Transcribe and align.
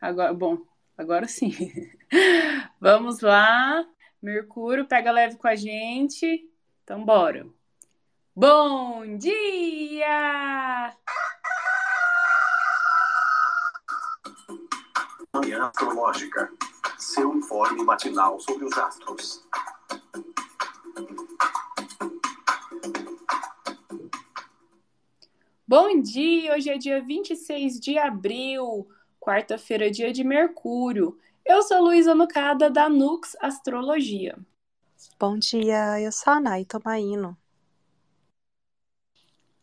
Agora, 0.00 0.32
bom, 0.32 0.58
agora 0.96 1.26
sim. 1.26 1.52
Vamos 2.80 3.20
lá. 3.20 3.84
Mercúrio, 4.22 4.86
pega 4.86 5.10
leve 5.10 5.36
com 5.36 5.48
a 5.48 5.56
gente. 5.56 6.48
Então, 6.84 7.04
bora. 7.04 7.46
Bom 8.34 9.16
dia! 9.16 10.94
Manhã 15.34 15.64
Astrológica. 15.66 16.52
Seu 16.96 17.34
informe 17.34 17.84
matinal 17.84 18.38
sobre 18.38 18.64
os 18.64 18.78
astros. 18.78 19.44
Bom 25.66 26.00
dia! 26.00 26.54
Hoje 26.54 26.70
é 26.70 26.78
dia 26.78 27.02
26 27.02 27.80
de 27.80 27.98
abril, 27.98 28.88
quarta-feira, 29.20 29.90
dia 29.90 30.12
de 30.12 30.24
Mercúrio. 30.24 31.18
Eu 31.44 31.62
sou 31.62 31.82
Luísa 31.82 32.14
Nucada, 32.14 32.70
da 32.70 32.88
Nux 32.88 33.36
Astrologia. 33.40 34.38
Bom 35.18 35.38
dia, 35.38 36.00
eu 36.00 36.12
sou 36.12 36.32
a 36.32 36.40
Nay 36.40 36.64
Tomaino. 36.64 37.36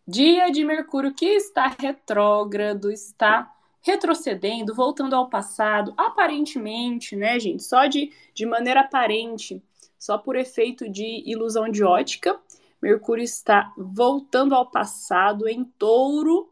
Dia 0.08 0.52
de 0.52 0.64
Mercúrio 0.64 1.14
que 1.14 1.26
está 1.26 1.68
retrógrado, 1.68 2.92
está 2.92 3.52
retrocedendo, 3.82 4.74
voltando 4.74 5.16
ao 5.16 5.30
passado, 5.30 5.94
aparentemente, 5.98 7.16
né, 7.16 7.40
gente? 7.40 7.64
Só 7.64 7.86
de, 7.86 8.12
de 8.34 8.46
maneira 8.46 8.82
aparente, 8.82 9.64
só 9.98 10.18
por 10.18 10.36
efeito 10.36 10.90
de 10.90 11.24
ilusão 11.26 11.70
de 11.70 11.84
ótica. 11.84 12.40
Mercúrio 12.82 13.24
está 13.24 13.74
voltando 13.78 14.54
ao 14.54 14.70
passado 14.70 15.48
em 15.48 15.64
touro 15.64 16.52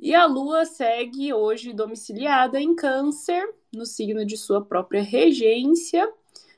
e 0.00 0.14
a 0.14 0.24
Lua 0.24 0.64
segue 0.64 1.32
hoje 1.32 1.74
domiciliada 1.74 2.58
em 2.58 2.74
Câncer, 2.74 3.46
no 3.72 3.84
signo 3.84 4.24
de 4.24 4.36
sua 4.36 4.64
própria 4.64 5.02
regência. 5.02 6.10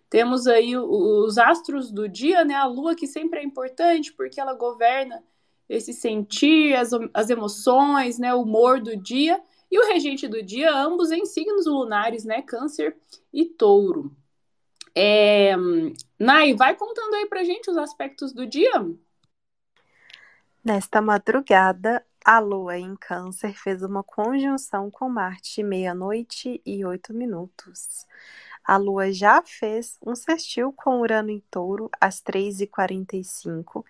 Temos 0.08 0.46
aí 0.46 0.76
os 0.76 1.38
astros 1.38 1.90
do 1.90 2.08
dia, 2.08 2.44
né? 2.44 2.54
A 2.54 2.66
Lua, 2.66 2.94
que 2.94 3.06
sempre 3.06 3.40
é 3.40 3.42
importante 3.42 4.12
porque 4.12 4.40
ela 4.40 4.54
governa 4.54 5.22
esse 5.68 5.92
sentir, 5.92 6.74
as, 6.76 6.90
as 7.12 7.30
emoções, 7.30 8.18
né? 8.18 8.32
O 8.32 8.42
humor 8.42 8.80
do 8.80 8.96
dia. 8.96 9.42
E 9.70 9.78
o 9.78 9.86
regente 9.88 10.28
do 10.28 10.42
dia, 10.42 10.72
ambos 10.72 11.10
em 11.10 11.24
signos 11.24 11.66
lunares, 11.66 12.24
né? 12.24 12.42
Câncer 12.42 12.96
e 13.32 13.46
touro. 13.46 14.14
É... 14.94 15.56
Nai, 16.18 16.54
vai 16.54 16.76
contando 16.76 17.14
aí 17.14 17.26
pra 17.26 17.42
gente 17.42 17.70
os 17.70 17.76
aspectos 17.76 18.32
do 18.32 18.46
dia. 18.46 18.70
Nesta 20.62 21.00
madrugada, 21.00 22.04
a 22.24 22.38
Lua 22.38 22.78
em 22.78 22.94
Câncer 22.96 23.54
fez 23.54 23.82
uma 23.82 24.02
conjunção 24.02 24.90
com 24.90 25.08
Marte 25.08 25.62
meia-noite 25.62 26.60
e 26.64 26.84
oito 26.84 27.12
minutos. 27.12 28.06
A 28.64 28.76
Lua 28.76 29.12
já 29.12 29.42
fez 29.42 29.98
um 30.06 30.14
sextil 30.14 30.72
com 30.72 31.00
Urano 31.00 31.30
em 31.30 31.40
Touro 31.50 31.90
às 32.00 32.22
3h45 32.22 33.84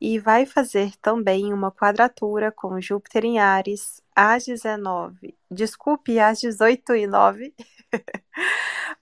e 0.00 0.18
vai 0.18 0.46
fazer 0.46 0.96
também 0.96 1.52
uma 1.52 1.70
quadratura 1.70 2.50
com 2.50 2.80
Júpiter 2.80 3.24
em 3.26 3.38
Ares 3.38 4.02
às 4.14 4.46
19. 4.46 5.34
Desculpe, 5.50 6.18
às 6.18 6.40
18 6.40 6.94
e 6.96 7.06
9. 7.06 7.54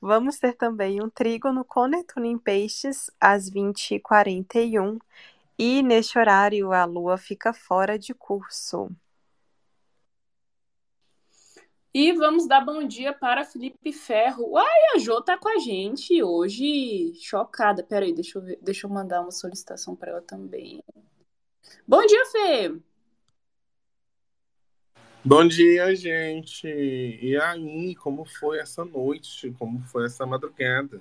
Vamos 0.01 0.39
ter 0.39 0.55
também 0.55 1.01
um 1.01 1.09
trígono 1.09 1.65
com 1.65 1.87
Netuno 1.87 2.27
em 2.27 2.37
Peixes 2.37 3.09
às 3.21 3.49
20h41 3.49 4.99
e 5.59 5.83
neste 5.83 6.19
horário 6.19 6.73
a 6.73 6.85
Lua 6.85 7.17
fica 7.17 7.53
fora 7.53 7.99
de 7.99 8.13
curso. 8.15 8.91
E 11.97 12.13
vamos 12.13 12.49
dar 12.49 12.61
bom 12.61 12.85
dia 12.85 13.13
para 13.13 13.45
Felipe 13.45 13.93
Ferro. 13.93 14.51
Uai, 14.51 14.67
a 14.95 14.99
Jo 14.99 15.21
tá 15.23 15.39
com 15.39 15.49
a 15.49 15.59
gente 15.59 16.21
hoje, 16.21 17.15
chocada. 17.21 17.85
Peraí, 17.85 18.13
deixa 18.13 18.39
eu, 18.39 18.43
ver, 18.43 18.59
deixa 18.61 18.87
eu 18.89 18.91
mandar 18.91 19.21
uma 19.21 19.31
solicitação 19.31 19.95
para 19.95 20.11
ela 20.11 20.21
também. 20.21 20.83
Bom 21.87 22.05
dia, 22.05 22.27
Fê! 22.27 22.77
Bom 25.25 25.47
dia, 25.47 25.95
gente! 25.95 26.67
E 26.67 27.37
aí, 27.41 27.95
como 27.95 28.25
foi 28.25 28.59
essa 28.59 28.85
noite? 28.85 29.55
Como 29.57 29.81
foi 29.85 30.07
essa 30.07 30.27
madrugada? 30.27 31.01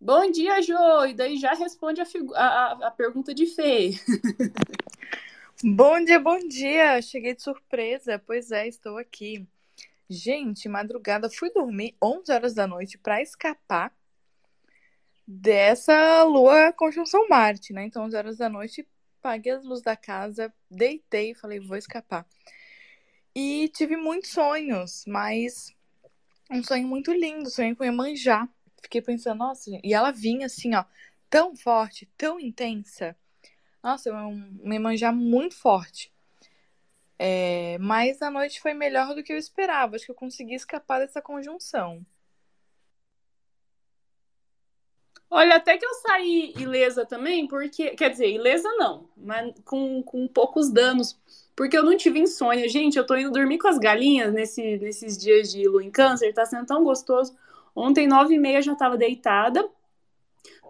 Bom 0.00 0.30
dia, 0.30 0.60
Jo! 0.60 1.06
E 1.08 1.14
daí 1.14 1.38
já 1.38 1.54
responde 1.54 2.00
a, 2.00 2.06
a, 2.36 2.88
a 2.88 2.90
pergunta 2.90 3.34
de 3.34 3.46
Fê. 3.46 3.92
Bom 5.64 6.04
dia, 6.04 6.20
bom 6.20 6.38
dia! 6.46 7.00
Cheguei 7.00 7.34
de 7.34 7.42
surpresa, 7.42 8.18
pois 8.18 8.52
é, 8.52 8.68
estou 8.68 8.98
aqui. 8.98 9.48
Gente, 10.08 10.68
madrugada, 10.68 11.30
fui 11.30 11.50
dormir 11.50 11.96
11 12.00 12.30
horas 12.30 12.54
da 12.54 12.66
noite 12.66 12.98
para 12.98 13.22
escapar 13.22 13.90
dessa 15.26 16.22
lua 16.24 16.72
conjunção 16.74 17.26
Marte, 17.28 17.72
né? 17.72 17.86
Então, 17.86 18.04
11 18.04 18.16
horas 18.16 18.36
da 18.36 18.50
noite, 18.50 18.86
paguei 19.22 19.52
as 19.52 19.64
luzes 19.64 19.82
da 19.82 19.96
casa, 19.96 20.52
deitei 20.70 21.30
e 21.30 21.34
falei, 21.34 21.58
vou 21.58 21.76
escapar. 21.76 22.26
E 23.34 23.68
tive 23.68 23.96
muitos 23.96 24.30
sonhos, 24.30 25.04
mas 25.06 25.74
um 26.50 26.62
sonho 26.62 26.86
muito 26.86 27.12
lindo, 27.12 27.50
sonhei 27.50 27.74
com 27.74 27.82
Iemanjá. 27.82 28.46
Fiquei 28.82 29.02
pensando, 29.02 29.38
nossa, 29.38 29.70
e 29.82 29.94
ela 29.94 30.10
vinha 30.10 30.46
assim, 30.46 30.74
ó, 30.74 30.84
tão 31.28 31.56
forte, 31.56 32.08
tão 32.16 32.38
intensa 32.38 33.16
nossa, 33.86 34.12
um 34.12 34.72
Iemanjá 34.72 35.12
muito 35.12 35.54
forte. 35.54 36.12
É, 37.16 37.78
mas 37.78 38.20
a 38.20 38.28
noite 38.28 38.60
foi 38.60 38.74
melhor 38.74 39.14
do 39.14 39.22
que 39.22 39.32
eu 39.32 39.38
esperava. 39.38 39.94
Acho 39.94 40.06
que 40.06 40.10
eu 40.10 40.14
consegui 40.16 40.56
escapar 40.56 40.98
dessa 40.98 41.22
conjunção. 41.22 42.04
Olha, 45.30 45.54
até 45.54 45.78
que 45.78 45.86
eu 45.86 45.94
saí 45.94 46.52
ilesa 46.56 47.06
também, 47.06 47.46
porque. 47.46 47.90
Quer 47.90 48.10
dizer, 48.10 48.28
ilesa 48.28 48.68
não, 48.72 49.08
mas 49.16 49.54
com, 49.64 50.02
com 50.02 50.26
poucos 50.26 50.68
danos. 50.68 51.16
Porque 51.54 51.78
eu 51.78 51.84
não 51.84 51.96
tive 51.96 52.18
insônia. 52.18 52.68
Gente, 52.68 52.98
eu 52.98 53.06
tô 53.06 53.14
indo 53.16 53.30
dormir 53.30 53.58
com 53.58 53.68
as 53.68 53.78
galinhas 53.78 54.32
nesse, 54.32 54.78
nesses 54.78 55.16
dias 55.16 55.52
de 55.52 55.62
lua 55.68 55.84
em 55.84 55.92
câncer, 55.92 56.34
tá 56.34 56.44
sendo 56.44 56.66
tão 56.66 56.82
gostoso. 56.82 57.36
Ontem, 57.76 58.06
nove 58.08 58.34
e 58.34 58.38
meia, 58.38 58.62
já 58.62 58.74
tava 58.74 58.96
deitada. 58.96 59.68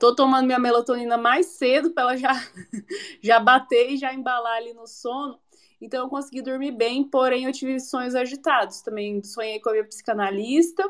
Tô 0.01 0.15
tomando 0.15 0.45
minha 0.45 0.59
melatonina 0.59 1.17
mais 1.17 1.47
cedo 1.47 1.93
para 1.93 2.03
ela 2.03 2.17
já, 2.17 2.33
já 3.23 3.39
bater 3.39 3.93
e 3.93 3.97
já 3.97 4.13
embalar 4.13 4.57
ali 4.57 4.75
no 4.75 4.89
sono. 4.89 5.39
Então 5.81 6.05
eu 6.05 6.09
consegui 6.09 6.43
dormir 6.43 6.73
bem, 6.73 7.05
porém 7.05 7.45
eu 7.45 7.53
tive 7.53 7.79
sonhos 7.79 8.17
agitados. 8.17 8.83
Também 8.83 9.23
sonhei 9.23 9.61
com 9.61 9.69
a 9.69 9.73
minha 9.73 9.85
psicanalista. 9.85 10.83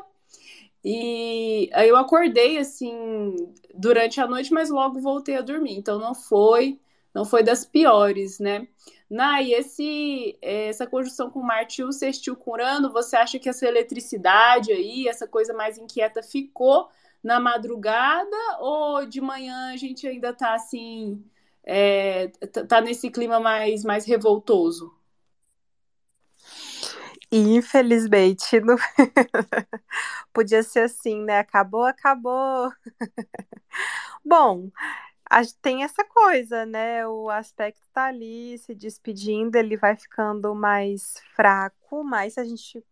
E 0.83 1.69
aí 1.73 1.87
eu 1.87 1.97
acordei 1.97 2.57
assim 2.57 3.35
durante 3.75 4.19
a 4.19 4.27
noite, 4.27 4.51
mas 4.51 4.69
logo 4.69 4.99
voltei 4.99 5.35
a 5.35 5.41
dormir. 5.41 5.77
Então 5.77 5.99
não 5.99 6.15
foi, 6.15 6.79
não 7.13 7.25
foi 7.25 7.43
das 7.43 7.63
piores, 7.63 8.39
né? 8.39 8.67
Nai, 9.09 9.53
esse 9.53 10.37
essa 10.41 10.85
conjunção 10.85 11.29
com 11.31 11.41
Marte 11.41 11.81
e 11.81 11.83
o 11.85 11.91
sextil 11.93 12.35
com 12.35 12.51
Urano, 12.51 12.91
você 12.91 13.15
acha 13.15 13.39
que 13.39 13.47
essa 13.47 13.65
eletricidade 13.65 14.71
aí, 14.71 15.07
essa 15.07 15.27
coisa 15.27 15.53
mais 15.53 15.77
inquieta 15.77 16.21
ficou 16.21 16.89
na 17.23 17.39
madrugada 17.39 18.35
ou 18.59 19.05
de 19.05 19.21
manhã 19.21 19.73
a 19.73 19.77
gente 19.77 20.05
ainda 20.07 20.33
tá 20.33 20.53
assim, 20.53 21.23
é, 21.63 22.27
tá 22.67 22.81
nesse 22.81 23.09
clima 23.09 23.39
mais, 23.39 23.83
mais 23.83 24.05
revoltoso? 24.05 24.93
Infelizmente, 27.31 28.59
não... 28.61 28.77
podia 30.33 30.63
ser 30.63 30.81
assim, 30.81 31.21
né? 31.23 31.39
Acabou, 31.39 31.83
acabou. 31.83 32.71
Bom, 34.23 34.69
tem 35.61 35.83
essa 35.83 36.03
coisa, 36.05 36.65
né? 36.65 37.05
O 37.07 37.29
aspecto 37.29 37.81
tá 37.93 38.05
ali 38.05 38.57
se 38.59 38.73
despedindo, 38.73 39.55
ele 39.55 39.75
vai 39.77 39.95
ficando 39.95 40.53
mais 40.55 41.15
fraco, 41.35 42.03
mas 42.03 42.37
a 42.37 42.43
gente 42.45 42.83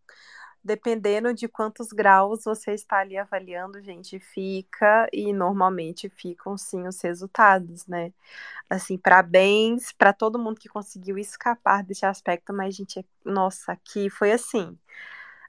dependendo 0.63 1.34
de 1.34 1.47
quantos 1.47 1.90
graus 1.90 2.43
você 2.46 2.73
está 2.73 2.99
ali 2.99 3.17
avaliando, 3.17 3.82
gente, 3.84 4.20
fica 4.20 5.08
e 5.14 5.32
normalmente 5.34 6.09
ficam 6.09 6.58
sim 6.58 6.87
os 6.87 7.02
resultados, 7.02 7.87
né? 7.87 8.11
Assim, 8.70 8.97
parabéns 8.97 9.91
para 9.93 10.14
todo 10.14 10.40
mundo 10.40 10.59
que 10.59 10.70
conseguiu 10.70 11.17
escapar 11.17 11.84
desse 11.84 12.05
aspecto, 12.05 12.53
mas, 12.53 12.76
gente, 12.76 13.05
nossa, 13.26 13.73
aqui 13.73 14.09
foi 14.09 14.32
assim. 14.34 14.78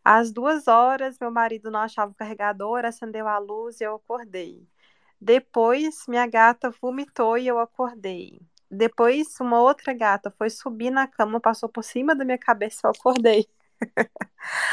Às 0.04 0.32
duas 0.32 0.68
horas, 0.68 1.18
meu 1.20 1.30
marido 1.32 1.70
não 1.70 1.80
achava 1.80 2.12
o 2.12 2.14
carregador, 2.14 2.84
acendeu 2.84 3.28
a 3.28 3.38
luz 3.38 3.80
e 3.80 3.84
eu 3.84 3.96
acordei. 3.96 4.66
Depois, 5.20 6.04
minha 6.08 6.26
gata 6.26 6.70
vomitou 6.80 7.38
e 7.38 7.46
eu 7.46 7.58
acordei. 7.58 8.40
Depois, 8.70 9.38
uma 9.40 9.60
outra 9.60 9.92
gata 9.94 10.30
foi 10.36 10.50
subir 10.50 10.90
na 10.90 11.06
cama, 11.06 11.40
passou 11.40 11.68
por 11.68 11.82
cima 11.84 12.14
da 12.14 12.24
minha 12.24 12.38
cabeça 12.38 12.82
e 12.84 12.86
eu 12.86 12.90
acordei. 12.92 13.48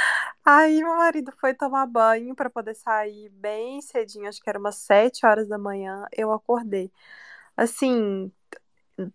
Aí 0.45 0.83
meu 0.83 0.95
marido 0.95 1.31
foi 1.39 1.53
tomar 1.53 1.85
banho 1.87 2.35
para 2.35 2.49
poder 2.49 2.75
sair 2.75 3.29
bem 3.29 3.81
cedinho, 3.81 4.27
acho 4.27 4.41
que 4.41 4.49
era 4.49 4.59
umas 4.59 4.75
sete 4.75 5.25
horas 5.25 5.47
da 5.47 5.57
manhã, 5.57 6.05
eu 6.11 6.31
acordei. 6.31 6.91
Assim, 7.57 8.31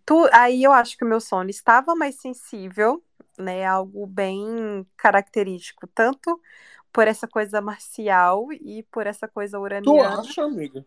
tu, 0.05 0.27
aí 0.33 0.63
eu 0.63 0.71
acho 0.73 0.97
que 0.97 1.05
o 1.05 1.07
meu 1.07 1.19
sono 1.21 1.49
estava 1.49 1.95
mais 1.95 2.15
sensível, 2.21 3.03
né? 3.37 3.65
Algo 3.65 4.07
bem 4.07 4.85
característico, 4.97 5.87
tanto 5.87 6.41
por 6.93 7.07
essa 7.07 7.27
coisa 7.27 7.61
marcial 7.61 8.51
e 8.53 8.83
por 8.91 9.07
essa 9.07 9.27
coisa 9.27 9.59
Tu 9.81 9.91
uraniana. 9.91 10.01
acha, 10.01 10.43
amiga? 10.45 10.85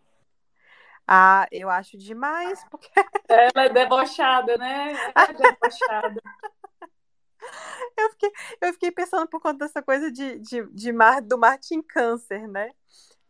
Ah, 1.06 1.46
eu 1.50 1.68
acho 1.68 1.98
demais, 1.98 2.64
porque 2.70 2.88
Ela 3.28 3.66
é 3.66 3.68
debochada, 3.68 4.56
né? 4.56 4.92
Ela 5.14 5.28
é 5.28 5.32
debochada. 5.32 6.22
eu 7.96 8.10
fiquei, 8.10 8.32
eu 8.60 8.72
fiquei 8.72 8.90
pensando 8.90 9.26
por 9.26 9.40
conta 9.40 9.66
dessa 9.66 9.82
coisa 9.82 10.10
de, 10.10 10.38
de, 10.38 10.64
de 10.66 10.92
Mar, 10.92 11.20
do 11.20 11.38
Marte 11.38 11.74
em 11.74 11.82
câncer, 11.82 12.46
né? 12.48 12.70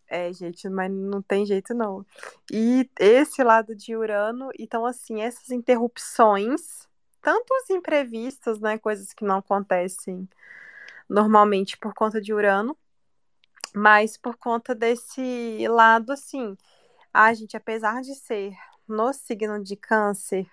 É, 0.06 0.30
gente, 0.32 0.68
mas 0.68 0.90
não 0.90 1.22
tem 1.22 1.46
jeito 1.46 1.72
não. 1.72 2.04
E 2.52 2.88
esse 3.00 3.42
lado 3.42 3.74
de 3.74 3.96
Urano, 3.96 4.50
então 4.58 4.84
assim, 4.84 5.22
essas 5.22 5.50
interrupções, 5.50 6.86
tanto 7.22 7.54
os 7.54 7.70
imprevistos, 7.70 8.60
né, 8.60 8.76
coisas 8.76 9.14
que 9.14 9.24
não 9.24 9.38
acontecem 9.38 10.28
normalmente 11.08 11.78
por 11.78 11.94
conta 11.94 12.20
de 12.20 12.34
Urano, 12.34 12.76
mas 13.74 14.18
por 14.18 14.36
conta 14.36 14.74
desse 14.74 15.66
lado 15.68 16.12
assim, 16.12 16.56
ah, 17.12 17.32
gente, 17.34 17.56
apesar 17.56 18.02
de 18.02 18.14
ser 18.14 18.54
no 18.88 19.12
signo 19.12 19.62
de 19.62 19.76
Câncer, 19.76 20.46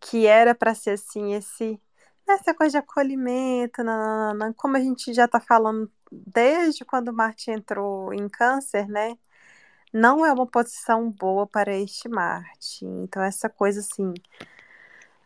que 0.00 0.26
era 0.26 0.54
para 0.54 0.74
ser 0.74 0.92
assim 0.92 1.34
esse 1.34 1.80
essa 2.28 2.54
coisa 2.54 2.72
de 2.72 2.78
acolhimento, 2.78 3.82
nananana, 3.82 4.54
como 4.56 4.76
a 4.76 4.80
gente 4.80 5.12
já 5.12 5.24
está 5.26 5.40
falando 5.40 5.90
desde 6.10 6.84
quando 6.84 7.12
Marte 7.12 7.50
entrou 7.50 8.12
em 8.14 8.28
Câncer, 8.28 8.86
né? 8.88 9.18
Não 9.92 10.24
é 10.24 10.32
uma 10.32 10.46
posição 10.46 11.10
boa 11.10 11.46
para 11.46 11.76
este 11.76 12.08
Marte. 12.08 12.84
Então 12.86 13.22
essa 13.22 13.48
coisa 13.50 13.80
assim 13.80 14.14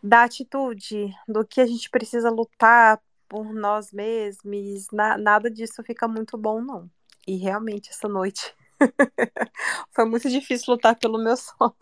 da 0.03 0.25
atitude, 0.25 1.13
do 1.27 1.45
que 1.45 1.61
a 1.61 1.67
gente 1.67 1.91
precisa 1.91 2.31
lutar 2.31 3.01
por 3.29 3.53
nós 3.53 3.93
mesmos, 3.93 4.87
na- 4.93 5.19
nada 5.19 5.51
disso 5.51 5.83
fica 5.83 6.07
muito 6.07 6.39
bom, 6.39 6.61
não. 6.63 6.91
E 7.27 7.37
realmente 7.37 7.91
essa 7.91 8.09
noite 8.09 8.55
foi 9.93 10.05
muito 10.05 10.29
difícil 10.29 10.75
lutar 10.75 10.97
pelo 10.97 11.19
meu 11.19 11.37
sono. 11.37 11.75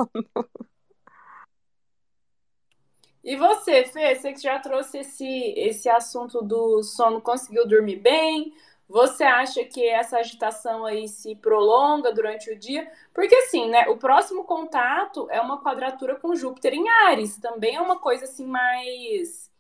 E 3.23 3.37
você, 3.37 3.85
Fê, 3.85 4.15
você 4.15 4.33
que 4.33 4.41
já 4.41 4.59
trouxe 4.59 4.99
esse, 4.99 5.55
esse 5.57 5.89
assunto 5.89 6.43
do 6.43 6.83
sono, 6.83 7.23
conseguiu 7.23 7.67
dormir 7.67 7.97
bem? 7.97 8.55
Você 8.87 9.25
acha 9.25 9.65
que 9.65 9.87
essa 9.89 10.19
agitação 10.19 10.85
aí 10.85 11.09
se 11.09 11.35
prolonga 11.37 12.13
durante 12.13 12.51
o 12.51 12.59
dia? 12.59 12.91
Porque 13.15 13.35
assim, 13.35 13.69
né, 13.71 13.89
o 13.89 13.97
próximo 13.97 14.45
contato 14.45 15.27
é 15.31 15.41
uma 15.41 15.63
quadratura 15.63 16.17
com 16.17 16.35
Júpiter 16.35 16.75
em 16.75 16.87
Ares, 16.89 17.39
também 17.39 17.77
é 17.77 17.81
uma 17.81 17.99
coisa 17.99 18.25
assim 18.25 18.47
mais 18.47 19.51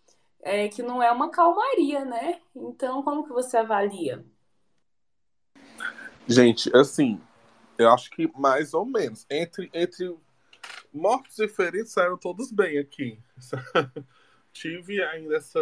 é, 0.43 0.69
que 0.69 0.83
não 0.83 1.03
é 1.03 1.11
uma 1.11 1.31
calmaria, 1.31 2.05
né? 2.05 2.41
Então, 2.55 3.03
como 3.03 3.25
que 3.25 3.33
você 3.33 3.57
avalia? 3.57 4.25
Gente, 6.27 6.75
assim, 6.75 7.21
eu 7.79 7.91
acho 7.91 8.11
que 8.11 8.31
mais 8.37 8.73
ou 8.73 8.85
menos. 8.85 9.27
Entre, 9.31 9.71
entre 9.75 10.15
mortos 10.93 11.39
e 11.39 11.49
feridos 11.49 11.93
saíram 11.93 12.17
todos 12.17 12.51
bem 12.51 12.79
aqui. 12.79 13.19
tive 14.53 15.03
ainda 15.03 15.37
essa. 15.37 15.59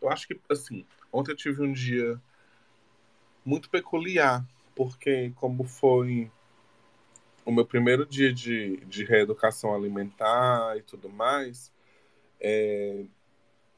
Eu 0.00 0.08
acho 0.08 0.26
que, 0.26 0.40
assim, 0.48 0.86
ontem 1.12 1.32
eu 1.32 1.36
tive 1.36 1.62
um 1.62 1.72
dia 1.72 2.20
muito 3.44 3.68
peculiar, 3.68 4.44
porque, 4.74 5.32
como 5.36 5.64
foi 5.64 6.30
o 7.44 7.50
meu 7.50 7.64
primeiro 7.64 8.06
dia 8.06 8.32
de, 8.32 8.76
de 8.86 9.04
reeducação 9.04 9.74
alimentar 9.74 10.76
e 10.76 10.82
tudo 10.82 11.08
mais, 11.08 11.72
é, 12.40 13.04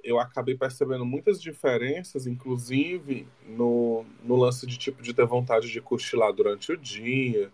eu 0.05 0.19
acabei 0.19 0.56
percebendo 0.56 1.05
muitas 1.05 1.41
diferenças, 1.41 2.26
inclusive 2.26 3.26
no, 3.47 4.05
no 4.23 4.37
lance 4.37 4.67
de 4.67 4.79
tipo 4.79 5.02
de 5.02 5.14
ter 5.14 5.26
vontade 5.26 5.70
de 5.70 5.81
cochilar 5.81 6.32
durante 6.32 6.73
o 6.73 6.76
dia, 6.76 7.50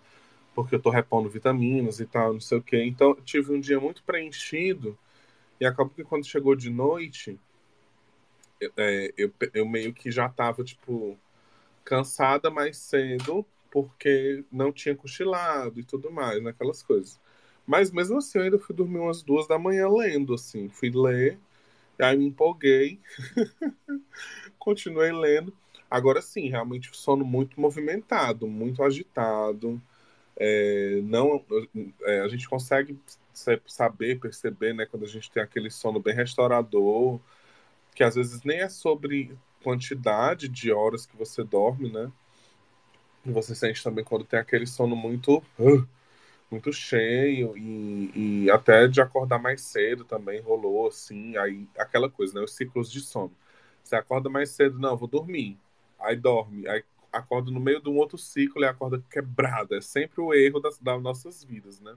porque 0.54 0.74
eu 0.74 0.80
tô 0.80 0.90
repondo 0.90 1.28
vitaminas 1.28 2.00
e 2.00 2.06
tal, 2.06 2.32
não 2.34 2.40
sei 2.40 2.58
o 2.58 2.62
quê. 2.62 2.84
Então, 2.84 3.10
eu 3.10 3.22
tive 3.22 3.52
um 3.52 3.60
dia 3.60 3.80
muito 3.80 4.02
preenchido 4.02 4.98
e 5.60 5.66
acabou 5.66 5.92
que 5.94 6.04
quando 6.04 6.26
chegou 6.26 6.54
de 6.56 6.70
noite, 6.70 7.38
é, 8.76 9.12
eu, 9.16 9.32
eu 9.54 9.66
meio 9.68 9.92
que 9.92 10.10
já 10.10 10.28
tava, 10.28 10.64
tipo, 10.64 11.18
cansada 11.84 12.50
mais 12.50 12.78
cedo, 12.78 13.44
porque 13.70 14.44
não 14.50 14.72
tinha 14.72 14.94
cochilado 14.96 15.80
e 15.80 15.84
tudo 15.84 16.10
mais, 16.10 16.42
naquelas 16.42 16.82
coisas. 16.82 17.20
Mas 17.66 17.90
mesmo 17.90 18.18
assim, 18.18 18.38
eu 18.38 18.44
ainda 18.44 18.58
fui 18.58 18.74
dormir 18.74 18.98
umas 18.98 19.22
duas 19.22 19.46
da 19.48 19.58
manhã 19.58 19.88
lendo, 19.88 20.34
assim. 20.34 20.68
Fui 20.68 20.90
ler, 20.90 21.38
aí 21.98 22.16
me 22.16 22.26
empolguei, 22.26 23.00
continuei 24.58 25.12
lendo. 25.12 25.52
Agora 25.90 26.20
sim, 26.20 26.48
realmente 26.48 26.90
sono 26.96 27.24
muito 27.24 27.60
movimentado, 27.60 28.46
muito 28.46 28.82
agitado. 28.82 29.80
É, 30.38 31.00
não, 31.04 31.42
é, 32.02 32.20
a 32.20 32.28
gente 32.28 32.48
consegue 32.48 32.98
saber, 33.66 34.18
perceber, 34.18 34.74
né, 34.74 34.86
quando 34.86 35.04
a 35.04 35.08
gente 35.08 35.30
tem 35.30 35.42
aquele 35.42 35.70
sono 35.70 36.00
bem 36.00 36.14
restaurador, 36.14 37.20
que 37.94 38.02
às 38.04 38.14
vezes 38.14 38.42
nem 38.42 38.60
é 38.60 38.68
sobre 38.68 39.36
quantidade 39.62 40.48
de 40.48 40.70
horas 40.72 41.06
que 41.06 41.16
você 41.16 41.42
dorme, 41.42 41.90
né? 41.90 42.10
Você 43.24 43.54
sente 43.54 43.82
também 43.82 44.04
quando 44.04 44.24
tem 44.24 44.38
aquele 44.38 44.66
sono 44.66 44.94
muito, 44.94 45.38
uh, 45.58 45.88
muito 46.50 46.72
cheio 46.72 47.56
e, 47.56 48.44
e, 48.44 48.50
até 48.50 48.86
de 48.86 49.00
acordar 49.00 49.38
mais 49.38 49.60
cedo 49.62 50.04
também 50.04 50.40
rolou 50.40 50.88
assim, 50.88 51.36
aí 51.36 51.68
aquela 51.76 52.08
coisa, 52.08 52.34
né? 52.34 52.40
Os 52.42 52.54
ciclos 52.54 52.90
de 52.90 53.00
sono. 53.00 53.32
Você 53.82 53.96
acorda 53.96 54.28
mais 54.30 54.50
cedo, 54.50 54.78
não, 54.78 54.96
vou 54.96 55.08
dormir. 55.08 55.58
Aí 55.98 56.16
dorme, 56.16 56.68
aí 56.68 56.84
acorda 57.12 57.50
no 57.50 57.60
meio 57.60 57.80
de 57.80 57.88
um 57.88 57.96
outro 57.96 58.18
ciclo 58.18 58.62
e 58.62 58.66
acorda 58.66 59.02
quebrada. 59.10 59.76
É 59.76 59.80
sempre 59.80 60.20
o 60.20 60.34
erro 60.34 60.60
das, 60.60 60.78
das 60.78 61.02
nossas 61.02 61.42
vidas, 61.42 61.80
né? 61.80 61.96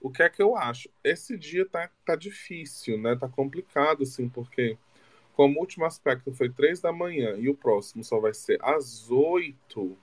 O 0.00 0.10
que 0.10 0.22
é 0.22 0.28
que 0.28 0.42
eu 0.42 0.56
acho? 0.56 0.88
Esse 1.02 1.36
dia 1.36 1.66
tá, 1.66 1.90
tá 2.04 2.16
difícil, 2.16 2.98
né? 2.98 3.16
Tá 3.16 3.28
complicado, 3.28 4.02
assim, 4.02 4.28
porque 4.28 4.78
como 5.34 5.56
o 5.58 5.60
último 5.60 5.84
aspecto 5.84 6.32
foi 6.32 6.48
três 6.48 6.80
da 6.80 6.92
manhã 6.92 7.36
e 7.36 7.48
o 7.48 7.54
próximo 7.54 8.02
só 8.02 8.18
vai 8.18 8.32
ser 8.32 8.58
às 8.62 9.10
oito 9.10 9.96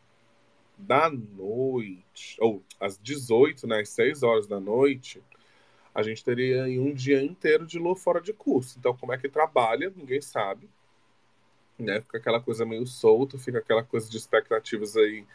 da 0.78 1.10
noite, 1.10 2.38
ou 2.40 2.64
às 2.80 2.98
18, 2.98 3.68
né, 3.68 3.82
às 3.82 3.90
6 3.90 4.24
horas 4.24 4.48
da 4.48 4.60
noite, 4.60 5.22
a 5.94 6.02
gente 6.02 6.24
teria 6.24 6.64
aí 6.64 6.80
um 6.80 6.94
dia 6.94 7.22
inteiro 7.22 7.66
de 7.66 7.78
lua 7.78 7.96
fora 7.96 8.20
de 8.20 8.34
curso. 8.34 8.78
Então, 8.80 8.96
como 8.98 9.14
é 9.14 9.18
que 9.18 9.30
trabalha? 9.30 9.94
Ninguém 9.96 10.22
sabe. 10.22 10.70
Né? 11.78 12.02
Fica 12.02 12.18
aquela 12.18 12.42
coisa 12.42 12.66
meio 12.66 12.86
solta, 12.88 13.38
fica 13.38 13.60
aquela 13.60 13.84
coisa 13.84 14.10
de 14.10 14.18
expectativas 14.18 14.98
aí 14.98 15.26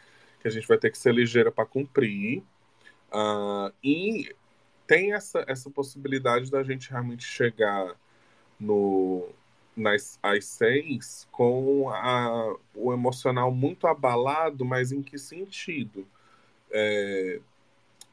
que 0.41 0.47
a 0.47 0.51
gente 0.51 0.67
vai 0.67 0.77
ter 0.77 0.91
que 0.91 0.97
ser 0.97 1.13
ligeira 1.13 1.51
para 1.51 1.65
cumprir. 1.65 2.43
Uh, 3.11 3.73
e 3.83 4.35
tem 4.85 5.13
essa, 5.13 5.43
essa 5.47 5.69
possibilidade 5.69 6.51
da 6.51 6.63
gente 6.63 6.89
realmente 6.89 7.23
chegar 7.23 7.95
no, 8.59 9.29
nas, 9.79 10.19
às 10.21 10.45
seis 10.45 11.27
com 11.31 11.89
a, 11.89 12.55
o 12.75 12.93
emocional 12.93 13.51
muito 13.51 13.87
abalado, 13.87 14.65
mas 14.65 14.91
em 14.91 15.01
que 15.01 15.17
sentido? 15.17 16.05
É, 16.71 17.39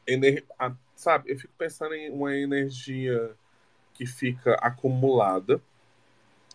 ener, 0.07 0.43
a, 0.57 0.73
sabe, 0.95 1.31
eu 1.31 1.37
fico 1.37 1.53
pensando 1.57 1.93
em 1.93 2.09
uma 2.09 2.35
energia 2.35 3.35
que 3.93 4.05
fica 4.05 4.53
acumulada, 4.55 5.61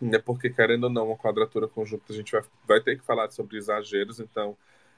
né, 0.01 0.19
porque 0.19 0.51
querendo 0.51 0.85
ou 0.85 0.91
não, 0.91 1.09
uma 1.09 1.17
quadratura 1.17 1.69
conjunta, 1.69 2.13
a 2.13 2.17
gente 2.17 2.33
vai, 2.33 2.43
vai 2.67 2.81
ter 2.81 2.99
que 2.99 3.05
falar 3.05 3.31
sobre 3.31 3.57
exageros, 3.57 4.19
então 4.19 4.57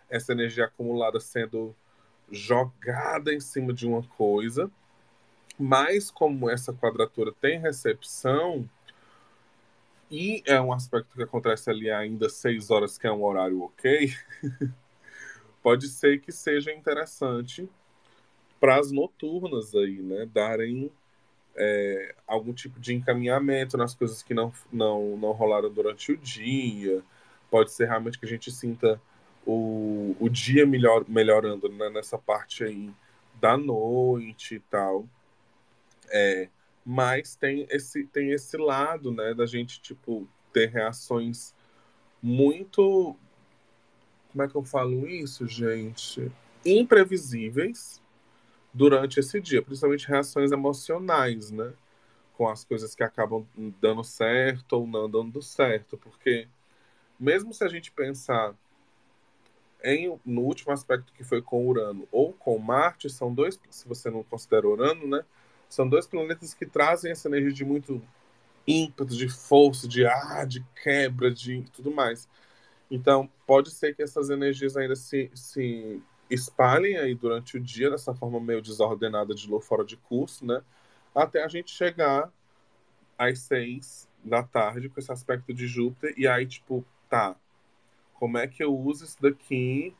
essa 0.09 0.33
energia 0.33 0.67
acumulada 0.67 1.21
sendo 1.21 1.75
jogada 2.31 3.33
em 3.33 3.41
cima 3.41 3.73
de 3.73 3.87
uma 3.87 4.03
coisa, 4.03 4.71
mas 5.59 6.11
como 6.11 6.51
essa 6.51 6.73
quadratura 6.73 7.33
tem 7.33 7.61
recepção, 7.61 8.69
e 10.11 10.43
é 10.47 10.61
um 10.61 10.73
aspecto 10.73 11.15
que 11.15 11.23
acontece 11.23 11.71
ali 11.71 11.91
ainda 11.91 12.29
seis 12.29 12.71
horas, 12.71 12.99
que 12.99 13.07
é 13.07 13.13
um 13.13 13.25
horário 13.25 13.63
ok, 13.63 14.15
pode 15.63 15.89
ser 15.89 16.21
que 16.21 16.31
seja 16.31 16.73
interessante 16.73 17.69
para 18.61 18.79
as 18.79 18.91
noturnas 18.91 19.75
aí, 19.75 20.01
né? 20.01 20.27
Darem 20.27 20.91
é, 21.57 22.15
algum 22.27 22.53
tipo 22.53 22.81
de 22.81 22.95
encaminhamento 22.95 23.77
nas 23.77 23.95
coisas 23.95 24.23
que 24.23 24.35
não, 24.35 24.53
não, 24.73 25.17
não 25.17 25.33
rolaram 25.33 25.73
durante 25.73 26.13
o 26.13 26.17
dia. 26.17 27.03
Pode 27.51 27.73
ser 27.73 27.87
realmente 27.87 28.19
que 28.19 28.27
a 28.27 28.29
gente 28.29 28.51
sinta 28.51 29.01
o, 29.47 30.17
o 30.19 30.29
dia 30.29 30.67
melhor, 30.67 31.05
melhorando 31.09 31.69
né? 31.69 31.89
nessa 31.91 32.19
parte 32.19 32.65
aí 32.65 32.91
da 33.41 33.57
noite 33.57 34.57
e 34.57 34.61
tal. 34.61 35.07
É, 36.11 36.49
mas 36.85 37.35
tem 37.37 37.67
esse, 37.71 38.05
tem 38.07 38.31
esse 38.33 38.57
lado, 38.57 39.11
né, 39.13 39.35
da 39.35 39.47
gente, 39.47 39.81
tipo, 39.81 40.29
ter 40.53 40.71
reações 40.71 41.55
muito. 42.23 43.17
Como 44.31 44.43
é 44.43 44.49
que 44.49 44.55
eu 44.55 44.65
falo 44.65 45.07
isso, 45.07 45.47
gente? 45.47 46.31
Imprevisíveis 46.65 48.03
durante 48.73 49.21
esse 49.21 49.41
dia, 49.41 49.63
principalmente 49.63 50.09
reações 50.09 50.51
emocionais, 50.51 51.51
né? 51.51 51.73
com 52.37 52.49
as 52.49 52.65
coisas 52.65 52.95
que 52.95 53.03
acabam 53.03 53.47
dando 53.81 54.03
certo 54.03 54.75
ou 54.75 54.87
não 54.87 55.09
dando 55.09 55.41
certo, 55.41 55.97
porque 55.97 56.49
mesmo 57.19 57.55
se 57.55 57.65
a 57.65 57.69
gente 57.69 57.93
pensar 57.93 58.55
em, 59.83 60.19
no 60.25 60.43
último 60.43 60.73
aspecto 60.73 61.13
que 61.13 61.23
foi 61.23 61.41
com 61.41 61.67
Urano 61.67 62.09
ou 62.11 62.33
com 62.33 62.59
Marte, 62.59 63.09
são 63.09 63.33
dois, 63.33 63.61
se 63.71 63.87
você 63.87 64.11
não 64.11 64.25
considera 64.25 64.67
Urano, 64.67 65.07
né? 65.07 65.25
São 65.75 65.89
dois 65.89 66.07
planetas 66.07 66.55
que 66.55 66.65
trazem 66.65 67.11
essa 67.11 67.29
energia 67.29 67.53
de 67.53 67.65
muito 67.65 68.01
ímpeto, 68.67 69.17
de 69.17 69.29
força, 69.29 69.89
de 69.89 70.07
ar, 70.07 70.47
de 70.47 70.65
quebra, 70.83 71.31
de 71.33 71.63
tudo 71.73 71.91
mais. 71.91 72.29
Então, 72.89 73.29
pode 73.45 73.71
ser 73.71 73.95
que 73.95 74.03
essas 74.03 74.31
energias 74.31 74.77
ainda 74.77 74.95
se, 74.95 75.31
se 75.35 76.01
espalhem 76.31 76.97
aí 76.97 77.15
durante 77.15 77.57
o 77.57 77.61
dia, 77.61 77.91
dessa 77.91 78.15
forma 78.15 78.39
meio 78.39 78.63
desordenada 78.63 79.35
de 79.35 79.49
fora 79.63 79.85
de 79.85 79.97
curso, 79.97 80.47
né? 80.47 80.63
Até 81.13 81.43
a 81.43 81.49
gente 81.49 81.73
chegar 81.73 82.31
às 83.19 83.41
seis 83.41 84.09
da 84.23 84.45
tarde 84.45 84.89
com 84.89 85.01
esse 85.01 85.11
aspecto 85.11 85.53
de 85.53 85.67
Júpiter, 85.67 86.15
e 86.17 86.29
aí, 86.29 86.47
tipo, 86.47 86.85
tá, 87.09 87.37
como 88.15 88.39
é 88.39 88.47
que 88.47 88.63
eu 88.63 88.73
uso 88.73 89.05
isso 89.05 89.21
daqui? 89.21 89.93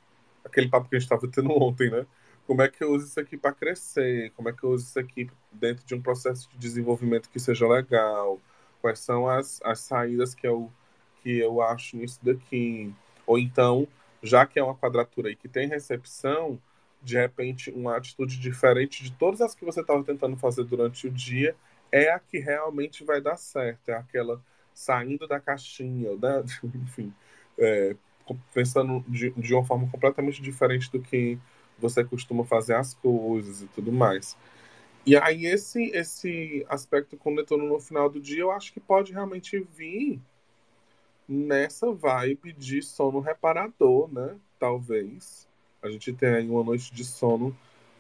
Aquele 0.45 0.69
papo 0.69 0.89
que 0.89 0.95
a 0.95 0.99
gente 1.01 1.13
estava 1.13 1.29
tendo 1.29 1.51
ontem, 1.61 1.91
né? 1.91 2.07
Como 2.47 2.61
é 2.63 2.69
que 2.69 2.85
eu 2.85 2.93
uso 2.93 3.07
isso 3.07 3.19
aqui 3.19 3.37
para 3.37 3.53
crescer? 3.53 4.31
Como 4.37 4.49
é 4.49 4.53
que 4.53 4.63
eu 4.63 4.71
uso 4.71 4.85
isso 4.85 4.99
aqui 4.99 5.31
dentro 5.51 5.85
de 5.87 5.95
um 5.95 6.03
processo 6.03 6.49
de 6.51 6.59
desenvolvimento 6.59 7.31
que 7.31 7.41
seja 7.41 7.67
legal? 7.67 8.41
Quais 8.81 8.99
são 8.99 9.29
as, 9.29 9.61
as 9.65 9.81
saídas 9.81 10.35
que 10.35 10.47
eu, 10.47 10.71
que 11.23 11.39
eu 11.39 11.63
acho 11.63 11.97
nisso 11.97 12.21
daqui? 12.23 12.93
Ou 13.27 13.39
então, 13.39 13.89
já 14.23 14.45
que 14.47 14.59
é 14.59 14.63
uma 14.63 14.75
quadratura 14.75 15.29
aí 15.29 15.37
que 15.37 15.49
tem 15.49 15.69
recepção, 15.69 16.61
de 17.03 17.17
repente, 17.17 17.71
uma 17.71 17.97
atitude 17.97 18.39
diferente 18.39 19.03
de 19.03 19.13
todas 19.13 19.41
as 19.41 19.55
que 19.55 19.65
você 19.65 19.81
estava 19.81 20.03
tentando 20.05 20.37
fazer 20.37 20.65
durante 20.65 21.07
o 21.07 21.11
dia 21.11 21.57
é 21.93 22.11
a 22.11 22.19
que 22.19 22.39
realmente 22.39 23.05
vai 23.05 23.21
dar 23.21 23.37
certo. 23.37 23.91
É 23.91 23.95
aquela 23.95 24.43
saindo 24.75 25.27
da 25.29 25.39
caixinha, 25.41 26.11
né? 26.17 26.45
enfim, 26.75 27.13
é, 27.59 27.95
pensando 28.53 29.05
de, 29.09 29.31
de 29.31 29.55
uma 29.55 29.65
forma 29.65 29.89
completamente 29.91 30.43
diferente 30.43 30.91
do 30.91 31.01
que 31.01 31.39
você 31.79 32.05
costuma 32.05 32.45
fazer 32.45 32.75
as 32.75 32.95
coisas 32.95 33.63
e 33.63 33.67
tudo 33.69 33.93
mais. 33.93 34.37
E 35.07 35.17
aí 35.17 35.47
esse 35.47 35.85
esse 35.91 36.65
aspecto 36.69 37.17
com 37.17 37.35
Netuno 37.35 37.67
no 37.67 37.81
final 37.81 38.09
do 38.09 38.21
dia, 38.21 38.41
eu 38.41 38.51
acho 38.51 38.73
que 38.73 38.81
pode 38.81 39.13
realmente 39.13 39.59
vir 39.61 40.21
nessa 41.29 41.93
vibe 41.93 42.53
de 42.53 42.83
sono 42.83 43.21
reparador, 43.21 44.13
né? 44.13 44.37
Talvez 44.59 45.47
a 45.83 45.91
gente 45.91 46.13
tenha 46.13 46.37
aí 46.37 46.49
uma 46.49 46.65
noite 46.65 46.95
de 46.95 47.05
sono 47.05 47.55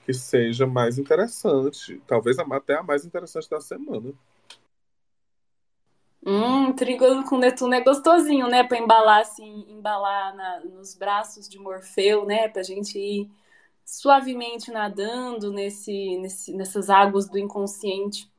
que 0.04 0.12
seja 0.12 0.66
mais 0.66 0.99
interessante, 0.99 2.00
talvez 2.07 2.38
até 2.38 2.76
a 2.76 2.83
mais 2.83 3.04
interessante 3.04 3.49
da 3.49 3.61
semana. 3.61 4.12
Hum, 6.26 6.73
trigo 6.73 7.23
com 7.25 7.37
Netuno 7.37 7.75
é 7.75 7.83
gostosinho, 7.83 8.49
né? 8.49 8.64
Para 8.64 8.78
embalar 8.78 9.21
assim, 9.21 9.66
embalar 9.69 10.35
na, 10.35 10.61
nos 10.61 10.95
braços 10.95 11.47
de 11.47 11.59
Morfeu, 11.59 12.25
né? 12.25 12.49
Para 12.49 12.62
gente 12.62 12.99
ir 12.99 13.31
suavemente 13.85 14.71
nadando 14.71 15.53
nesse, 15.53 16.17
nesse, 16.19 16.53
nessas 16.55 16.88
águas 16.91 17.29
do 17.29 17.38
inconsciente. 17.38 18.31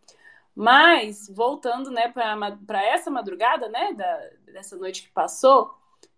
Mas, 0.55 1.29
voltando 1.29 1.91
né, 1.91 2.07
para 2.09 2.83
essa 2.85 3.11
madrugada, 3.11 3.67
né, 3.67 3.93
da, 3.93 4.29
dessa 4.53 4.77
noite 4.77 5.03
que 5.03 5.09
passou, 5.09 5.73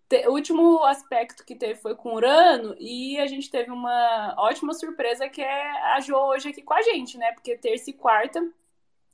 te, 0.08 0.26
o 0.28 0.32
último 0.32 0.84
aspecto 0.84 1.44
que 1.44 1.54
teve 1.54 1.74
foi 1.74 1.94
com 1.94 2.14
Urano 2.14 2.74
e 2.78 3.18
a 3.18 3.26
gente 3.26 3.50
teve 3.50 3.70
uma 3.70 4.34
ótima 4.38 4.72
surpresa 4.72 5.28
que 5.28 5.42
é 5.42 5.94
a 5.94 6.00
Jo 6.00 6.16
hoje 6.16 6.48
aqui 6.48 6.62
com 6.62 6.74
a 6.74 6.82
gente, 6.82 7.18
né? 7.18 7.32
Porque 7.32 7.58
terça 7.58 7.90
e 7.90 7.92
quarta 7.92 8.40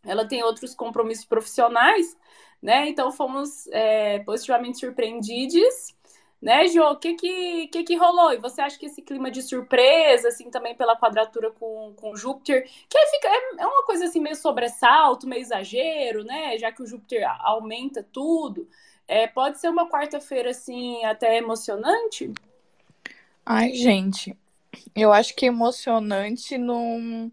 ela 0.04 0.28
tem 0.28 0.42
outros 0.42 0.74
compromissos 0.74 1.24
profissionais, 1.24 2.16
né? 2.62 2.88
Então 2.88 3.10
fomos 3.10 3.66
é, 3.68 4.20
positivamente 4.20 4.78
surpreendidos 4.78 5.94
né, 6.44 6.68
Jo? 6.68 6.82
O 6.90 6.96
que 6.96 7.14
que, 7.14 7.68
que 7.68 7.82
que 7.84 7.96
rolou? 7.96 8.30
E 8.30 8.36
você 8.36 8.60
acha 8.60 8.78
que 8.78 8.84
esse 8.84 9.00
clima 9.00 9.30
de 9.30 9.40
surpresa, 9.40 10.28
assim, 10.28 10.50
também 10.50 10.74
pela 10.74 10.94
quadratura 10.94 11.50
com, 11.50 11.94
com 11.96 12.14
Júpiter, 12.14 12.68
que 12.86 13.06
fica, 13.06 13.28
é, 13.28 13.62
é 13.62 13.66
uma 13.66 13.82
coisa 13.84 14.04
assim 14.04 14.20
meio 14.20 14.36
sobressalto, 14.36 15.26
meio 15.26 15.40
exagero, 15.40 16.22
né? 16.22 16.58
Já 16.58 16.70
que 16.70 16.82
o 16.82 16.86
Júpiter 16.86 17.26
aumenta 17.40 18.06
tudo. 18.12 18.68
É, 19.08 19.26
pode 19.26 19.58
ser 19.58 19.70
uma 19.70 19.88
quarta-feira, 19.88 20.50
assim, 20.50 21.02
até 21.06 21.38
emocionante? 21.38 22.30
Ai, 23.46 23.72
gente, 23.72 24.36
eu 24.94 25.14
acho 25.14 25.34
que 25.34 25.46
emocionante 25.46 26.58
não. 26.58 27.32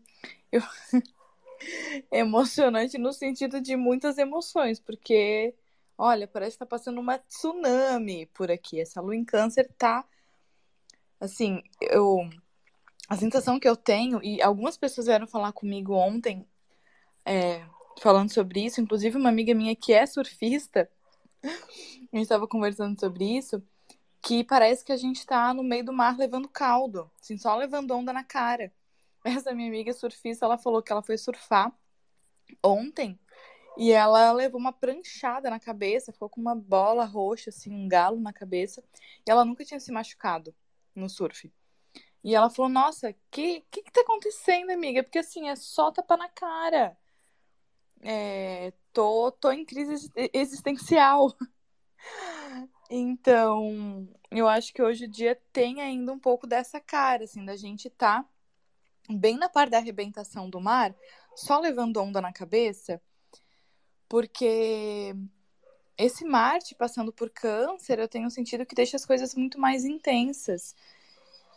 Eu... 0.49 0.61
emocionante 2.09 2.97
no 2.97 3.11
sentido 3.11 3.59
de 3.59 3.75
muitas 3.75 4.17
emoções, 4.17 4.79
porque 4.79 5.53
Olha, 5.97 6.27
parece 6.27 6.55
que 6.55 6.59
tá 6.59 6.65
passando 6.65 6.99
uma 6.99 7.17
tsunami 7.17 8.25
por 8.27 8.49
aqui. 8.51 8.79
Essa 8.79 9.01
lua 9.01 9.15
em 9.15 9.25
câncer 9.25 9.69
tá. 9.77 10.05
Assim, 11.19 11.61
eu. 11.79 12.27
A 13.07 13.17
sensação 13.17 13.59
que 13.59 13.67
eu 13.67 13.75
tenho, 13.75 14.23
e 14.23 14.41
algumas 14.41 14.77
pessoas 14.77 15.07
vieram 15.07 15.27
falar 15.27 15.51
comigo 15.51 15.93
ontem, 15.93 16.47
é, 17.25 17.65
falando 17.99 18.33
sobre 18.33 18.65
isso, 18.65 18.79
inclusive 18.79 19.17
uma 19.17 19.29
amiga 19.29 19.53
minha 19.53 19.75
que 19.75 19.91
é 19.91 20.05
surfista, 20.05 20.89
a 21.43 21.47
gente 22.15 22.23
estava 22.23 22.47
conversando 22.47 22.99
sobre 22.99 23.25
isso, 23.37 23.61
que 24.21 24.43
parece 24.43 24.85
que 24.85 24.91
a 24.91 24.97
gente 24.97 25.25
tá 25.25 25.53
no 25.53 25.63
meio 25.63 25.83
do 25.83 25.93
mar 25.93 26.17
levando 26.17 26.47
caldo, 26.47 27.09
assim, 27.21 27.37
só 27.37 27.55
levando 27.55 27.91
onda 27.91 28.13
na 28.13 28.23
cara. 28.23 28.71
Essa 29.23 29.53
minha 29.53 29.67
amiga 29.67 29.93
surfista, 29.93 30.45
ela 30.45 30.57
falou 30.57 30.81
que 30.81 30.91
ela 30.91 31.03
foi 31.03 31.17
surfar 31.17 31.71
ontem 32.63 33.19
e 33.77 33.91
ela 33.91 34.31
levou 34.31 34.59
uma 34.59 34.73
pranchada 34.73 35.49
na 35.49 35.59
cabeça, 35.59 36.11
ficou 36.11 36.29
com 36.29 36.41
uma 36.41 36.55
bola 36.55 37.05
roxa, 37.05 37.49
assim, 37.49 37.73
um 37.73 37.87
galo 37.87 38.19
na 38.19 38.33
cabeça. 38.33 38.83
E 39.25 39.31
ela 39.31 39.45
nunca 39.45 39.63
tinha 39.63 39.79
se 39.79 39.91
machucado 39.91 40.53
no 40.95 41.09
surf. 41.09 41.51
E 42.23 42.35
ela 42.35 42.49
falou: 42.49 42.69
Nossa, 42.69 43.13
que 43.31 43.61
que, 43.71 43.83
que 43.83 43.91
tá 43.91 44.01
acontecendo, 44.01 44.71
amiga? 44.71 45.03
Porque 45.03 45.19
assim, 45.19 45.49
é 45.49 45.55
só 45.55 45.91
tapa 45.91 46.17
na 46.17 46.29
cara. 46.29 46.97
É, 48.01 48.73
tô, 48.91 49.31
tô 49.31 49.51
em 49.51 49.65
crise 49.65 50.11
existencial. 50.33 51.35
Então, 52.93 54.05
eu 54.29 54.49
acho 54.49 54.73
que 54.73 54.81
hoje 54.81 55.05
o 55.05 55.07
dia 55.07 55.39
tem 55.53 55.79
ainda 55.79 56.11
um 56.11 56.19
pouco 56.19 56.45
dessa 56.45 56.77
cara, 56.77 57.23
assim, 57.23 57.45
da 57.45 57.55
gente 57.55 57.89
tá 57.89 58.25
bem 59.09 59.37
na 59.37 59.47
parte 59.47 59.69
da 59.69 59.77
arrebentação 59.77 60.49
do 60.49 60.59
mar, 60.59 60.93
só 61.33 61.57
levando 61.59 62.01
onda 62.01 62.19
na 62.19 62.33
cabeça 62.33 63.01
porque 64.11 65.15
esse 65.97 66.25
Marte 66.25 66.75
passando 66.75 67.13
por 67.13 67.29
câncer, 67.29 67.97
eu 67.97 68.09
tenho 68.09 68.29
sentido 68.29 68.65
que 68.65 68.75
deixa 68.75 68.97
as 68.97 69.05
coisas 69.05 69.33
muito 69.33 69.57
mais 69.57 69.85
intensas. 69.85 70.75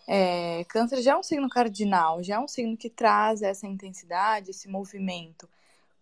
É, 0.07 0.63
câncer 0.69 1.03
já 1.03 1.15
é 1.15 1.17
um 1.17 1.23
signo 1.25 1.49
cardinal, 1.49 2.23
já 2.23 2.37
é 2.37 2.39
um 2.39 2.47
signo 2.47 2.77
que 2.77 2.89
traz 2.89 3.43
essa 3.43 3.67
intensidade, 3.67 4.53
esse 4.53 4.69
movimento. 4.69 5.51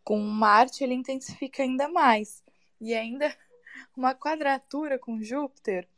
Com 0.05 0.21
Marte, 0.21 0.85
ele 0.85 0.93
intensifica 0.93 1.63
ainda 1.63 1.89
mais. 1.89 2.45
E 2.79 2.93
ainda 2.93 3.35
uma 3.97 4.15
quadratura 4.15 4.99
com 4.99 5.23
Júpiter, 5.23 5.89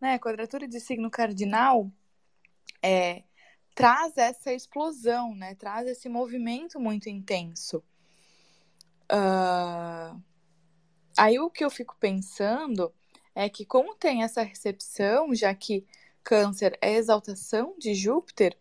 né? 0.00 0.18
Quadratura 0.18 0.66
de 0.66 0.80
signo 0.80 1.12
cardinal 1.12 1.88
é, 2.82 3.22
traz 3.72 4.16
essa 4.16 4.52
explosão, 4.52 5.32
né? 5.32 5.54
Traz 5.54 5.86
esse 5.86 6.08
movimento 6.08 6.80
muito 6.80 7.08
intenso. 7.08 7.84
Uh... 9.12 10.20
Aí 11.16 11.38
o 11.38 11.50
que 11.50 11.64
eu 11.64 11.70
fico 11.70 11.96
pensando 12.00 12.92
é 13.34 13.48
que, 13.48 13.64
como 13.64 13.94
tem 13.94 14.22
essa 14.22 14.42
recepção, 14.42 15.34
já 15.34 15.54
que 15.54 15.86
Câncer 16.22 16.78
é 16.80 16.94
exaltação 16.94 17.74
de 17.78 17.94
Júpiter, 17.94 18.56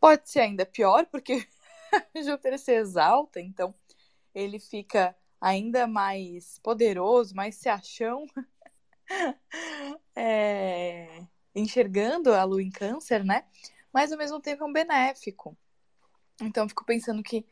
pode 0.00 0.30
ser 0.30 0.40
ainda 0.40 0.64
pior, 0.64 1.06
porque 1.06 1.46
Júpiter 2.24 2.58
se 2.58 2.72
exalta, 2.72 3.40
então 3.40 3.74
ele 4.34 4.58
fica 4.58 5.14
ainda 5.40 5.86
mais 5.86 6.58
poderoso, 6.60 7.34
mais 7.34 7.56
se 7.56 7.68
achão, 7.68 8.26
é... 10.16 11.22
enxergando 11.54 12.32
a 12.32 12.44
lua 12.44 12.62
em 12.62 12.70
Câncer, 12.70 13.24
né? 13.24 13.44
Mas 13.92 14.12
ao 14.12 14.18
mesmo 14.18 14.40
tempo 14.40 14.64
é 14.64 14.66
um 14.66 14.72
benéfico. 14.72 15.56
Então, 16.40 16.68
fico 16.68 16.84
pensando 16.84 17.22
que 17.22 17.44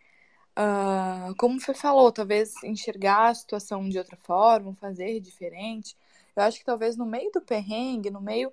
Uh, 0.58 1.34
como 1.36 1.60
você 1.60 1.74
falou, 1.74 2.10
talvez 2.10 2.54
enxergar 2.64 3.28
a 3.28 3.34
situação 3.34 3.86
de 3.88 3.98
outra 3.98 4.16
forma, 4.16 4.74
fazer 4.74 5.20
diferente. 5.20 5.94
Eu 6.34 6.42
acho 6.42 6.58
que 6.58 6.64
talvez 6.64 6.96
no 6.96 7.04
meio 7.04 7.30
do 7.30 7.42
perrengue, 7.42 8.10
no 8.10 8.20
meio 8.20 8.50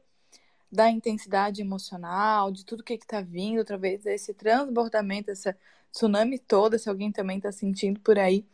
da 0.71 0.89
intensidade 0.89 1.61
emocional, 1.61 2.51
de 2.51 2.65
tudo 2.65 2.83
que 2.83 2.93
está 2.95 3.21
vindo, 3.21 3.59
outra 3.59 3.77
vez 3.77 4.05
esse 4.05 4.33
transbordamento, 4.33 5.31
essa 5.31 5.57
tsunami 5.91 6.39
toda, 6.39 6.77
se 6.77 6.89
alguém 6.89 7.11
também 7.11 7.37
está 7.37 7.51
sentindo 7.51 7.99
por 8.01 8.19
aí, 8.19 8.45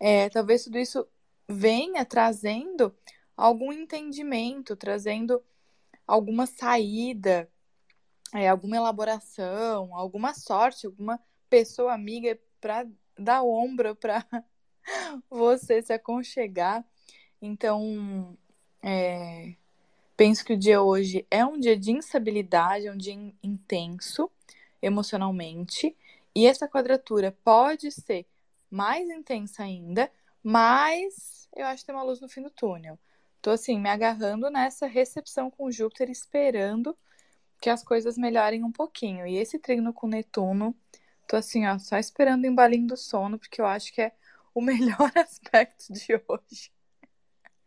é, 0.00 0.28
talvez 0.30 0.64
tudo 0.64 0.78
isso 0.78 1.06
venha 1.46 2.04
trazendo 2.04 2.94
algum 3.36 3.72
entendimento, 3.72 4.74
trazendo 4.74 5.42
alguma 6.06 6.46
saída, 6.46 7.48
é, 8.34 8.48
alguma 8.48 8.76
elaboração, 8.76 9.94
alguma 9.94 10.34
sorte, 10.34 10.86
alguma 10.86 11.20
pessoa 11.48 11.92
amiga 11.92 12.38
para 12.60 12.86
dar 13.18 13.42
ombro 13.42 13.94
para 13.96 14.24
você 15.30 15.82
se 15.82 15.92
aconchegar. 15.92 16.84
Então, 17.40 18.36
é, 18.82 19.54
penso 20.16 20.44
que 20.44 20.52
o 20.52 20.58
dia 20.58 20.82
hoje 20.82 21.26
é 21.30 21.44
um 21.44 21.58
dia 21.58 21.76
de 21.76 21.90
instabilidade, 21.90 22.86
é 22.86 22.92
um 22.92 22.96
dia 22.96 23.14
intenso 23.42 24.30
emocionalmente. 24.82 25.96
E 26.34 26.46
essa 26.46 26.68
quadratura 26.68 27.36
pode 27.44 27.90
ser 27.90 28.26
mais 28.70 29.08
intensa 29.08 29.62
ainda, 29.62 30.10
mas 30.42 31.48
eu 31.56 31.66
acho 31.66 31.82
que 31.82 31.86
tem 31.86 31.94
uma 31.94 32.04
luz 32.04 32.20
no 32.20 32.28
fim 32.28 32.42
do 32.42 32.50
túnel. 32.50 32.98
Tô 33.42 33.50
assim, 33.50 33.80
me 33.80 33.88
agarrando 33.88 34.50
nessa 34.50 34.86
recepção 34.86 35.50
com 35.50 35.70
Júpiter, 35.70 36.10
esperando 36.10 36.96
que 37.60 37.70
as 37.70 37.82
coisas 37.82 38.16
melhorem 38.16 38.64
um 38.64 38.72
pouquinho. 38.72 39.26
E 39.26 39.36
esse 39.36 39.58
treino 39.58 39.92
com 39.92 40.06
Netuno, 40.06 40.74
tô 41.30 41.36
assim, 41.36 41.64
ó, 41.64 41.78
só 41.78 41.96
esperando 41.96 42.42
o 42.42 42.46
embalinho 42.48 42.88
do 42.88 42.96
sono, 42.96 43.38
porque 43.38 43.60
eu 43.60 43.66
acho 43.66 43.92
que 43.92 44.02
é 44.02 44.12
o 44.52 44.60
melhor 44.60 45.12
aspecto 45.14 45.92
de 45.92 46.20
hoje. 46.26 46.72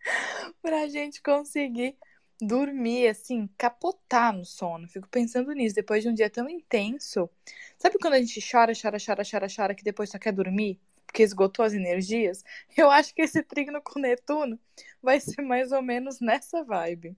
pra 0.61 0.89
gente 0.89 1.21
conseguir 1.21 1.97
dormir, 2.41 3.07
assim, 3.07 3.47
capotar 3.57 4.33
no 4.33 4.43
sono. 4.43 4.85
Fico 4.89 5.07
pensando 5.07 5.53
nisso, 5.53 5.75
depois 5.75 6.03
de 6.03 6.09
um 6.09 6.13
dia 6.13 6.29
tão 6.29 6.49
intenso. 6.49 7.29
Sabe 7.77 7.97
quando 7.99 8.15
a 8.15 8.19
gente 8.19 8.41
chora, 8.41 8.73
chora, 8.75 8.97
chora, 8.99 9.23
chora, 9.23 9.47
chora, 9.47 9.75
que 9.75 9.83
depois 9.83 10.09
só 10.09 10.19
quer 10.19 10.33
dormir? 10.33 10.77
Porque 11.05 11.23
esgotou 11.23 11.63
as 11.63 11.73
energias? 11.73 12.43
Eu 12.75 12.91
acho 12.91 13.15
que 13.15 13.21
esse 13.21 13.41
trigno 13.43 13.81
com 13.81 13.97
Netuno 13.97 14.59
vai 15.01 15.21
ser 15.21 15.41
mais 15.41 15.71
ou 15.71 15.81
menos 15.81 16.19
nessa 16.19 16.65
vibe. 16.65 17.15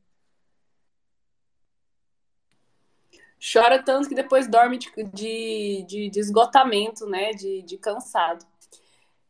Chora 3.39 3.81
tanto 3.83 4.09
que 4.09 4.15
depois 4.15 4.47
dorme 4.47 4.77
de, 4.77 5.83
de, 5.87 6.09
de 6.09 6.19
esgotamento, 6.19 7.05
né? 7.05 7.31
De, 7.31 7.61
de 7.61 7.77
cansado. 7.77 8.45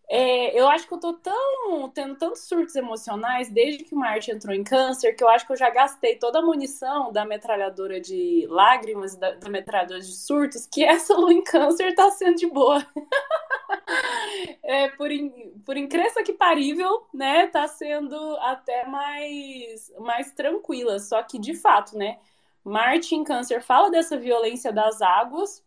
É, 0.08 0.60
eu 0.60 0.68
acho 0.68 0.88
que 0.88 0.94
eu 0.94 1.00
tô 1.00 1.14
tão 1.14 1.90
tendo 1.90 2.16
tantos 2.16 2.42
surtos 2.48 2.76
emocionais 2.76 3.50
desde 3.50 3.84
que 3.84 3.96
o 3.96 3.98
Marte 3.98 4.30
entrou 4.30 4.54
em 4.54 4.64
câncer 4.64 5.14
que 5.14 5.24
eu 5.24 5.28
acho 5.28 5.48
que 5.48 5.54
eu 5.54 5.58
já 5.58 5.70
gastei 5.72 6.16
toda 6.16 6.40
a 6.40 6.42
munição 6.44 7.12
da 7.12 7.26
metralhadora 7.26 8.00
de 8.00 8.46
lágrimas, 8.48 9.16
da, 9.16 9.32
da 9.32 9.50
metralhadora 9.50 10.00
de 10.00 10.16
surtos, 10.16 10.68
que 10.68 10.84
essa 10.84 11.16
lua 11.16 11.34
em 11.34 11.44
câncer 11.44 11.96
tá 11.96 12.12
sendo 12.12 12.36
de 12.36 12.48
boa. 12.48 12.86
é, 14.64 14.90
por, 14.90 15.12
in, 15.12 15.32
por 15.66 15.76
incrível 15.76 16.24
que 16.24 16.34
parível, 16.34 17.08
né, 17.14 17.48
tá 17.48 17.68
sendo 17.68 18.16
até 18.38 18.86
mais, 18.86 19.92
mais 20.00 20.32
tranquila. 20.32 21.00
Só 21.00 21.22
que, 21.24 21.40
de 21.40 21.56
fato, 21.56 21.98
né, 21.98 22.20
Marte 22.66 23.16
em 23.16 23.24
câncer 23.24 23.62
fala 23.62 23.90
dessa 23.90 24.18
violência 24.18 24.74
das 24.74 25.02
águas, 25.02 25.64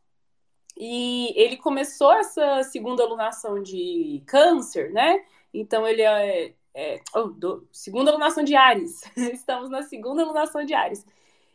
e 0.79 1.33
ele 1.35 1.57
começou 1.57 2.13
essa 2.13 2.63
segunda 2.63 3.03
alunação 3.03 3.61
de 3.61 4.23
câncer, 4.27 4.93
né? 4.93 5.25
Então 5.53 5.87
ele 5.87 6.03
é. 6.03 6.55
é 6.73 7.01
oh, 7.15 7.25
do, 7.25 7.69
segunda 7.73 8.13
alunação 8.13 8.45
de 8.45 8.55
Ares. 8.55 9.03
Estamos 9.17 9.69
na 9.69 9.83
segunda 9.83 10.23
alunação 10.23 10.65
de 10.65 10.75
Ares. 10.75 11.05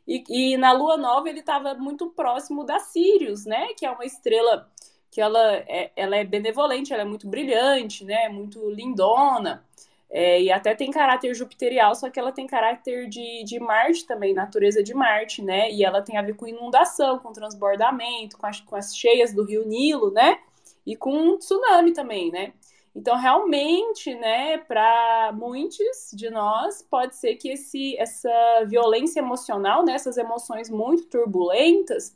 E, 0.06 0.24
e 0.28 0.58
na 0.58 0.74
lua 0.74 0.98
nova 0.98 1.30
ele 1.30 1.40
estava 1.40 1.74
muito 1.76 2.10
próximo 2.10 2.66
da 2.66 2.80
Sirius, 2.80 3.46
né? 3.46 3.68
Que 3.78 3.86
é 3.86 3.92
uma 3.92 4.06
estrela 4.06 4.70
que 5.10 5.22
ela 5.22 5.54
é, 5.54 5.92
ela 5.96 6.18
é 6.18 6.26
benevolente, 6.26 6.92
ela 6.92 7.04
é 7.04 7.06
muito 7.06 7.28
brilhante, 7.28 8.04
né? 8.04 8.28
Muito 8.28 8.70
lindona. 8.72 9.66
É, 10.16 10.40
e 10.44 10.52
até 10.52 10.76
tem 10.76 10.92
caráter 10.92 11.34
jupiterial, 11.34 11.96
só 11.96 12.08
que 12.08 12.20
ela 12.20 12.32
tem 12.32 12.46
caráter 12.46 13.10
de, 13.10 13.44
de 13.44 13.60
Marte 13.60 14.06
também, 14.06 14.32
natureza 14.32 14.84
de 14.84 14.94
Marte, 14.94 15.42
né? 15.42 15.72
E 15.72 15.84
ela 15.84 16.04
tem 16.04 16.18
a 16.18 16.22
ver 16.22 16.36
com 16.36 16.46
inundação, 16.48 17.18
com 17.18 17.34
transbordamento, 17.34 18.38
com 18.38 18.46
as, 18.46 18.62
com 18.62 18.76
as 18.76 18.96
cheias 18.96 19.34
do 19.34 19.44
rio 19.44 19.66
Nilo, 19.66 20.12
né? 20.12 20.40
E 20.86 20.96
com 20.96 21.36
tsunami 21.40 21.94
também, 21.94 22.32
né? 22.32 22.54
Então, 22.96 23.18
realmente, 23.18 24.14
né, 24.14 24.60
para 24.60 25.32
muitos 25.34 26.12
de 26.14 26.30
nós, 26.30 26.84
pode 26.84 27.16
ser 27.16 27.36
que 27.38 27.50
esse, 27.50 27.98
essa 27.98 28.30
violência 28.68 29.20
emocional, 29.20 29.84
né, 29.84 29.94
essas 29.94 30.16
emoções 30.18 30.70
muito 30.70 31.06
turbulentas, 31.08 32.16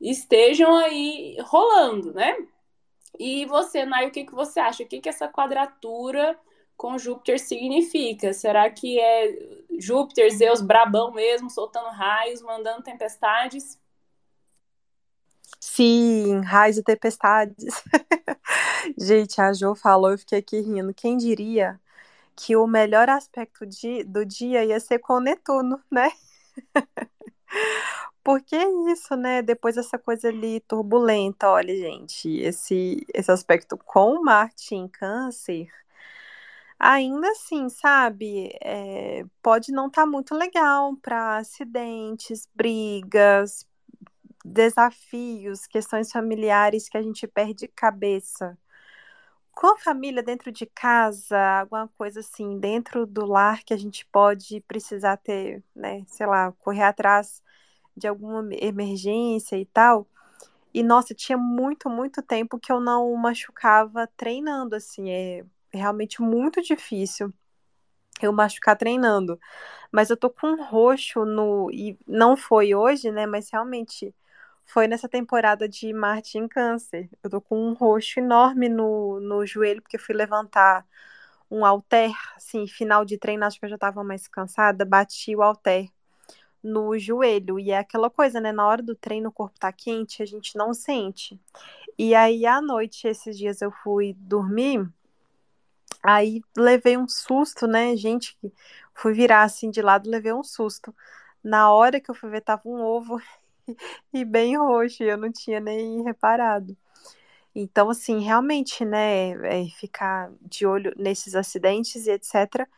estejam 0.00 0.74
aí 0.74 1.36
rolando, 1.42 2.14
né? 2.14 2.34
E 3.18 3.44
você, 3.46 3.84
Nai, 3.84 4.06
o 4.08 4.10
que, 4.10 4.24
que 4.24 4.34
você 4.34 4.58
acha? 4.58 4.82
O 4.82 4.86
que, 4.86 5.00
que 5.00 5.08
essa 5.08 5.28
quadratura 5.28 6.38
com 6.76 6.98
Júpiter 6.98 7.38
significa? 7.40 8.32
Será 8.32 8.70
que 8.70 9.00
é 9.00 9.56
Júpiter, 9.78 10.30
Zeus 10.30 10.60
brabão 10.60 11.12
mesmo, 11.12 11.50
soltando 11.50 11.88
raios, 11.88 12.42
mandando 12.42 12.82
tempestades? 12.82 13.78
Sim, 15.60 16.40
raios 16.42 16.76
e 16.76 16.82
tempestades. 16.82 17.82
Gente, 18.96 19.40
a 19.40 19.52
Jo 19.52 19.74
falou, 19.74 20.12
eu 20.12 20.18
fiquei 20.18 20.38
aqui 20.38 20.60
rindo. 20.60 20.92
Quem 20.94 21.16
diria 21.16 21.80
que 22.36 22.54
o 22.56 22.66
melhor 22.66 23.08
aspecto 23.08 23.66
de, 23.66 24.04
do 24.04 24.24
dia 24.24 24.64
ia 24.64 24.78
ser 24.78 24.98
com 24.98 25.20
Netuno, 25.20 25.80
né? 25.90 26.10
Porque 28.22 28.56
isso, 28.90 29.16
né? 29.16 29.40
Depois 29.40 29.76
dessa 29.76 29.98
coisa 29.98 30.28
ali 30.28 30.60
turbulenta, 30.60 31.48
olha, 31.48 31.74
gente, 31.74 32.28
esse, 32.38 33.06
esse 33.14 33.30
aspecto 33.30 33.76
com 33.78 34.22
Marte 34.22 34.74
em 34.74 34.88
Câncer 34.88 35.68
Ainda 36.78 37.30
assim, 37.30 37.68
sabe, 37.70 38.50
é, 38.62 39.24
pode 39.42 39.72
não 39.72 39.86
estar 39.88 40.02
tá 40.02 40.06
muito 40.06 40.34
legal 40.34 40.94
para 40.98 41.38
acidentes, 41.38 42.46
brigas, 42.54 43.66
desafios, 44.44 45.66
questões 45.66 46.12
familiares 46.12 46.88
que 46.88 46.98
a 46.98 47.02
gente 47.02 47.26
perde 47.26 47.68
cabeça. 47.68 48.58
Com 49.52 49.68
a 49.68 49.78
família 49.78 50.22
dentro 50.22 50.52
de 50.52 50.66
casa, 50.66 51.38
alguma 51.60 51.88
coisa 51.96 52.20
assim, 52.20 52.58
dentro 52.60 53.06
do 53.06 53.24
lar 53.26 53.64
que 53.64 53.74
a 53.74 53.76
gente 53.78 54.06
pode 54.12 54.60
precisar 54.62 55.16
ter, 55.18 55.64
né, 55.74 56.04
sei 56.08 56.26
lá, 56.26 56.52
correr 56.60 56.82
atrás 56.84 57.42
de 57.96 58.06
alguma 58.08 58.46
emergência 58.54 59.56
e 59.58 59.66
tal. 59.66 60.06
E 60.74 60.82
nossa, 60.82 61.14
tinha 61.14 61.38
muito, 61.38 61.88
muito 61.90 62.22
tempo 62.22 62.58
que 62.58 62.72
eu 62.72 62.80
não 62.80 63.14
machucava 63.16 64.06
treinando, 64.16 64.76
assim, 64.76 65.10
é, 65.10 65.44
realmente 65.76 66.20
muito 66.22 66.62
difícil 66.62 67.32
eu 68.22 68.32
machucar 68.32 68.76
treinando. 68.76 69.38
Mas 69.92 70.10
eu 70.10 70.16
tô 70.16 70.30
com 70.30 70.48
um 70.48 70.64
roxo 70.64 71.24
no. 71.24 71.70
E 71.72 71.98
não 72.06 72.36
foi 72.36 72.74
hoje, 72.74 73.10
né? 73.10 73.26
Mas 73.26 73.50
realmente 73.50 74.14
foi 74.64 74.88
nessa 74.88 75.08
temporada 75.08 75.68
de 75.68 75.92
Marte 75.92 76.38
em 76.38 76.48
Câncer. 76.48 77.08
Eu 77.22 77.30
tô 77.30 77.40
com 77.40 77.58
um 77.58 77.74
roxo 77.74 78.20
enorme 78.20 78.68
no, 78.68 79.20
no 79.20 79.46
joelho, 79.46 79.82
porque 79.82 79.96
eu 79.96 80.00
fui 80.00 80.14
levantar 80.14 80.86
um 81.50 81.64
halter, 81.64 82.12
assim, 82.36 82.66
final 82.66 83.04
de 83.04 83.18
treino, 83.18 83.44
acho 83.44 83.58
que 83.58 83.66
eu 83.66 83.70
já 83.70 83.78
tava 83.78 84.02
mais 84.02 84.26
cansada, 84.26 84.84
bati 84.84 85.36
o 85.36 85.42
halter 85.42 85.88
no 86.62 86.98
joelho. 86.98 87.58
E 87.60 87.70
é 87.70 87.78
aquela 87.78 88.10
coisa, 88.10 88.40
né? 88.40 88.52
Na 88.52 88.66
hora 88.66 88.82
do 88.82 88.94
treino 88.96 89.28
o 89.28 89.32
corpo 89.32 89.58
tá 89.58 89.72
quente, 89.72 90.22
a 90.22 90.26
gente 90.26 90.56
não 90.56 90.74
sente. 90.74 91.40
E 91.98 92.14
aí, 92.14 92.46
à 92.46 92.60
noite, 92.60 93.08
esses 93.08 93.38
dias 93.38 93.62
eu 93.62 93.70
fui 93.70 94.14
dormir 94.18 94.88
Aí 96.06 96.40
levei 96.56 96.96
um 96.96 97.08
susto, 97.08 97.66
né, 97.66 97.96
gente? 97.96 98.38
Fui 98.94 99.12
virar 99.12 99.42
assim 99.42 99.70
de 99.70 99.82
lado, 99.82 100.08
levei 100.08 100.32
um 100.32 100.42
susto. 100.44 100.94
Na 101.42 101.72
hora 101.72 102.00
que 102.00 102.10
eu 102.10 102.14
fui 102.14 102.30
ver, 102.30 102.42
tava 102.42 102.62
um 102.66 102.80
ovo 102.82 103.20
e 104.12 104.24
bem 104.24 104.56
roxo, 104.56 105.02
e 105.02 105.08
eu 105.08 105.16
não 105.16 105.32
tinha 105.32 105.60
nem 105.60 106.02
reparado. 106.04 106.76
Então, 107.54 107.90
assim, 107.90 108.20
realmente, 108.20 108.84
né, 108.84 109.30
é 109.64 109.66
ficar 109.70 110.30
de 110.42 110.66
olho 110.66 110.92
nesses 110.96 111.34
acidentes 111.34 112.06
e 112.06 112.12
etc. 112.12 112.68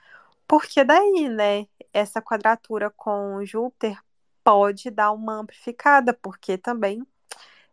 Porque 0.46 0.84
daí, 0.84 1.28
né, 1.28 1.66
essa 1.92 2.22
quadratura 2.22 2.90
com 2.90 3.44
Júpiter 3.44 3.98
pode 4.44 4.90
dar 4.90 5.12
uma 5.12 5.40
amplificada, 5.40 6.14
porque 6.14 6.58
também 6.58 7.02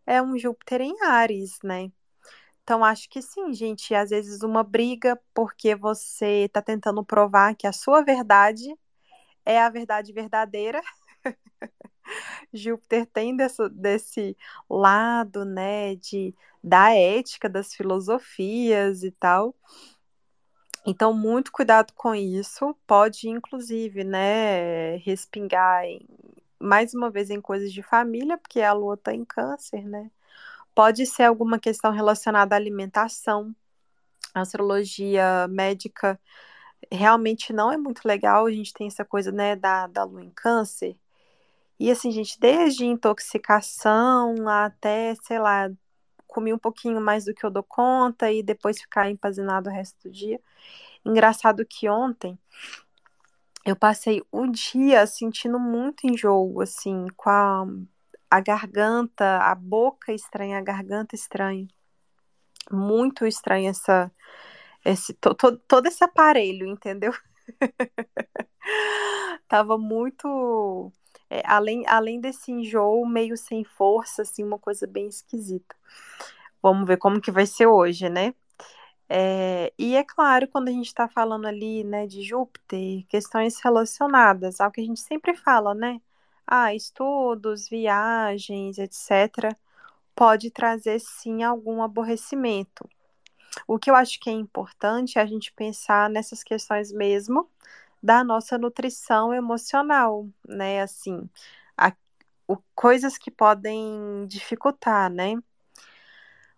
é 0.06 0.22
um 0.22 0.38
Júpiter 0.38 0.82
em 0.82 1.02
Ares, 1.04 1.60
né? 1.64 1.92
Então, 2.66 2.84
acho 2.84 3.08
que 3.10 3.22
sim, 3.22 3.54
gente. 3.54 3.94
Às 3.94 4.10
vezes, 4.10 4.42
uma 4.42 4.64
briga 4.64 5.22
porque 5.36 5.76
você 5.76 6.46
está 6.46 6.64
tentando 6.64 7.06
provar 7.06 7.56
que 7.56 7.68
a 7.68 7.72
sua 7.72 8.02
verdade 8.04 8.76
é 9.46 9.62
a 9.62 9.70
verdade 9.70 10.12
verdadeira. 10.12 10.82
Júpiter 12.54 13.06
tem 13.08 13.36
desse, 13.36 13.70
desse 13.70 14.38
lado, 14.70 15.46
né, 15.46 15.96
de, 15.96 16.34
da 16.64 16.92
ética, 16.96 17.48
das 17.48 17.74
filosofias 17.76 19.04
e 19.04 19.12
tal. 19.12 19.56
Então, 20.86 21.14
muito 21.14 21.52
cuidado 21.52 21.94
com 21.94 22.16
isso. 22.16 22.76
Pode, 22.88 23.30
inclusive, 23.30 24.04
né, 24.04 24.98
respingar 24.98 25.86
em, 25.86 26.02
mais 26.60 26.96
uma 26.96 27.12
vez 27.12 27.30
em 27.30 27.42
coisas 27.42 27.72
de 27.72 27.84
família, 27.84 28.40
porque 28.40 28.62
a 28.62 28.74
lua 28.74 28.96
está 28.96 29.14
em 29.14 29.26
câncer, 29.26 29.86
né? 29.86 30.10
Pode 30.76 31.06
ser 31.06 31.24
alguma 31.24 31.58
questão 31.58 31.92
relacionada 31.92 32.56
à 32.56 32.58
alimentação. 32.58 33.56
Astrologia 34.34 35.48
médica 35.48 36.20
realmente 36.92 37.54
não 37.54 37.72
é 37.72 37.78
muito 37.78 38.02
legal. 38.06 38.46
A 38.46 38.52
gente 38.52 38.74
tem 38.74 38.88
essa 38.88 39.06
coisa, 39.06 39.32
né, 39.32 39.56
da, 39.56 39.88
da 39.88 40.04
lua 40.04 40.24
em 40.24 40.30
câncer. 40.30 40.98
E 41.80 41.90
assim, 41.92 42.12
gente, 42.12 42.40
desde 42.40 42.86
intoxicação 42.86 44.48
até, 44.48 45.16
sei 45.24 45.40
lá, 45.40 45.70
comi 46.28 46.54
um 46.54 46.58
pouquinho 46.58 47.02
mais 47.02 47.26
do 47.26 47.34
que 47.34 47.46
eu 47.46 47.50
dou 47.50 47.64
conta 47.64 48.32
e 48.32 48.44
depois 48.44 48.80
ficar 48.80 49.10
empazinado 49.10 49.70
o 49.70 49.74
resto 49.74 49.98
do 50.04 50.12
dia. 50.12 50.40
Engraçado 51.06 51.66
que 51.66 51.88
ontem 51.90 52.38
eu 53.66 53.76
passei 53.76 54.22
o 54.32 54.48
dia 54.48 55.08
sentindo 55.08 55.60
muito 55.60 56.06
enjoo, 56.06 56.62
assim, 56.62 57.08
com 57.16 57.30
a, 57.30 57.66
a 58.36 58.42
garganta, 58.42 59.40
a 59.40 59.56
boca 59.56 60.14
estranha, 60.14 60.58
a 60.58 60.62
garganta 60.62 61.16
estranha. 61.16 61.68
Muito 62.72 63.26
estranho 63.26 63.70
essa, 63.70 64.12
esse, 64.84 65.14
to, 65.14 65.34
to, 65.36 65.58
todo 65.68 65.88
esse 65.88 66.04
aparelho, 66.04 66.68
entendeu? 66.68 67.14
Tava 69.48 69.78
muito. 69.78 70.92
É, 71.30 71.42
além, 71.46 71.86
além 71.88 72.20
desse 72.20 72.52
enjoo, 72.52 73.06
meio 73.06 73.38
sem 73.38 73.64
força, 73.64 74.24
assim, 74.24 74.44
uma 74.44 74.60
coisa 74.60 74.86
bem 74.86 75.08
esquisita. 75.08 75.76
Vamos 76.62 76.88
ver 76.88 76.98
como 76.98 77.22
que 77.22 77.32
vai 77.32 77.46
ser 77.46 77.68
hoje, 77.68 78.10
né? 78.10 78.34
É, 79.08 79.72
e 79.78 79.96
é 79.96 80.04
claro, 80.04 80.48
quando 80.48 80.70
a 80.70 80.72
gente 80.72 80.88
está 80.88 81.08
falando 81.08 81.46
ali, 81.46 81.84
né, 81.84 82.08
de 82.08 82.24
Júpiter, 82.24 83.06
questões 83.08 83.60
relacionadas 83.62 84.60
ao 84.60 84.72
que 84.72 84.82
a 84.82 84.84
gente 84.84 85.00
sempre 85.00 85.36
fala, 85.36 85.76
né? 85.76 86.02
Ah, 86.48 86.74
estudos, 86.74 87.68
viagens, 87.70 88.78
etc., 88.78 89.56
pode 90.16 90.52
trazer 90.52 91.00
sim 91.00 91.44
algum 91.44 91.82
aborrecimento. 91.84 92.88
O 93.68 93.80
que 93.80 93.90
eu 93.90 93.96
acho 93.96 94.20
que 94.20 94.30
é 94.30 94.34
importante 94.34 95.18
é 95.20 95.22
a 95.22 95.26
gente 95.26 95.54
pensar 95.54 96.10
nessas 96.10 96.44
questões 96.44 96.92
mesmo 96.92 97.50
da 98.02 98.24
nossa 98.24 98.58
nutrição 98.58 99.34
emocional, 99.34 100.28
né? 100.48 100.82
Assim, 100.82 101.30
a, 101.78 101.94
o, 102.48 102.58
coisas 102.76 103.18
que 103.18 103.32
podem 103.32 104.28
dificultar, 104.28 105.10
né? 105.12 105.36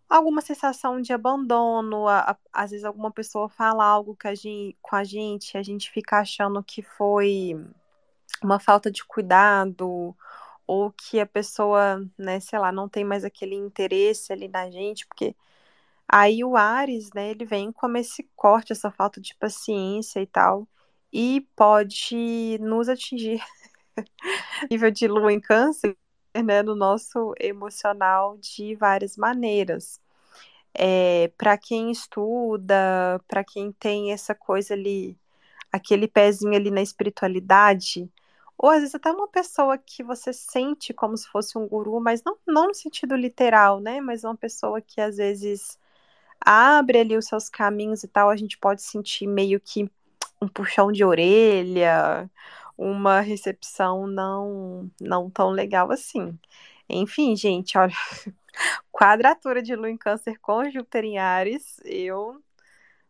Alguma 0.10 0.42
sensação 0.42 1.02
de 1.02 1.14
abandono, 1.14 2.08
a, 2.08 2.32
a, 2.32 2.38
às 2.54 2.72
vezes 2.72 2.86
alguma 2.86 3.12
pessoa 3.12 3.50
fala 3.50 3.86
algo 3.86 4.16
que 4.16 4.28
a 4.28 4.36
gente, 4.36 4.78
com 4.82 4.96
a 4.96 5.04
gente, 5.04 5.58
a 5.58 5.64
gente 5.64 5.92
fica 5.92 6.20
achando 6.20 6.64
que 6.64 6.82
foi 6.82 7.56
uma 8.44 8.60
falta 8.60 8.92
de 8.92 9.04
cuidado, 9.06 10.16
ou 10.68 10.92
que 10.92 11.20
a 11.20 11.26
pessoa, 11.26 12.06
né, 12.18 12.40
sei 12.40 12.60
lá, 12.60 12.72
não 12.72 12.90
tem 12.90 13.04
mais 13.06 13.24
aquele 13.26 13.56
interesse 13.56 14.34
ali 14.34 14.48
na 14.48 14.70
gente, 14.72 15.08
porque 15.08 15.36
Aí 16.08 16.44
o 16.44 16.56
Ares, 16.58 17.12
né, 17.14 17.32
ele 17.32 17.46
vem 17.46 17.72
como 17.72 17.98
esse 17.98 18.24
corte, 18.36 18.72
essa 18.72 18.92
falta 18.92 19.20
de 19.22 19.36
paciência 19.36 20.22
e 20.22 20.28
tal, 20.28 20.68
e 21.12 21.42
pode 21.56 22.58
nos 22.62 22.90
atingir 22.90 23.42
nível 24.72 24.92
de 24.92 25.08
lua 25.08 25.32
em 25.34 25.40
câncer, 25.40 25.96
né, 26.36 26.62
no 26.64 26.76
nosso 26.76 27.34
emocional 27.40 28.38
de 28.38 28.76
várias 28.76 29.18
maneiras. 29.18 30.00
É, 30.74 31.30
para 31.38 31.58
quem 31.58 31.92
estuda, 31.92 33.22
para 33.28 33.44
quem 33.44 33.72
tem 33.74 34.12
essa 34.14 34.36
coisa 34.36 34.74
ali, 34.74 35.18
aquele 35.72 36.08
pezinho 36.08 36.56
ali 36.56 36.72
na 36.72 36.82
espiritualidade, 36.82 38.12
ou 38.58 38.70
às 38.70 38.80
vezes 38.80 38.96
até 38.96 39.12
uma 39.12 39.28
pessoa 39.28 39.78
que 39.78 40.04
você 40.04 40.34
sente 40.34 40.94
como 40.94 41.16
se 41.18 41.28
fosse 41.30 41.58
um 41.58 41.68
guru, 41.68 42.00
mas 42.02 42.24
não, 42.24 42.38
não 42.48 42.68
no 42.68 42.74
sentido 42.74 43.16
literal, 43.16 43.80
né? 43.80 44.02
Mas 44.02 44.24
uma 44.24 44.36
pessoa 44.36 44.82
que 44.82 45.00
às 45.02 45.18
vezes 45.18 45.80
abre 46.42 47.00
ali 47.00 47.18
os 47.18 47.28
seus 47.28 47.50
caminhos 47.50 48.04
e 48.04 48.08
tal, 48.08 48.30
a 48.30 48.36
gente 48.38 48.58
pode 48.58 48.82
sentir 48.82 49.28
meio 49.28 49.60
que 49.60 49.90
um 50.42 50.48
puxão 50.48 50.92
de 50.92 51.04
orelha, 51.04 52.30
uma 52.78 53.22
recepção 53.22 54.08
não 54.08 54.92
não 55.02 55.30
tão 55.30 55.50
legal 55.52 55.92
assim. 55.92 56.38
Enfim, 56.90 57.36
gente, 57.36 57.78
olha, 57.78 57.94
quadratura 58.92 59.62
de 59.62 59.76
Lua 59.76 59.90
em 59.90 59.98
Câncer 59.98 60.40
com 60.40 60.70
Júpiter 60.70 61.06
em 61.06 61.18
Ares, 61.20 61.80
eu 61.86 62.42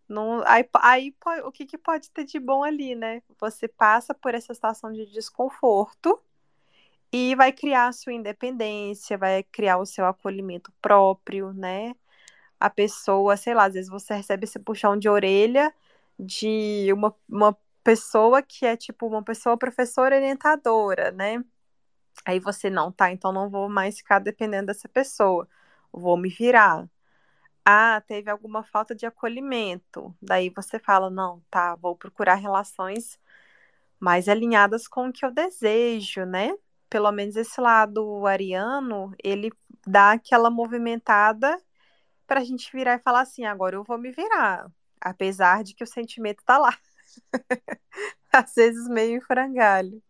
não. 0.08 0.44
Aí, 0.46 0.68
aí 0.76 1.16
o 1.44 1.52
que, 1.52 1.66
que 1.66 1.78
pode 1.78 2.10
ter 2.12 2.24
de 2.26 2.40
bom 2.40 2.64
ali, 2.64 2.96
né? 2.96 3.22
Você 3.40 3.68
passa 3.68 4.14
por 4.14 4.34
essa 4.36 4.54
situação 4.54 4.92
de 4.92 5.06
desconforto 5.08 6.20
e 7.12 7.36
vai 7.36 7.52
criar 7.54 7.88
a 7.88 7.94
sua 7.94 8.14
independência, 8.14 9.18
vai 9.18 9.44
criar 9.44 9.78
o 9.78 9.86
seu 9.86 10.06
acolhimento 10.06 10.72
próprio, 10.82 11.54
né? 11.54 11.94
a 12.60 12.70
pessoa, 12.70 13.38
sei 13.38 13.54
lá, 13.54 13.66
às 13.66 13.74
vezes 13.74 13.90
você 13.90 14.14
recebe 14.16 14.46
esse 14.46 14.60
puxão 14.60 14.98
de 14.98 15.10
orelha 15.10 15.74
de 16.20 16.92
uma, 16.94 17.16
uma 17.30 17.58
pessoa 17.84 18.42
que 18.42 18.66
é 18.66 18.76
tipo 18.76 19.08
uma 19.08 19.24
pessoa 19.24 19.58
professora 19.58 20.16
orientadora, 20.16 21.12
né? 21.12 21.44
Aí 22.26 22.40
você 22.40 22.70
não, 22.70 22.92
tá, 22.92 23.12
então 23.12 23.32
não 23.32 23.50
vou 23.50 23.70
mais 23.70 23.98
ficar 23.98 24.20
dependendo 24.20 24.68
dessa 24.68 24.90
pessoa, 24.90 25.48
vou 25.92 26.18
me 26.18 26.30
virar. 26.30 26.90
Ah, 27.70 28.02
teve 28.08 28.30
alguma 28.32 28.64
falta 28.64 28.96
de 28.96 29.06
acolhimento. 29.06 30.16
Daí 30.22 30.50
você 30.50 30.80
fala, 30.80 31.10
não, 31.10 31.42
tá, 31.52 31.76
vou 31.76 31.96
procurar 31.98 32.36
relações 32.36 33.20
mais 34.00 34.30
alinhadas 34.30 34.88
com 34.88 35.10
o 35.10 35.14
que 35.14 35.26
eu 35.26 35.32
desejo, 35.32 36.26
né? 36.26 36.54
Pelo 36.90 37.12
menos 37.12 37.36
esse 37.38 37.60
lado 37.62 38.26
ariano, 38.28 39.14
ele 39.24 39.52
dá 39.88 40.14
aquela 40.14 40.50
movimentada 40.52 41.62
para 42.28 42.42
a 42.42 42.44
gente 42.46 42.72
virar 42.74 42.96
e 42.96 43.00
falar 43.04 43.22
assim: 43.22 43.46
agora 43.46 43.76
eu 43.78 43.84
vou 43.84 43.98
me 44.00 44.12
virar, 44.12 44.72
apesar 45.02 45.64
de 45.64 45.76
que 45.76 45.84
o 45.84 45.88
sentimento 45.88 46.44
tá 46.46 46.58
lá. 46.60 46.78
Às 48.32 48.54
vezes 48.56 48.88
meio 48.88 49.18
em 49.18 49.22
frangalho. 49.22 50.02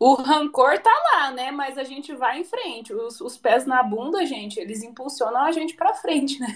O 0.00 0.14
rancor 0.14 0.78
tá 0.78 0.90
lá, 1.12 1.30
né? 1.30 1.50
Mas 1.50 1.76
a 1.76 1.84
gente 1.84 2.14
vai 2.14 2.40
em 2.40 2.44
frente. 2.44 2.94
Os, 2.94 3.20
os 3.20 3.36
pés 3.36 3.66
na 3.66 3.82
bunda, 3.82 4.24
gente, 4.24 4.58
eles 4.58 4.82
impulsionam 4.82 5.42
a 5.42 5.52
gente 5.52 5.74
para 5.74 5.92
frente, 5.92 6.40
né? 6.40 6.46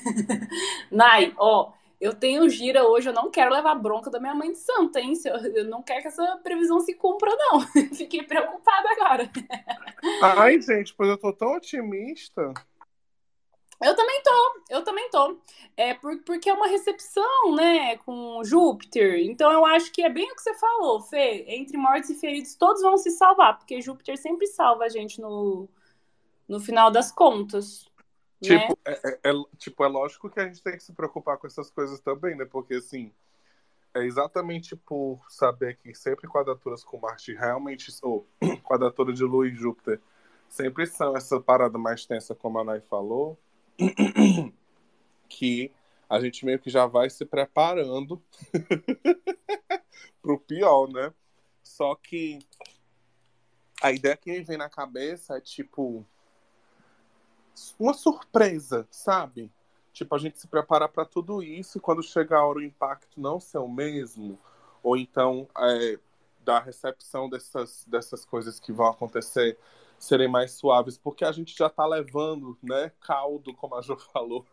Nai, 0.90 1.35
ó, 1.37 1.70
eu 2.00 2.14
tenho 2.14 2.48
gira 2.48 2.88
hoje, 2.88 3.11
eu 3.11 3.12
não 3.12 3.30
quero 3.30 3.52
levar 3.52 3.74
bronca 3.74 4.11
da 4.11 4.18
minha 4.18 4.35
mãe 4.35 4.50
de 4.50 4.59
santa, 4.59 4.98
hein? 4.98 5.12
Eu 5.54 5.66
não 5.66 5.83
quero 5.83 6.00
que 6.00 6.09
essa 6.09 6.37
previsão 6.42 6.80
se 6.80 6.94
cumpra, 6.94 7.30
não. 7.37 7.61
Fiquei 7.94 8.22
preocupada 8.22 8.88
agora. 8.92 9.30
Ai, 10.22 10.59
gente, 10.62 10.94
pois 10.94 11.11
eu 11.11 11.18
tô 11.18 11.30
tão 11.30 11.54
otimista. 11.54 12.54
Eu 13.82 13.94
também 13.94 14.22
tô, 14.22 14.60
eu 14.70 14.84
também 14.84 15.10
tô. 15.10 15.38
É 15.76 15.94
por, 15.94 16.18
porque 16.22 16.48
é 16.48 16.54
uma 16.54 16.68
recepção, 16.68 17.54
né, 17.54 17.96
com 17.98 18.42
Júpiter. 18.44 19.18
Então 19.20 19.50
eu 19.52 19.64
acho 19.64 19.92
que 19.92 20.02
é 20.02 20.08
bem 20.08 20.30
o 20.30 20.34
que 20.34 20.42
você 20.42 20.54
falou, 20.54 21.00
Fê. 21.00 21.44
Entre 21.48 21.76
mortos 21.76 22.10
e 22.10 22.14
feridos, 22.14 22.54
todos 22.54 22.82
vão 22.82 22.96
se 22.96 23.10
salvar, 23.10 23.58
porque 23.58 23.80
Júpiter 23.80 24.16
sempre 24.16 24.46
salva 24.46 24.84
a 24.84 24.88
gente 24.88 25.20
no, 25.20 25.68
no 26.48 26.60
final 26.60 26.90
das 26.90 27.10
contas. 27.10 27.87
Né? 28.42 28.58
Tipo, 28.58 28.78
né? 28.87 28.96
é, 29.02 29.08
é, 29.08 29.30
é, 29.30 29.32
tipo, 29.58 29.84
é 29.84 29.88
lógico 29.88 30.30
que 30.30 30.40
a 30.40 30.46
gente 30.46 30.62
tem 30.62 30.76
que 30.76 30.82
se 30.82 30.92
preocupar 30.92 31.37
com 31.38 31.46
essas 31.46 31.70
coisas 31.70 32.00
também, 32.00 32.37
né? 32.37 32.44
Porque 32.44 32.74
assim, 32.74 33.12
é 33.92 34.04
exatamente 34.04 34.76
por 34.76 35.20
saber 35.28 35.76
que 35.76 35.94
sempre 35.94 36.28
quadraturas 36.28 36.84
com 36.84 36.98
Marte 36.98 37.34
realmente, 37.34 37.92
ou 38.02 38.26
quadratura 38.62 39.12
de 39.12 39.24
Lua 39.24 39.48
e 39.48 39.54
Júpiter, 39.54 40.00
sempre 40.48 40.87
são 40.87 41.16
essa 41.16 41.40
parada 41.40 41.76
mais 41.76 42.06
tensa, 42.06 42.34
como 42.34 42.58
a 42.58 42.64
Nai 42.64 42.80
falou 42.80 43.38
que 45.28 45.72
a 46.08 46.20
gente 46.20 46.44
meio 46.44 46.58
que 46.58 46.70
já 46.70 46.87
vai 46.87 47.10
se 47.10 47.24
preparando 47.24 48.22
pro 50.22 50.38
pior, 50.38 50.88
né? 50.88 51.12
Só 51.62 51.94
que 51.94 52.38
a 53.82 53.92
ideia 53.92 54.16
que 54.16 54.30
me 54.30 54.42
vem 54.42 54.56
na 54.56 54.68
cabeça 54.68 55.37
é 55.37 55.40
tipo 55.40 56.04
uma 57.78 57.94
surpresa, 57.94 58.87
sabe? 58.90 59.50
Tipo, 59.92 60.14
a 60.14 60.18
gente 60.18 60.38
se 60.38 60.48
prepara 60.48 60.88
para 60.88 61.04
tudo 61.04 61.42
isso 61.42 61.78
e 61.78 61.80
quando 61.80 62.02
chegar 62.02 62.38
a 62.38 62.46
hora 62.46 62.58
o 62.58 62.62
impacto 62.62 63.20
não 63.20 63.38
ser 63.38 63.58
o 63.58 63.68
mesmo, 63.68 64.38
ou 64.82 64.96
então 64.96 65.48
é, 65.56 65.98
da 66.44 66.58
recepção 66.58 67.28
dessas, 67.28 67.84
dessas 67.87 68.24
coisas 68.24 68.58
que 68.58 68.72
vão 68.72 68.87
acontecer 68.87 69.56
serem 70.04 70.28
mais 70.28 70.52
suaves, 70.52 70.98
porque 70.98 71.24
a 71.24 71.32
gente 71.32 71.56
já 71.56 71.66
está 71.66 71.86
levando, 71.86 72.56
né, 72.62 72.92
caldo, 73.00 73.54
como 73.54 73.74
a 73.74 73.82
Jo 73.82 73.96
falou, 74.12 74.46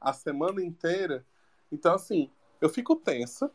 a 0.00 0.12
semana 0.12 0.62
inteira. 0.62 1.24
Então, 1.70 1.94
assim, 1.94 2.30
eu 2.60 2.68
fico 2.68 2.96
tensa, 2.96 3.50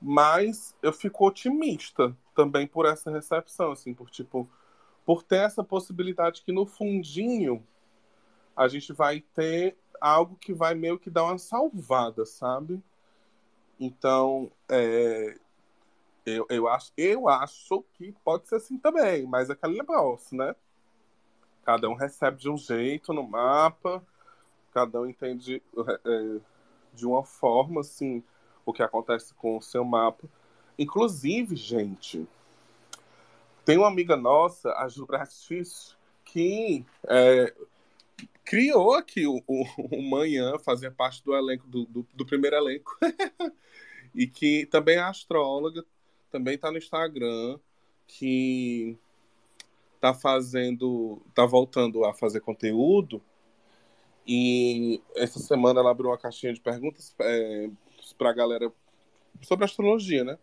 mas 0.00 0.74
eu 0.82 0.92
fico 0.92 1.26
otimista 1.26 2.16
também 2.34 2.66
por 2.66 2.86
essa 2.86 3.10
recepção, 3.10 3.72
assim, 3.72 3.94
por 3.94 4.10
tipo, 4.10 4.48
por 5.04 5.22
ter 5.22 5.38
essa 5.38 5.64
possibilidade 5.64 6.42
que 6.42 6.52
no 6.52 6.66
fundinho 6.66 7.66
a 8.54 8.68
gente 8.68 8.92
vai 8.92 9.20
ter 9.20 9.76
algo 10.00 10.36
que 10.36 10.52
vai 10.52 10.74
meio 10.74 10.98
que 10.98 11.10
dar 11.10 11.24
uma 11.24 11.38
salvada, 11.38 12.24
sabe? 12.24 12.82
Então, 13.78 14.50
é, 14.68 15.38
eu, 16.26 16.46
eu, 16.50 16.68
acho, 16.68 16.92
eu 16.96 17.28
acho 17.28 17.84
que 17.94 18.12
pode 18.24 18.48
ser 18.48 18.56
assim 18.56 18.76
também, 18.76 19.26
mas 19.26 19.48
é 19.48 19.52
aquele 19.52 19.78
negócio, 19.78 20.36
né? 20.36 20.54
Cada 21.64 21.88
um 21.88 21.94
recebe 21.94 22.38
de 22.38 22.50
um 22.50 22.56
jeito 22.56 23.12
no 23.12 23.22
mapa, 23.22 24.02
cada 24.72 25.00
um 25.00 25.06
entende 25.06 25.62
é, 26.04 26.40
de 26.92 27.06
uma 27.06 27.24
forma, 27.24 27.80
assim, 27.80 28.22
o 28.64 28.72
que 28.72 28.82
acontece 28.82 29.32
com 29.34 29.56
o 29.56 29.62
seu 29.62 29.84
mapa. 29.84 30.28
Inclusive, 30.78 31.56
gente, 31.56 32.26
tem 33.64 33.78
uma 33.78 33.88
amiga 33.88 34.16
nossa, 34.16 34.72
a 34.72 34.88
Ju 34.88 35.06
Bratis, 35.06 35.96
que 36.24 36.36
que 36.36 36.84
é, 37.08 37.54
criou 38.44 38.94
aqui 38.94 39.26
o, 39.26 39.42
o, 39.46 39.64
o, 39.96 40.02
Manhã, 40.02 40.58
fazia 40.58 40.90
parte 40.90 41.24
do 41.24 41.34
elenco, 41.34 41.66
do, 41.66 41.86
do, 41.86 42.06
do 42.12 42.26
primeiro 42.26 42.56
elenco. 42.56 42.96
e 44.14 44.26
que 44.26 44.66
também 44.66 44.96
é 44.96 45.00
astróloga, 45.00 45.84
também 46.36 46.54
está 46.54 46.70
no 46.70 46.76
Instagram, 46.76 47.58
que 48.06 48.98
tá 49.98 50.12
fazendo, 50.12 51.22
tá 51.34 51.46
voltando 51.46 52.04
a 52.04 52.12
fazer 52.12 52.40
conteúdo. 52.40 53.22
E 54.26 55.00
essa 55.14 55.38
semana 55.38 55.80
ela 55.80 55.90
abriu 55.90 56.10
uma 56.10 56.18
caixinha 56.18 56.52
de 56.52 56.60
perguntas 56.60 57.14
é, 57.20 57.70
para 58.18 58.30
a 58.30 58.34
galera 58.34 58.70
sobre 59.40 59.64
astrologia, 59.64 60.24
né? 60.24 60.38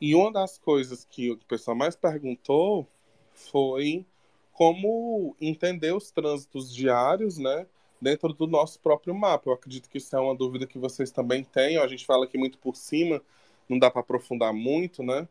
E 0.00 0.14
uma 0.14 0.32
das 0.32 0.56
coisas 0.56 1.04
que 1.04 1.30
o 1.32 1.36
pessoal 1.46 1.76
mais 1.76 1.94
perguntou 1.94 2.86
foi 3.34 4.06
como 4.52 5.36
entender 5.38 5.92
os 5.92 6.10
trânsitos 6.10 6.74
diários, 6.74 7.36
né? 7.36 7.66
Dentro 8.00 8.32
do 8.32 8.46
nosso 8.46 8.80
próprio 8.80 9.14
mapa. 9.14 9.50
Eu 9.50 9.52
acredito 9.52 9.90
que 9.90 9.98
isso 9.98 10.16
é 10.16 10.20
uma 10.20 10.34
dúvida 10.34 10.66
que 10.66 10.78
vocês 10.78 11.10
também 11.10 11.44
têm. 11.44 11.76
A 11.76 11.86
gente 11.86 12.06
fala 12.06 12.24
aqui 12.24 12.38
muito 12.38 12.56
por 12.56 12.74
cima, 12.74 13.20
não 13.70 13.78
dá 13.78 13.90
para 13.90 14.00
aprofundar 14.00 14.52
muito, 14.52 15.02
né? 15.02 15.28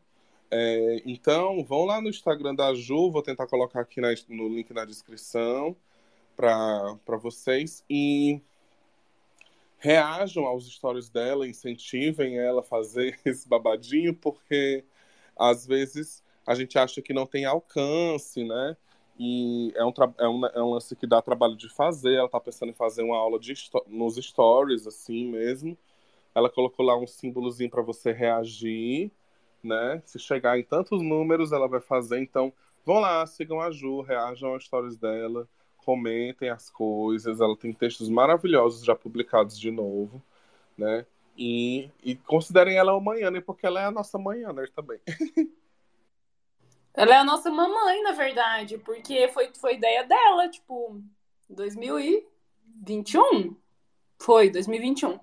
É, 0.49 1.01
então, 1.05 1.63
vão 1.63 1.85
lá 1.85 2.01
no 2.01 2.09
Instagram 2.09 2.55
da 2.55 2.73
Ju, 2.73 3.11
vou 3.11 3.21
tentar 3.21 3.45
colocar 3.45 3.81
aqui 3.81 4.01
na, 4.01 4.09
no 4.29 4.47
link 4.47 4.73
na 4.73 4.85
descrição 4.85 5.75
para 6.35 7.17
vocês. 7.21 7.83
E 7.89 8.41
reajam 9.77 10.45
aos 10.45 10.67
stories 10.71 11.09
dela, 11.09 11.47
incentivem 11.47 12.37
ela 12.37 12.61
a 12.61 12.63
fazer 12.63 13.19
esse 13.25 13.47
babadinho, 13.47 14.15
porque 14.15 14.83
às 15.37 15.67
vezes 15.67 16.23
a 16.47 16.55
gente 16.55 16.79
acha 16.79 17.01
que 17.01 17.13
não 17.13 17.25
tem 17.27 17.45
alcance, 17.45 18.43
né? 18.43 18.75
E 19.19 19.73
é 19.75 19.83
um, 19.83 19.93
é 20.17 20.29
um, 20.29 20.45
é 20.45 20.63
um 20.63 20.69
lance 20.71 20.95
que 20.95 21.05
dá 21.05 21.21
trabalho 21.21 21.57
de 21.57 21.67
fazer. 21.69 22.15
Ela 22.15 22.29
tá 22.29 22.39
pensando 22.39 22.69
em 22.69 22.73
fazer 22.73 23.03
uma 23.03 23.17
aula 23.17 23.37
de 23.37 23.53
nos 23.85 24.15
stories, 24.15 24.87
assim 24.87 25.27
mesmo. 25.27 25.77
Ela 26.33 26.49
colocou 26.49 26.85
lá 26.85 26.97
um 26.97 27.07
símbolozinho 27.07 27.69
para 27.69 27.81
você 27.81 28.11
reagir, 28.11 29.11
né? 29.63 30.01
Se 30.05 30.19
chegar 30.19 30.59
em 30.59 30.63
tantos 30.63 31.01
números, 31.01 31.51
ela 31.51 31.67
vai 31.67 31.81
fazer. 31.81 32.19
Então, 32.19 32.53
vão 32.85 32.99
lá, 32.99 33.25
sigam 33.25 33.59
a 33.59 33.71
Ju, 33.71 34.01
reajam 34.01 34.53
aos 34.53 34.65
stories 34.65 34.97
dela 34.97 35.47
comentem 35.89 36.49
as 36.49 36.69
coisas. 36.69 37.41
Ela 37.41 37.57
tem 37.57 37.73
textos 37.73 38.07
maravilhosos 38.09 38.85
já 38.85 38.95
publicados 38.95 39.59
de 39.59 39.71
novo, 39.71 40.23
né? 40.77 41.03
E, 41.35 41.89
e 42.03 42.15
considerem 42.15 42.77
ela 42.77 42.93
uma 42.93 43.13
manhã? 43.13 43.31
Porque 43.41 43.65
ela 43.65 43.81
é 43.81 43.85
a 43.85 43.91
nossa 43.91 44.19
manhã? 44.19 44.53
Também. 44.75 44.99
Ela 46.91 47.13
é 47.13 47.17
a 47.17 47.23
nossa 47.23 47.49
mamãe, 47.49 48.03
na 48.03 48.11
verdade, 48.11 48.77
porque 48.79 49.29
foi, 49.29 49.53
foi 49.53 49.75
ideia 49.75 50.03
dela, 50.03 50.49
tipo, 50.49 51.01
2021. 51.47 53.55
Foi, 54.17 54.49
2021. 54.49 55.17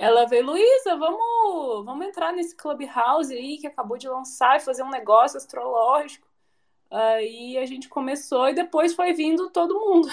Ela 0.00 0.24
veio, 0.24 0.46
Luísa, 0.46 0.96
vamos, 0.96 1.84
vamos 1.84 2.06
entrar 2.06 2.32
nesse 2.32 2.56
Clubhouse 2.56 3.34
aí 3.34 3.58
que 3.58 3.66
acabou 3.66 3.98
de 3.98 4.08
lançar 4.08 4.56
e 4.56 4.60
fazer 4.60 4.82
um 4.82 4.88
negócio 4.88 5.36
astrológico. 5.36 6.26
Aí 6.90 7.58
a 7.58 7.66
gente 7.66 7.86
começou 7.86 8.48
e 8.48 8.54
depois 8.54 8.94
foi 8.94 9.12
vindo 9.12 9.50
todo 9.50 9.78
mundo. 9.78 10.08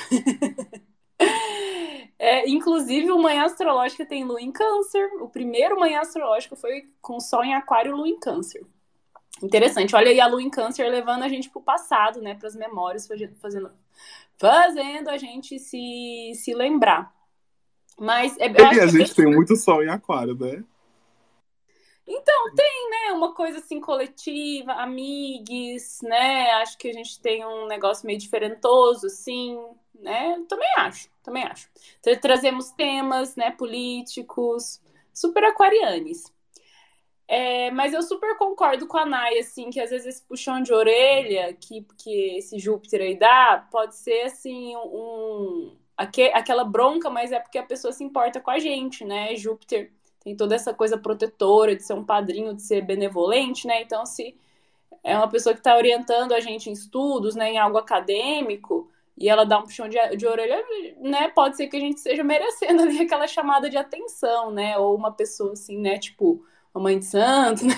é, 2.19 2.50
inclusive, 2.50 3.10
o 3.13 3.17
Manhã 3.17 3.45
Astrológica 3.45 4.06
tem 4.06 4.26
Lua 4.26 4.41
em 4.41 4.52
Câncer. 4.52 5.10
O 5.21 5.30
primeiro 5.30 5.80
Manhã 5.80 6.02
Astrológico 6.02 6.58
foi 6.58 6.89
com 7.02 7.17
Sol 7.21 7.45
em 7.45 7.56
Aquário 7.56 7.93
e 7.93 7.95
Lua 7.95 8.10
em 8.10 8.19
Câncer. 8.19 8.67
Interessante. 9.41 9.95
Olha 9.95 10.12
aí 10.12 10.19
a 10.19 10.28
Lua 10.28 10.43
em 10.43 10.50
Câncer 10.50 10.89
levando 10.89 11.23
a 11.23 11.30
gente 11.30 11.50
para 11.50 11.60
o 11.60 11.63
passado, 11.63 12.21
né? 12.21 12.36
Para 12.36 12.50
as 12.50 12.58
memórias, 12.58 13.08
fazendo, 13.39 13.71
fazendo 14.38 15.10
a 15.10 15.15
gente 15.15 15.58
se, 15.58 16.34
se 16.36 16.54
lembrar. 16.54 17.15
Mas 17.99 18.38
é, 18.38 18.47
e 18.47 18.79
a 18.79 18.88
gente 18.88 19.15
tem 19.15 19.25
muito 19.25 19.55
Sol 19.55 19.83
em 19.83 19.89
Aquário, 19.89 20.36
né? 20.36 20.63
Então, 22.07 22.55
tem, 22.55 22.89
né, 22.89 23.12
uma 23.12 23.33
coisa 23.33 23.57
assim 23.57 23.81
coletiva, 23.81 24.71
amigos, 24.73 25.99
né? 26.03 26.51
Acho 26.62 26.77
que 26.77 26.88
a 26.88 26.93
gente 26.93 27.19
tem 27.19 27.45
um 27.45 27.67
negócio 27.67 28.05
meio 28.07 28.17
diferentoso, 28.17 29.07
assim, 29.07 29.60
né? 29.93 30.41
Também 30.47 30.69
acho, 30.77 31.10
também 31.21 31.43
acho. 31.43 31.69
Trazemos 32.21 32.71
temas, 32.71 33.36
né, 33.36 33.51
políticos, 33.51 34.81
super 35.13 35.43
aquarianes. 35.43 36.31
É, 37.27 37.69
mas 37.71 37.91
eu 37.93 38.01
super 38.01 38.38
concordo 38.38 38.88
com 38.88 38.97
a 38.97 39.05
Nay, 39.05 39.39
assim, 39.39 39.69
que 39.69 39.81
às 39.81 39.89
vezes 39.89 40.07
esse 40.07 40.23
puxão 40.23 40.62
de 40.62 40.73
orelha 40.73 41.53
que, 41.55 41.86
que 41.97 42.38
esse 42.38 42.57
Júpiter 42.57 43.01
aí 43.01 43.19
dá, 43.19 43.67
pode 43.69 43.97
ser, 43.97 44.21
assim, 44.21 44.77
um... 44.77 45.75
aquela 45.97 46.63
bronca, 46.63 47.10
mas 47.10 47.31
é 47.31 47.39
porque 47.39 47.57
a 47.57 47.63
pessoa 47.63 47.91
se 47.91 48.03
importa 48.03 48.39
com 48.39 48.51
a 48.51 48.60
gente, 48.60 49.03
né? 49.03 49.36
Júpiter 49.36 49.91
tem 50.23 50.36
toda 50.36 50.55
essa 50.55 50.73
coisa 50.73 50.97
protetora 50.97 51.75
de 51.75 51.83
ser 51.83 51.93
um 51.93 52.03
padrinho, 52.03 52.53
de 52.53 52.62
ser 52.62 52.81
benevolente, 52.81 53.65
né? 53.65 53.81
Então, 53.81 54.05
se 54.05 54.36
é 55.03 55.17
uma 55.17 55.29
pessoa 55.29 55.53
que 55.53 55.60
está 55.62 55.75
orientando 55.75 56.33
a 56.33 56.39
gente 56.39 56.69
em 56.69 56.73
estudos, 56.73 57.36
né, 57.36 57.53
em 57.53 57.57
algo 57.57 57.77
acadêmico, 57.77 58.91
e 59.17 59.29
ela 59.29 59.45
dá 59.45 59.57
um 59.57 59.63
puxão 59.63 59.89
de, 59.89 59.97
de 60.15 60.27
orelha, 60.27 60.63
né? 60.99 61.29
Pode 61.29 61.57
ser 61.57 61.67
que 61.67 61.77
a 61.77 61.79
gente 61.79 61.97
esteja 61.97 62.23
merecendo 62.23 62.83
ali 62.83 63.01
aquela 63.01 63.27
chamada 63.27 63.69
de 63.69 63.77
atenção, 63.77 64.51
né? 64.51 64.77
Ou 64.77 64.95
uma 64.95 65.12
pessoa 65.12 65.53
assim, 65.53 65.79
né? 65.79 65.97
Tipo, 65.97 66.45
uma 66.73 66.83
mãe 66.83 66.99
de 66.99 67.05
santo, 67.05 67.65
né? 67.65 67.73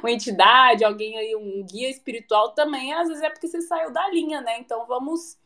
uma 0.00 0.10
entidade, 0.10 0.84
alguém 0.84 1.16
aí, 1.16 1.34
um 1.34 1.64
guia 1.64 1.88
espiritual 1.88 2.50
também, 2.50 2.92
às 2.92 3.08
vezes 3.08 3.22
é 3.22 3.30
porque 3.30 3.48
você 3.48 3.62
saiu 3.62 3.90
da 3.90 4.06
linha, 4.10 4.42
né? 4.42 4.58
Então 4.58 4.84
vamos 4.86 5.38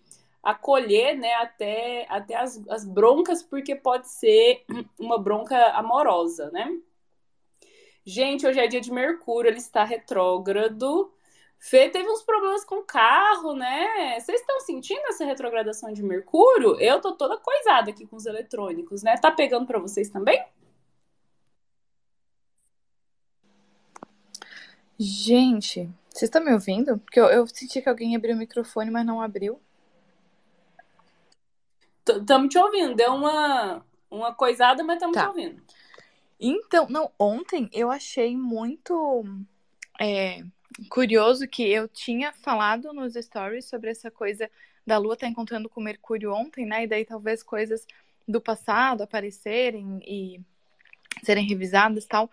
acolher 0.44 1.16
né, 1.16 1.35
até, 1.35 2.07
até 2.09 2.37
as, 2.37 2.62
as 2.68 2.85
broncas, 2.85 3.42
porque 3.42 3.74
pode 3.74 4.09
ser 4.09 4.64
uma 4.98 5.18
bronca 5.18 5.57
amorosa, 5.70 6.50
né? 6.50 6.70
Gente, 8.07 8.46
hoje 8.46 8.61
é 8.61 8.66
dia 8.66 8.80
de 8.80 8.92
Mercúrio, 8.92 9.48
ele 9.48 9.59
está 9.59 9.83
retrógrado. 9.83 11.11
Fê 11.59 11.88
teve 11.88 12.07
uns 12.11 12.22
problemas 12.22 12.62
com 12.64 12.76
o 12.76 12.83
carro, 12.85 13.54
né? 13.54 14.20
Vocês 14.20 14.40
estão 14.40 14.61
sentindo 14.61 15.07
essa 15.09 15.24
retrogradação 15.24 15.92
de 15.92 16.02
Mercúrio? 16.02 16.78
Eu 16.78 17.00
tô 17.00 17.14
toda 17.14 17.38
coisada 17.38 17.90
aqui 17.90 18.07
com 18.07 18.16
os 18.16 18.26
eletrônicos, 18.26 19.02
né? 19.02 19.16
Tá 19.16 19.30
pegando 19.30 19.66
para 19.66 19.78
vocês 19.78 20.11
também? 20.11 20.44
Gente, 24.98 25.88
vocês 26.11 26.28
estão 26.28 26.44
me 26.44 26.52
ouvindo? 26.52 26.98
Porque 26.98 27.18
eu, 27.18 27.26
eu 27.26 27.46
senti 27.46 27.80
que 27.80 27.88
alguém 27.88 28.14
abriu 28.14 28.35
o 28.37 28.38
microfone, 28.38 28.90
mas 28.90 29.07
não 29.07 29.20
abriu. 29.20 29.59
Estamos 32.06 32.48
te 32.48 32.58
ouvindo. 32.58 32.94
Deu 32.94 33.14
uma, 33.14 33.84
uma 34.10 34.34
coisada, 34.34 34.82
mas 34.84 34.96
estamos 34.96 35.14
tá. 35.14 35.22
te 35.22 35.28
ouvindo. 35.28 35.62
Então, 36.38 36.86
não, 36.88 37.10
ontem 37.18 37.70
eu 37.72 37.90
achei 37.90 38.36
muito 38.36 39.24
é, 40.00 40.42
curioso 40.88 41.48
que 41.48 41.62
eu 41.62 41.88
tinha 41.88 42.32
falado 42.32 42.92
nos 42.92 43.14
stories 43.14 43.64
sobre 43.64 43.90
essa 43.90 44.10
coisa 44.10 44.50
da 44.86 44.98
Lua 44.98 45.14
estar 45.14 45.26
tá 45.26 45.30
encontrando 45.30 45.68
com 45.68 45.80
Mercúrio 45.80 46.32
ontem, 46.34 46.66
né? 46.66 46.84
E 46.84 46.86
daí 46.86 47.04
talvez 47.04 47.42
coisas 47.42 47.86
do 48.26 48.40
passado 48.40 49.02
aparecerem 49.02 50.00
e 50.04 50.40
serem 51.22 51.46
revisadas 51.46 52.04
e 52.04 52.08
tal. 52.08 52.30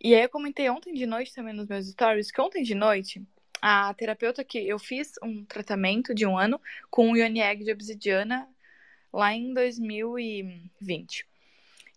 E 0.00 0.14
aí 0.14 0.22
eu 0.22 0.28
comentei 0.28 0.68
ontem 0.68 0.92
de 0.92 1.06
noite 1.06 1.34
também 1.34 1.54
nos 1.54 1.66
meus 1.66 1.86
stories 1.88 2.30
que 2.30 2.40
ontem 2.40 2.62
de 2.62 2.74
noite 2.74 3.22
a 3.60 3.94
terapeuta 3.94 4.42
que 4.42 4.58
eu 4.66 4.78
fiz 4.78 5.12
um 5.22 5.44
tratamento 5.44 6.12
de 6.12 6.26
um 6.26 6.36
ano 6.36 6.60
com 6.90 7.12
o 7.12 7.16
Ione 7.16 7.40
Egg 7.40 7.64
de 7.64 7.72
obsidiana 7.72 8.48
lá 9.12 9.34
em 9.34 9.52
2020. 9.52 11.26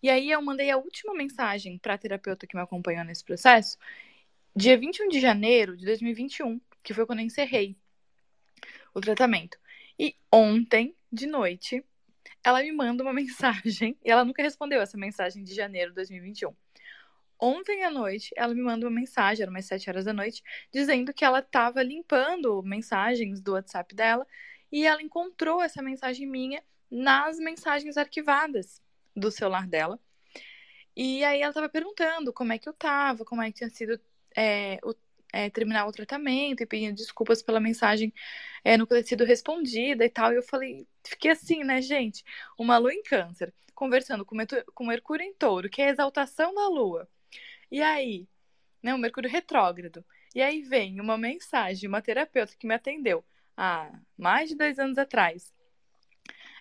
E 0.02 0.10
aí 0.10 0.30
eu 0.30 0.42
mandei 0.42 0.70
a 0.70 0.76
última 0.76 1.14
mensagem 1.14 1.78
para 1.78 1.94
a 1.94 1.98
terapeuta 1.98 2.46
que 2.46 2.56
me 2.56 2.62
acompanhou 2.62 3.04
nesse 3.04 3.24
processo, 3.24 3.78
dia 4.54 4.76
21 4.76 5.08
de 5.08 5.20
janeiro 5.20 5.76
de 5.76 5.84
2021, 5.84 6.60
que 6.82 6.94
foi 6.94 7.06
quando 7.06 7.20
eu 7.20 7.24
encerrei 7.24 7.76
o 8.94 9.00
tratamento. 9.00 9.58
E 9.98 10.14
ontem, 10.30 10.94
de 11.10 11.26
noite, 11.26 11.84
ela 12.44 12.62
me 12.62 12.72
manda 12.72 13.02
uma 13.02 13.12
mensagem, 13.14 13.96
e 14.04 14.10
ela 14.10 14.24
nunca 14.24 14.42
respondeu 14.42 14.80
essa 14.80 14.96
mensagem 14.96 15.42
de 15.42 15.54
janeiro 15.54 15.90
de 15.90 15.96
2021. 15.96 16.54
Ontem 17.38 17.84
à 17.84 17.90
noite, 17.90 18.30
ela 18.34 18.54
me 18.54 18.62
manda 18.62 18.86
uma 18.86 18.94
mensagem, 18.94 19.42
era 19.42 19.50
umas 19.50 19.66
7 19.66 19.90
horas 19.90 20.04
da 20.06 20.12
noite, 20.12 20.42
dizendo 20.72 21.12
que 21.12 21.24
ela 21.24 21.40
estava 21.40 21.82
limpando 21.82 22.62
mensagens 22.62 23.40
do 23.40 23.52
WhatsApp 23.52 23.94
dela 23.94 24.26
e 24.72 24.86
ela 24.86 25.02
encontrou 25.02 25.62
essa 25.62 25.82
mensagem 25.82 26.26
minha 26.26 26.62
nas 26.90 27.38
mensagens 27.38 27.96
arquivadas 27.96 28.80
do 29.14 29.30
celular 29.30 29.66
dela. 29.66 29.98
E 30.96 31.22
aí 31.24 31.40
ela 31.40 31.50
estava 31.50 31.68
perguntando 31.68 32.32
como 32.32 32.52
é 32.52 32.58
que 32.58 32.68
eu 32.68 32.72
tava, 32.72 33.24
como 33.24 33.42
é 33.42 33.50
que 33.50 33.58
tinha 33.58 33.70
sido 33.70 34.00
é, 34.34 34.78
o, 34.82 34.94
é, 35.32 35.50
terminar 35.50 35.86
o 35.86 35.92
tratamento 35.92 36.62
e 36.62 36.66
pedindo 36.66 36.96
desculpas 36.96 37.42
pela 37.42 37.60
mensagem 37.60 38.12
é, 38.64 38.76
não 38.76 38.86
ter 38.86 39.04
sido 39.04 39.24
respondida 39.24 40.04
e 40.04 40.08
tal. 40.10 40.32
E 40.32 40.36
eu 40.36 40.42
falei, 40.42 40.86
fiquei 41.04 41.30
assim, 41.32 41.64
né, 41.64 41.82
gente? 41.82 42.24
Uma 42.58 42.78
lua 42.78 42.94
em 42.94 43.02
câncer, 43.02 43.52
conversando 43.74 44.24
com, 44.24 44.36
com 44.74 44.86
Mercúrio 44.86 45.24
em 45.24 45.34
touro, 45.34 45.68
que 45.68 45.82
é 45.82 45.88
a 45.88 45.90
exaltação 45.90 46.54
da 46.54 46.68
lua. 46.68 47.08
E 47.70 47.82
aí, 47.82 48.26
né, 48.82 48.94
o 48.94 48.98
Mercúrio 48.98 49.30
retrógrado. 49.30 50.04
E 50.34 50.42
aí 50.42 50.62
vem 50.62 51.00
uma 51.00 51.18
mensagem, 51.18 51.88
uma 51.88 52.02
terapeuta 52.02 52.54
que 52.58 52.66
me 52.66 52.74
atendeu 52.74 53.24
há 53.56 53.90
mais 54.16 54.48
de 54.50 54.56
dois 54.56 54.78
anos 54.78 54.98
atrás. 54.98 55.52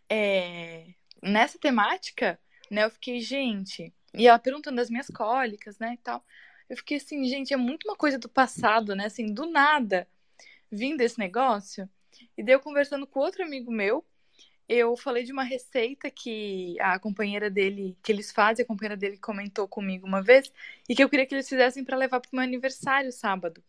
É, 0.09 0.87
nessa 1.21 1.57
temática, 1.57 2.39
né, 2.69 2.85
eu 2.85 2.89
fiquei, 2.91 3.19
gente, 3.21 3.93
e 4.13 4.27
ela 4.27 4.39
perguntando 4.39 4.77
das 4.77 4.89
minhas 4.89 5.07
cólicas, 5.07 5.79
né, 5.79 5.93
e 5.93 5.97
tal. 5.97 6.23
Eu 6.69 6.77
fiquei 6.77 6.97
assim, 6.97 7.25
gente, 7.25 7.53
é 7.53 7.57
muito 7.57 7.87
uma 7.87 7.95
coisa 7.95 8.17
do 8.17 8.29
passado, 8.29 8.95
né, 8.95 9.05
assim, 9.05 9.33
do 9.33 9.45
nada 9.45 10.07
vindo 10.71 11.01
esse 11.01 11.19
negócio. 11.19 11.89
E 12.37 12.43
daí 12.43 12.55
eu 12.55 12.59
conversando 12.59 13.07
com 13.07 13.19
outro 13.19 13.43
amigo 13.43 13.71
meu, 13.71 14.05
eu 14.67 14.95
falei 14.97 15.23
de 15.23 15.31
uma 15.31 15.43
receita 15.43 16.09
que 16.09 16.75
a 16.79 16.97
companheira 16.99 17.49
dele, 17.49 17.97
que 18.01 18.11
eles 18.11 18.31
fazem, 18.31 18.63
a 18.63 18.67
companheira 18.67 18.97
dele 18.97 19.17
comentou 19.17 19.67
comigo 19.67 20.07
uma 20.07 20.21
vez, 20.21 20.51
e 20.89 20.95
que 20.95 21.03
eu 21.03 21.09
queria 21.09 21.25
que 21.25 21.35
eles 21.35 21.47
fizessem 21.47 21.83
para 21.83 21.97
levar 21.97 22.19
para 22.19 22.29
o 22.31 22.35
meu 22.35 22.43
aniversário 22.43 23.11
sábado. 23.11 23.63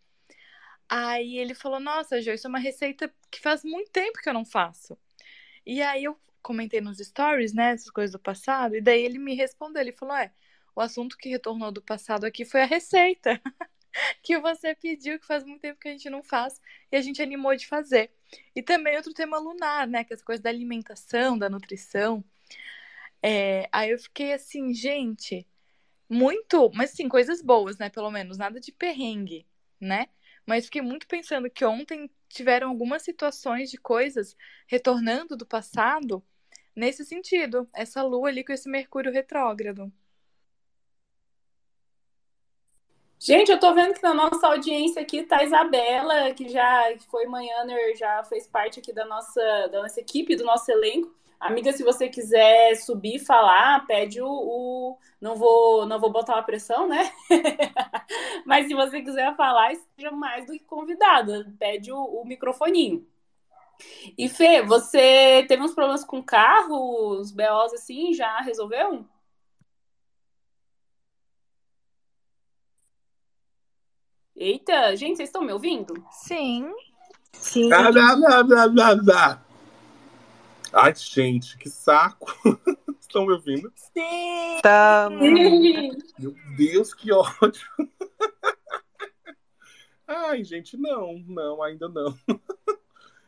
Aí 0.88 1.38
ele 1.38 1.54
falou: 1.54 1.80
Nossa, 1.80 2.20
Jo, 2.22 2.32
isso 2.32 2.46
é 2.46 2.50
uma 2.50 2.58
receita 2.58 3.12
que 3.30 3.40
faz 3.40 3.64
muito 3.64 3.90
tempo 3.90 4.20
que 4.22 4.28
eu 4.28 4.34
não 4.34 4.44
faço. 4.44 4.96
E 5.66 5.82
aí 5.82 6.04
eu 6.04 6.18
comentei 6.46 6.80
nos 6.80 6.98
stories, 6.98 7.52
né, 7.52 7.72
essas 7.72 7.90
coisas 7.90 8.12
do 8.12 8.20
passado, 8.20 8.76
e 8.76 8.80
daí 8.80 9.02
ele 9.02 9.18
me 9.18 9.34
respondeu: 9.34 9.82
Ele 9.82 9.92
falou: 9.92 10.14
É, 10.14 10.32
o 10.76 10.80
assunto 10.80 11.18
que 11.18 11.28
retornou 11.28 11.72
do 11.72 11.82
passado 11.82 12.24
aqui 12.24 12.44
foi 12.44 12.62
a 12.62 12.66
receita 12.66 13.40
que 14.22 14.38
você 14.38 14.74
pediu, 14.74 15.18
que 15.18 15.26
faz 15.26 15.42
muito 15.44 15.60
tempo 15.60 15.80
que 15.80 15.88
a 15.88 15.90
gente 15.90 16.08
não 16.08 16.22
faz, 16.22 16.60
e 16.92 16.96
a 16.96 17.02
gente 17.02 17.20
animou 17.20 17.56
de 17.56 17.66
fazer. 17.66 18.12
E 18.54 18.62
também 18.62 18.96
outro 18.96 19.12
tema 19.12 19.38
lunar, 19.38 19.88
né, 19.88 20.04
que 20.04 20.12
é 20.12 20.14
essa 20.14 20.24
coisa 20.24 20.42
da 20.42 20.50
alimentação, 20.50 21.36
da 21.36 21.50
nutrição. 21.50 22.24
É, 23.22 23.68
aí 23.72 23.90
eu 23.90 23.98
fiquei 23.98 24.32
assim, 24.32 24.72
gente, 24.72 25.46
muito, 26.08 26.70
mas 26.74 26.90
sim, 26.90 27.08
coisas 27.08 27.42
boas, 27.42 27.78
né, 27.78 27.90
pelo 27.90 28.10
menos, 28.10 28.38
nada 28.38 28.60
de 28.60 28.70
perrengue, 28.70 29.46
né? 29.80 30.08
Mas 30.46 30.66
fiquei 30.66 30.82
muito 30.82 31.08
pensando 31.08 31.50
que 31.50 31.64
ontem 31.64 32.08
tiveram 32.28 32.68
algumas 32.68 33.02
situações 33.02 33.70
de 33.70 33.78
coisas 33.78 34.36
retornando 34.68 35.36
do 35.36 35.46
passado 35.46 36.22
nesse 36.76 37.04
sentido. 37.04 37.68
Essa 37.72 38.02
lua 38.02 38.28
ali 38.28 38.44
com 38.44 38.52
esse 38.52 38.68
Mercúrio 38.68 39.10
retrógrado. 39.12 39.90
Gente, 43.18 43.50
eu 43.50 43.58
tô 43.58 43.72
vendo 43.74 43.94
que 43.94 44.02
na 44.02 44.12
nossa 44.12 44.46
audiência 44.46 45.00
aqui 45.00 45.22
tá 45.22 45.38
a 45.38 45.44
Isabela, 45.44 46.34
que 46.34 46.48
já 46.48 46.94
foi 47.10 47.26
manhãner, 47.26 47.96
já 47.96 48.22
fez 48.24 48.46
parte 48.46 48.78
aqui 48.78 48.92
da 48.92 49.06
nossa, 49.06 49.68
da 49.68 49.82
nossa 49.82 50.00
equipe, 50.00 50.36
do 50.36 50.44
nosso 50.44 50.70
elenco. 50.70 51.14
Amiga, 51.40 51.72
se 51.72 51.82
você 51.82 52.08
quiser 52.08 52.74
subir 52.76 53.18
falar, 53.18 53.86
pede 53.86 54.20
o, 54.22 54.28
o, 54.28 54.98
Não 55.20 55.34
vou 55.36 55.86
não 55.86 55.98
vou 55.98 56.10
botar 56.10 56.34
uma 56.34 56.42
pressão, 56.42 56.86
né? 56.88 57.10
Mas 58.46 58.66
se 58.68 58.74
você 58.74 59.02
quiser 59.02 59.34
falar, 59.36 59.72
esteja 59.72 60.10
mais 60.10 60.46
do 60.46 60.52
que 60.52 60.64
convidada. 60.64 61.52
Pede 61.58 61.92
o, 61.92 61.98
o 61.98 62.24
microfoninho. 62.24 63.06
E 64.16 64.28
Fê, 64.28 64.62
você 64.62 65.44
teve 65.48 65.62
uns 65.62 65.74
problemas 65.74 66.04
com 66.04 66.22
carro, 66.22 67.18
os 67.18 67.30
BOs 67.30 67.74
assim, 67.74 68.14
já 68.14 68.40
resolveu? 68.40 69.06
Eita, 74.34 74.94
gente, 74.96 75.16
vocês 75.16 75.28
estão 75.28 75.42
me 75.42 75.52
ouvindo? 75.52 75.94
Sim. 76.10 76.70
Sim. 77.32 77.72
Ah, 77.72 77.90
dá, 77.90 78.42
dá, 78.42 78.66
dá, 78.66 78.94
dá. 78.94 79.42
Ai, 80.72 80.94
gente, 80.94 81.56
que 81.56 81.70
saco. 81.70 82.26
Estão 83.00 83.24
me 83.24 83.32
ouvindo? 83.32 83.72
Sim. 83.74 84.60
Tamo. 84.62 85.18
Meu 86.18 86.34
Deus, 86.56 86.92
que 86.92 87.12
ódio. 87.12 87.66
Ai, 90.06 90.44
gente, 90.44 90.76
não, 90.76 91.18
não, 91.26 91.62
ainda 91.62 91.88
não. 91.88 92.16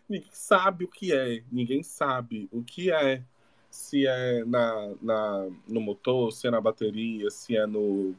Ninguém 0.08 0.30
sabe 0.32 0.84
o 0.84 0.88
que 0.88 1.12
é. 1.12 1.42
Ninguém 1.52 1.82
sabe 1.82 2.48
o 2.50 2.62
que 2.62 2.90
é. 2.90 3.22
Se 3.70 4.06
é 4.06 4.44
na, 4.44 4.94
na, 5.02 5.48
no 5.68 5.80
motor, 5.80 6.32
se 6.32 6.46
é 6.46 6.50
na 6.50 6.60
bateria, 6.60 7.30
se 7.30 7.56
é 7.56 7.66
no, 7.66 8.14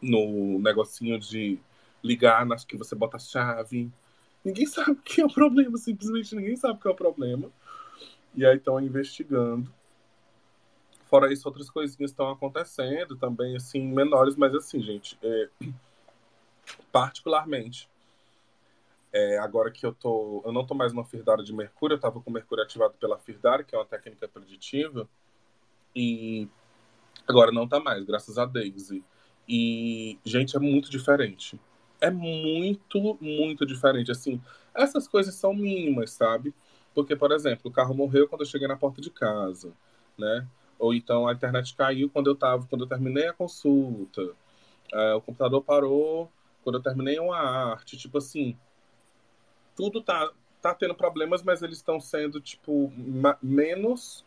no 0.00 0.58
negocinho 0.60 1.18
de 1.18 1.58
ligar 2.02 2.46
nas 2.46 2.64
que 2.64 2.76
você 2.76 2.94
bota 2.94 3.16
a 3.16 3.20
chave. 3.20 3.90
Ninguém 4.44 4.66
sabe 4.66 4.92
o 4.92 4.96
que 4.96 5.20
é 5.20 5.26
o 5.26 5.32
problema, 5.32 5.76
simplesmente 5.76 6.34
ninguém 6.34 6.56
sabe 6.56 6.74
o 6.74 6.80
que 6.80 6.88
é 6.88 6.90
o 6.90 6.94
problema. 6.94 7.50
E 8.34 8.46
aí 8.46 8.56
estão 8.56 8.80
investigando. 8.80 9.72
Fora 11.06 11.32
isso, 11.32 11.48
outras 11.48 11.68
coisinhas 11.68 12.12
estão 12.12 12.30
acontecendo 12.30 13.16
também, 13.16 13.56
assim, 13.56 13.82
menores, 13.84 14.36
mas 14.36 14.54
assim, 14.54 14.80
gente, 14.80 15.18
é, 15.20 15.48
particularmente, 16.92 17.88
é, 19.12 19.38
agora 19.38 19.70
que 19.70 19.84
eu 19.84 19.92
tô. 19.92 20.42
Eu 20.44 20.52
não 20.52 20.66
tô 20.66 20.74
mais 20.74 20.92
numa 20.92 21.04
firdara 21.04 21.42
de 21.42 21.52
Mercúrio, 21.52 21.94
eu 21.94 22.00
tava 22.00 22.20
com 22.20 22.30
Mercúrio 22.30 22.64
ativado 22.64 22.94
pela 22.94 23.18
firdara, 23.18 23.64
que 23.64 23.74
é 23.74 23.78
uma 23.78 23.84
técnica 23.84 24.28
preditiva, 24.28 25.08
e 25.94 26.48
agora 27.26 27.50
não 27.52 27.68
tá 27.68 27.80
mais, 27.80 28.04
graças 28.04 28.38
a 28.38 28.44
Daisy. 28.44 29.04
E, 29.48 30.18
gente, 30.24 30.56
é 30.56 30.60
muito 30.60 30.90
diferente. 30.90 31.60
É 32.00 32.10
muito, 32.10 33.18
muito 33.20 33.66
diferente. 33.66 34.10
Assim, 34.10 34.40
essas 34.74 35.08
coisas 35.08 35.34
são 35.34 35.52
mínimas, 35.52 36.12
sabe? 36.12 36.54
Porque, 36.94 37.16
por 37.16 37.32
exemplo, 37.32 37.70
o 37.70 37.72
carro 37.72 37.94
morreu 37.94 38.28
quando 38.28 38.42
eu 38.42 38.46
cheguei 38.46 38.68
na 38.68 38.76
porta 38.76 39.00
de 39.00 39.10
casa, 39.10 39.72
né? 40.16 40.46
Ou 40.78 40.94
então 40.94 41.26
a 41.28 41.32
internet 41.32 41.74
caiu 41.74 42.08
quando 42.08 42.30
eu 42.30 42.36
tava, 42.36 42.66
quando 42.66 42.84
eu 42.84 42.88
terminei 42.88 43.26
a 43.28 43.32
consulta. 43.32 44.22
É, 44.92 45.14
o 45.14 45.20
computador 45.20 45.62
parou 45.62 46.30
quando 46.62 46.76
eu 46.76 46.82
terminei 46.82 47.18
uma 47.18 47.38
arte. 47.38 47.96
Tipo 47.96 48.18
assim, 48.18 48.56
tudo 49.74 50.02
tá, 50.02 50.30
tá 50.60 50.74
tendo 50.74 50.94
problemas, 50.94 51.42
mas 51.42 51.62
eles 51.62 51.78
estão 51.78 52.00
sendo, 52.00 52.40
tipo, 52.40 52.92
menos 53.42 54.24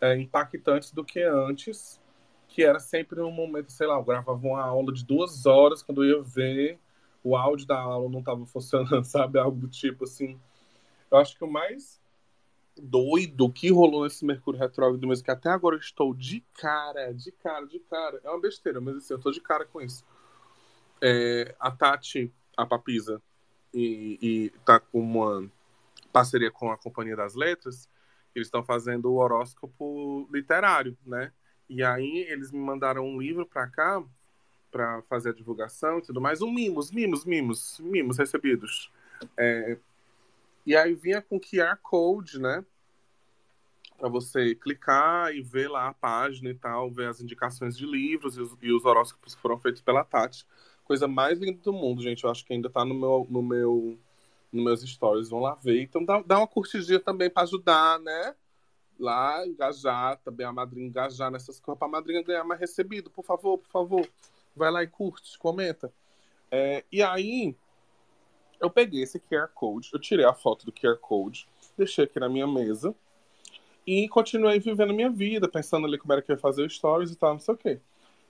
é, 0.00 0.16
impactantes 0.16 0.92
do 0.92 1.04
que 1.04 1.22
antes. 1.22 2.00
Que 2.48 2.62
era 2.62 2.78
sempre 2.78 3.20
um 3.20 3.32
momento, 3.32 3.72
sei 3.72 3.86
lá, 3.86 3.96
eu 3.96 4.04
gravava 4.04 4.46
uma 4.46 4.62
aula 4.62 4.92
de 4.92 5.04
duas 5.04 5.44
horas, 5.44 5.82
quando 5.82 6.04
eu 6.04 6.18
ia 6.18 6.22
ver, 6.22 6.78
o 7.22 7.36
áudio 7.36 7.66
da 7.66 7.80
aula 7.80 8.08
não 8.08 8.20
estava 8.20 8.46
funcionando, 8.46 9.02
sabe? 9.04 9.38
Algo 9.38 9.58
do 9.58 9.68
tipo 9.68 10.04
assim. 10.04 10.38
Eu 11.10 11.18
acho 11.18 11.36
que 11.36 11.42
o 11.42 11.50
mais 11.50 12.00
doido 12.76 13.50
que 13.50 13.70
rolou 13.70 14.04
nesse 14.04 14.24
Mercúrio 14.24 14.60
Retrógrado, 14.60 15.06
mesmo 15.06 15.24
que 15.24 15.30
até 15.30 15.48
agora 15.48 15.76
eu 15.76 15.80
estou 15.80 16.12
de 16.14 16.44
cara, 16.54 17.12
de 17.12 17.32
cara, 17.32 17.66
de 17.66 17.78
cara. 17.80 18.20
É 18.22 18.30
uma 18.30 18.40
besteira, 18.40 18.80
mas 18.80 18.96
assim, 18.96 19.14
eu 19.14 19.18
estou 19.18 19.32
de 19.32 19.40
cara 19.40 19.64
com 19.64 19.80
isso. 19.80 20.04
É, 21.00 21.54
a 21.58 21.70
Tati, 21.70 22.32
a 22.56 22.66
Papisa, 22.66 23.22
e, 23.74 24.18
e 24.22 24.50
tá 24.64 24.78
com 24.78 25.00
uma 25.00 25.50
parceria 26.12 26.50
com 26.50 26.70
a 26.70 26.78
Companhia 26.78 27.16
das 27.16 27.34
Letras, 27.34 27.88
eles 28.34 28.46
estão 28.46 28.62
fazendo 28.62 29.10
o 29.10 29.16
horóscopo 29.16 30.28
literário, 30.32 30.96
né? 31.04 31.32
E 31.68 31.82
aí 31.82 32.26
eles 32.28 32.52
me 32.52 32.58
mandaram 32.58 33.04
um 33.06 33.20
livro 33.20 33.46
para 33.46 33.66
cá 33.66 34.02
para 34.70 35.02
fazer 35.02 35.30
a 35.30 35.34
divulgação 35.34 35.98
e 35.98 36.02
tudo 36.02 36.20
mais, 36.20 36.42
um 36.42 36.52
mimos, 36.52 36.90
mimos, 36.90 37.24
mimos, 37.24 37.78
mimos 37.80 38.18
recebidos. 38.18 38.90
É, 39.36 39.78
e 40.66 40.76
aí 40.76 40.94
vinha 40.94 41.22
com 41.22 41.38
QR 41.38 41.76
Code, 41.80 42.40
né? 42.40 42.64
Para 43.96 44.08
você 44.08 44.54
clicar 44.54 45.32
e 45.32 45.42
ver 45.42 45.68
lá 45.68 45.88
a 45.88 45.94
página 45.94 46.50
e 46.50 46.54
tal, 46.54 46.90
ver 46.90 47.08
as 47.08 47.20
indicações 47.20 47.76
de 47.76 47.86
livros 47.86 48.36
e 48.36 48.40
os, 48.40 48.56
e 48.60 48.72
os 48.72 48.84
horóscopos 48.84 49.34
foram 49.34 49.58
feitos 49.58 49.80
pela 49.80 50.04
Tati. 50.04 50.44
Coisa 50.84 51.08
mais 51.08 51.38
linda 51.38 51.60
do 51.62 51.72
mundo, 51.72 52.02
gente. 52.02 52.24
Eu 52.24 52.30
acho 52.30 52.44
que 52.44 52.52
ainda 52.52 52.68
tá 52.68 52.84
no 52.84 52.94
meu, 52.94 53.26
no 53.30 53.42
meu, 53.42 53.98
nos 54.52 54.64
meus 54.64 54.82
stories. 54.82 55.30
Vão 55.30 55.40
lá 55.40 55.54
ver. 55.54 55.82
Então 55.82 56.04
dá, 56.04 56.22
dá 56.22 56.38
uma 56.38 56.46
curtidinha 56.46 57.00
também 57.00 57.30
para 57.30 57.42
ajudar, 57.44 57.98
né? 58.00 58.34
Lá, 58.98 59.46
engajar, 59.46 60.18
também 60.18 60.46
a 60.46 60.52
madrinha 60.52 60.86
engajar 60.86 61.30
nessas 61.30 61.58
coisas, 61.58 61.78
pra 61.78 61.88
madrinha 61.88 62.22
ganhar 62.22 62.44
mais 62.44 62.60
recebido, 62.60 63.10
por 63.10 63.24
favor, 63.24 63.58
por 63.58 63.68
favor. 63.68 64.08
Vai 64.54 64.70
lá 64.70 64.82
e 64.82 64.86
curte, 64.86 65.36
comenta. 65.38 65.92
É, 66.50 66.84
e 66.92 67.02
aí, 67.02 67.56
eu 68.60 68.70
peguei 68.70 69.02
esse 69.02 69.18
QR 69.18 69.48
Code, 69.52 69.90
eu 69.92 69.98
tirei 69.98 70.24
a 70.24 70.32
foto 70.32 70.64
do 70.64 70.72
QR 70.72 70.96
Code, 70.98 71.48
deixei 71.76 72.04
aqui 72.04 72.20
na 72.20 72.28
minha 72.28 72.46
mesa 72.46 72.94
e 73.86 74.08
continuei 74.08 74.58
vivendo 74.58 74.94
minha 74.94 75.10
vida, 75.10 75.48
pensando 75.48 75.86
ali 75.86 75.98
como 75.98 76.12
era 76.12 76.22
que 76.22 76.30
eu 76.30 76.36
ia 76.36 76.40
fazer 76.40 76.70
stories 76.70 77.10
e 77.10 77.16
tal, 77.16 77.32
não 77.32 77.40
sei 77.40 77.54
o 77.54 77.58
quê. 77.58 77.80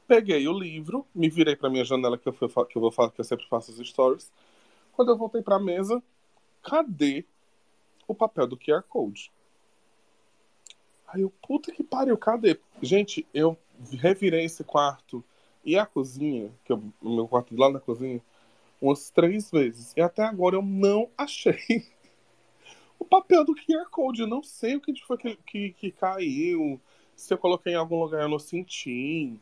Peguei 0.06 0.46
o 0.46 0.58
livro, 0.58 1.06
me 1.14 1.28
virei 1.28 1.56
para 1.56 1.70
minha 1.70 1.84
janela 1.84 2.18
que 2.18 2.28
eu, 2.28 2.32
fui, 2.32 2.48
que 2.66 2.76
eu 2.76 2.82
vou 2.82 2.90
falar 2.90 3.10
que 3.10 3.20
eu 3.20 3.24
sempre 3.24 3.46
faço 3.48 3.72
os 3.72 3.88
stories. 3.88 4.30
Quando 4.92 5.10
eu 5.10 5.16
voltei 5.16 5.42
para 5.42 5.56
a 5.56 5.60
mesa, 5.60 6.02
cadê 6.62 7.24
o 8.06 8.14
papel 8.14 8.46
do 8.46 8.56
QR 8.56 8.82
Code? 8.82 9.32
Aí 11.06 11.22
eu, 11.22 11.32
puta 11.46 11.72
que 11.72 11.82
pariu, 11.82 12.18
cadê? 12.18 12.58
Gente, 12.82 13.26
eu 13.32 13.56
revirei 13.92 14.44
esse 14.44 14.62
quarto 14.62 15.24
e 15.64 15.78
a 15.78 15.86
cozinha, 15.86 16.52
que 16.64 16.72
é 16.72 16.76
o 16.76 16.92
meu 17.02 17.26
quarto 17.26 17.56
lá 17.56 17.70
na 17.70 17.80
cozinha, 17.80 18.20
umas 18.80 19.10
três 19.10 19.50
vezes. 19.50 19.94
E 19.96 20.00
até 20.00 20.22
agora 20.22 20.56
eu 20.56 20.62
não 20.62 21.08
achei 21.16 21.86
o 22.98 23.04
papel 23.04 23.44
do 23.44 23.54
QR 23.54 23.88
Code. 23.90 24.22
Eu 24.22 24.26
não 24.26 24.42
sei 24.42 24.76
o 24.76 24.80
que 24.80 24.94
foi 25.04 25.16
que, 25.16 25.36
que, 25.46 25.72
que 25.72 25.90
caiu. 25.90 26.80
Se 27.16 27.32
eu 27.32 27.38
coloquei 27.38 27.72
em 27.72 27.76
algum 27.76 28.00
lugar 28.02 28.22
eu 28.22 28.28
não 28.28 28.38
senti. 28.38 29.40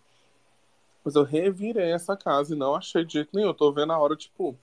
Mas 1.04 1.14
eu 1.14 1.24
revirei 1.24 1.92
essa 1.92 2.16
casa 2.16 2.54
e 2.54 2.58
não 2.58 2.74
achei 2.74 3.04
de 3.04 3.14
jeito 3.14 3.30
nenhum. 3.34 3.48
Eu 3.48 3.54
tô 3.54 3.72
vendo 3.72 3.92
a 3.92 3.98
hora, 3.98 4.16
tipo, 4.16 4.56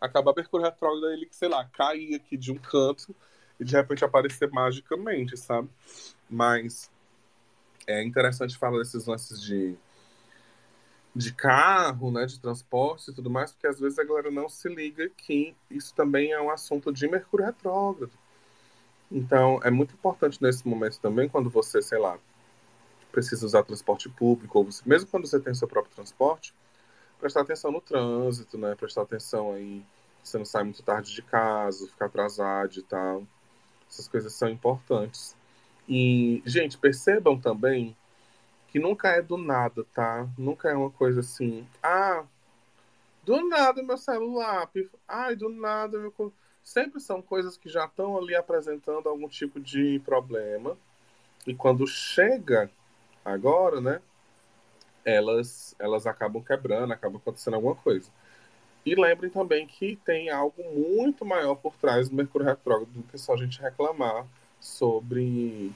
acabar 0.00 0.34
Mercúrio 0.34 0.66
retrógrado, 0.66 1.10
ele, 1.10 1.28
sei 1.30 1.48
lá, 1.48 1.64
cair 1.64 2.14
aqui 2.14 2.36
de 2.36 2.52
um 2.52 2.56
canto 2.56 3.14
e 3.58 3.64
de 3.64 3.74
repente 3.74 4.04
aparecer 4.04 4.50
magicamente, 4.50 5.36
sabe? 5.36 5.68
Mas 6.28 6.90
é 7.86 8.02
interessante 8.02 8.56
falar 8.56 8.78
desses 8.78 9.06
lances 9.06 9.40
de, 9.40 9.76
de 11.14 11.32
carro, 11.32 12.10
né, 12.10 12.26
de 12.26 12.40
transporte 12.40 13.10
e 13.10 13.14
tudo 13.14 13.30
mais, 13.30 13.52
porque 13.52 13.66
às 13.66 13.78
vezes 13.78 13.98
a 13.98 14.04
galera 14.04 14.30
não 14.30 14.48
se 14.48 14.68
liga 14.68 15.08
que 15.16 15.54
isso 15.70 15.94
também 15.94 16.32
é 16.32 16.40
um 16.40 16.50
assunto 16.50 16.92
de 16.92 17.06
Mercúrio 17.06 17.46
retrógrado. 17.46 18.12
Então, 19.10 19.60
é 19.62 19.70
muito 19.70 19.94
importante 19.94 20.42
nesse 20.42 20.66
momento 20.66 20.98
também, 20.98 21.28
quando 21.28 21.48
você, 21.48 21.80
sei 21.80 21.98
lá, 21.98 22.18
precisa 23.14 23.46
usar 23.46 23.62
transporte 23.62 24.08
público, 24.08 24.58
ou 24.58 24.64
você, 24.64 24.82
mesmo 24.84 25.08
quando 25.08 25.26
você 25.26 25.38
tem 25.38 25.54
seu 25.54 25.68
próprio 25.68 25.94
transporte, 25.94 26.52
prestar 27.18 27.42
atenção 27.42 27.70
no 27.70 27.80
trânsito, 27.80 28.58
né? 28.58 28.74
Prestar 28.74 29.02
atenção 29.02 29.52
aí, 29.52 29.82
você 30.22 30.36
não 30.36 30.44
sai 30.44 30.64
muito 30.64 30.82
tarde 30.82 31.14
de 31.14 31.22
casa, 31.22 31.86
ficar 31.86 32.06
atrasado 32.06 32.78
e 32.78 32.82
tal. 32.82 33.24
Essas 33.88 34.08
coisas 34.08 34.32
são 34.34 34.48
importantes. 34.48 35.36
E, 35.88 36.42
gente, 36.44 36.76
percebam 36.76 37.38
também 37.38 37.96
que 38.68 38.78
nunca 38.80 39.08
é 39.10 39.22
do 39.22 39.36
nada, 39.36 39.84
tá? 39.94 40.26
Nunca 40.36 40.68
é 40.68 40.74
uma 40.74 40.90
coisa 40.90 41.20
assim, 41.20 41.66
ah, 41.82 42.24
do 43.22 43.48
nada 43.48 43.82
meu 43.82 43.96
celular, 43.96 44.68
ai, 45.06 45.36
do 45.36 45.48
nada 45.48 45.98
meu 45.98 46.12
sempre 46.62 47.00
são 47.00 47.22
coisas 47.22 47.56
que 47.56 47.68
já 47.68 47.84
estão 47.84 48.18
ali 48.18 48.34
apresentando 48.34 49.08
algum 49.08 49.28
tipo 49.28 49.60
de 49.60 50.00
problema. 50.00 50.76
E 51.46 51.54
quando 51.54 51.86
chega 51.86 52.70
agora, 53.24 53.80
né, 53.80 54.00
elas, 55.04 55.74
elas 55.78 56.06
acabam 56.06 56.42
quebrando, 56.42 56.92
acaba 56.92 57.18
acontecendo 57.18 57.54
alguma 57.54 57.74
coisa. 57.74 58.10
E 58.84 58.94
lembrem 58.94 59.30
também 59.30 59.66
que 59.66 59.96
tem 60.04 60.28
algo 60.30 60.62
muito 60.72 61.24
maior 61.24 61.54
por 61.54 61.74
trás 61.76 62.08
do 62.08 62.16
Mercúrio 62.16 62.46
Retrógrado 62.46 62.90
do 62.90 63.02
que 63.04 63.16
só 63.16 63.34
a 63.34 63.36
gente 63.36 63.60
reclamar 63.60 64.26
sobre 64.60 65.72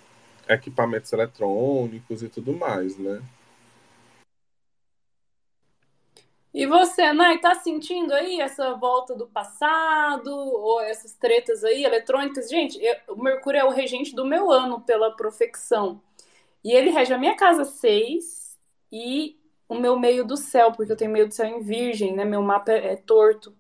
equipamentos 0.48 1.12
eletrônicos 1.12 2.22
e 2.22 2.28
tudo 2.28 2.52
mais, 2.52 2.98
né? 2.98 3.22
E 6.52 6.66
você, 6.66 7.12
Nai, 7.12 7.38
tá 7.38 7.54
sentindo 7.54 8.12
aí 8.12 8.40
essa 8.40 8.74
volta 8.74 9.14
do 9.14 9.26
passado 9.26 10.34
ou 10.34 10.80
essas 10.80 11.12
tretas 11.12 11.62
aí 11.62 11.84
eletrônicas? 11.84 12.48
Gente, 12.48 12.82
eu, 12.82 13.14
o 13.14 13.22
Mercúrio 13.22 13.60
é 13.60 13.64
o 13.64 13.70
regente 13.70 14.14
do 14.14 14.24
meu 14.24 14.50
ano 14.50 14.80
pela 14.80 15.14
profecção. 15.14 16.02
E 16.64 16.72
ele 16.72 16.90
rege 16.90 17.12
a 17.12 17.18
minha 17.18 17.36
casa 17.36 17.64
6 17.64 18.58
e 18.92 19.38
o 19.68 19.74
meu 19.74 19.98
meio 19.98 20.24
do 20.24 20.36
céu, 20.36 20.72
porque 20.72 20.92
eu 20.92 20.96
tenho 20.96 21.10
meio 21.10 21.28
do 21.28 21.34
céu 21.34 21.46
em 21.46 21.60
virgem, 21.60 22.14
né? 22.14 22.24
Meu 22.24 22.42
mapa 22.42 22.72
é, 22.72 22.92
é 22.92 22.96
torto. 22.96 23.54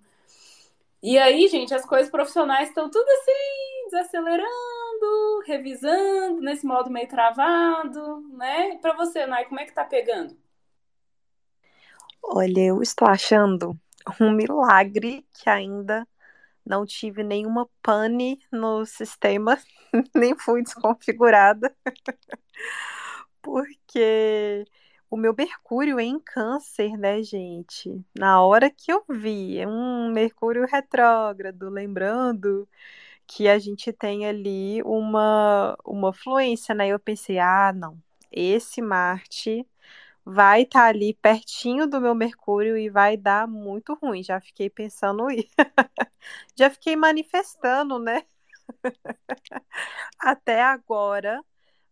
E 1.02 1.16
aí, 1.18 1.46
gente, 1.48 1.72
as 1.74 1.84
coisas 1.84 2.10
profissionais 2.10 2.68
estão 2.68 2.90
tudo 2.90 3.08
assim, 3.08 3.90
desacelerando, 3.90 4.48
revisando, 5.46 6.40
nesse 6.40 6.66
modo 6.66 6.90
meio 6.90 7.08
travado, 7.08 8.20
né? 8.32 8.74
E 8.74 8.78
pra 8.78 8.94
você, 8.94 9.26
Nai, 9.26 9.44
como 9.44 9.60
é 9.60 9.64
que 9.64 9.72
tá 9.72 9.84
pegando? 9.84 10.36
Olha, 12.22 12.60
eu 12.60 12.82
estou 12.82 13.06
achando 13.06 13.78
um 14.20 14.32
milagre 14.32 15.24
que 15.32 15.48
ainda 15.48 16.06
não 16.68 16.84
tive 16.86 17.24
nenhuma 17.24 17.68
pane 17.82 18.38
no 18.52 18.84
sistema, 18.84 19.58
nem 20.14 20.36
fui 20.38 20.62
desconfigurada, 20.62 21.74
porque 23.42 24.64
o 25.10 25.16
meu 25.16 25.34
Mercúrio 25.36 25.98
é 25.98 26.04
em 26.04 26.20
Câncer, 26.20 26.96
né, 26.98 27.22
gente? 27.22 28.04
Na 28.18 28.42
hora 28.42 28.70
que 28.70 28.92
eu 28.92 29.04
vi, 29.08 29.58
é 29.58 29.66
um 29.66 30.12
Mercúrio 30.12 30.66
retrógrado, 30.66 31.70
lembrando 31.70 32.68
que 33.26 33.48
a 33.48 33.58
gente 33.58 33.92
tem 33.92 34.26
ali 34.26 34.82
uma, 34.84 35.76
uma 35.84 36.12
fluência, 36.12 36.74
né? 36.74 36.88
Eu 36.88 36.98
pensei, 36.98 37.38
ah, 37.38 37.72
não, 37.74 37.98
esse 38.30 38.82
Marte 38.82 39.66
vai 40.30 40.62
estar 40.62 40.80
tá 40.80 40.86
ali 40.88 41.14
pertinho 41.14 41.86
do 41.86 42.00
meu 42.02 42.14
Mercúrio 42.14 42.76
e 42.76 42.90
vai 42.90 43.16
dar 43.16 43.48
muito 43.48 43.94
ruim. 43.94 44.22
Já 44.22 44.38
fiquei 44.38 44.68
pensando 44.68 45.28
isso. 45.32 45.48
Já 46.54 46.68
fiquei 46.68 46.94
manifestando, 46.96 47.98
né? 47.98 48.24
Até 50.20 50.62
agora 50.62 51.42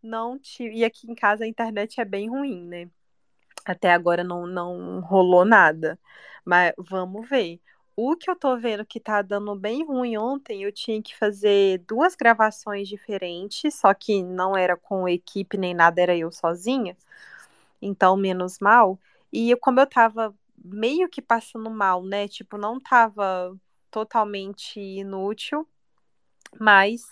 não 0.02 0.38
tive. 0.38 0.76
E 0.76 0.84
aqui 0.84 1.10
em 1.10 1.14
casa 1.14 1.44
a 1.44 1.48
internet 1.48 1.98
é 1.98 2.04
bem 2.04 2.28
ruim, 2.28 2.66
né? 2.66 2.90
Até 3.64 3.92
agora 3.92 4.22
não, 4.22 4.46
não 4.46 5.00
rolou 5.00 5.44
nada. 5.44 5.98
Mas 6.44 6.74
vamos 6.76 7.26
ver. 7.28 7.58
O 7.96 8.14
que 8.16 8.30
eu 8.30 8.36
tô 8.36 8.58
vendo 8.58 8.84
que 8.84 9.00
tá 9.00 9.22
dando 9.22 9.56
bem 9.56 9.82
ruim 9.86 10.18
ontem, 10.18 10.62
eu 10.62 10.70
tinha 10.70 11.02
que 11.02 11.16
fazer 11.16 11.78
duas 11.88 12.14
gravações 12.14 12.86
diferentes, 12.86 13.74
só 13.74 13.94
que 13.94 14.22
não 14.22 14.54
era 14.54 14.76
com 14.76 15.08
equipe 15.08 15.56
nem 15.56 15.72
nada, 15.72 16.02
era 16.02 16.14
eu 16.14 16.30
sozinha 16.30 16.94
então 17.80 18.16
menos 18.16 18.58
mal. 18.60 18.98
E 19.32 19.54
como 19.56 19.80
eu 19.80 19.86
tava 19.86 20.34
meio 20.56 21.08
que 21.08 21.22
passando 21.22 21.70
mal, 21.70 22.02
né? 22.04 22.28
Tipo, 22.28 22.58
não 22.58 22.80
tava 22.80 23.56
totalmente 23.90 24.80
inútil, 24.80 25.66
mas 26.60 27.02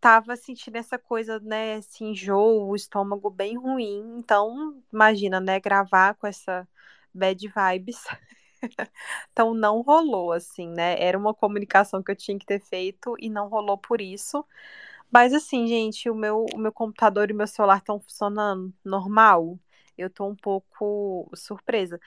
tava 0.00 0.36
sentindo 0.36 0.76
essa 0.76 0.98
coisa, 0.98 1.40
né, 1.40 1.78
esse 1.78 2.04
enjoo, 2.04 2.68
o 2.68 2.76
estômago 2.76 3.30
bem 3.30 3.56
ruim. 3.56 4.18
Então, 4.18 4.82
imagina, 4.92 5.40
né, 5.40 5.58
gravar 5.60 6.14
com 6.16 6.26
essa 6.26 6.68
bad 7.14 7.48
vibes. 7.48 8.04
então 9.32 9.54
não 9.54 9.80
rolou 9.82 10.32
assim, 10.32 10.68
né? 10.68 10.96
Era 11.00 11.18
uma 11.18 11.34
comunicação 11.34 12.02
que 12.02 12.10
eu 12.10 12.16
tinha 12.16 12.38
que 12.38 12.46
ter 12.46 12.60
feito 12.60 13.14
e 13.18 13.30
não 13.30 13.48
rolou 13.48 13.78
por 13.78 14.00
isso. 14.00 14.44
Mas 15.10 15.32
assim, 15.34 15.66
gente, 15.66 16.10
o 16.10 16.14
meu, 16.14 16.46
o 16.54 16.58
meu 16.58 16.72
computador 16.72 17.30
e 17.30 17.32
o 17.34 17.36
meu 17.36 17.46
celular 17.46 17.78
estão 17.78 18.00
funcionando 18.00 18.74
normal 18.84 19.58
eu 19.96 20.10
tô 20.10 20.26
um 20.26 20.36
pouco 20.36 21.30
surpresa. 21.34 22.00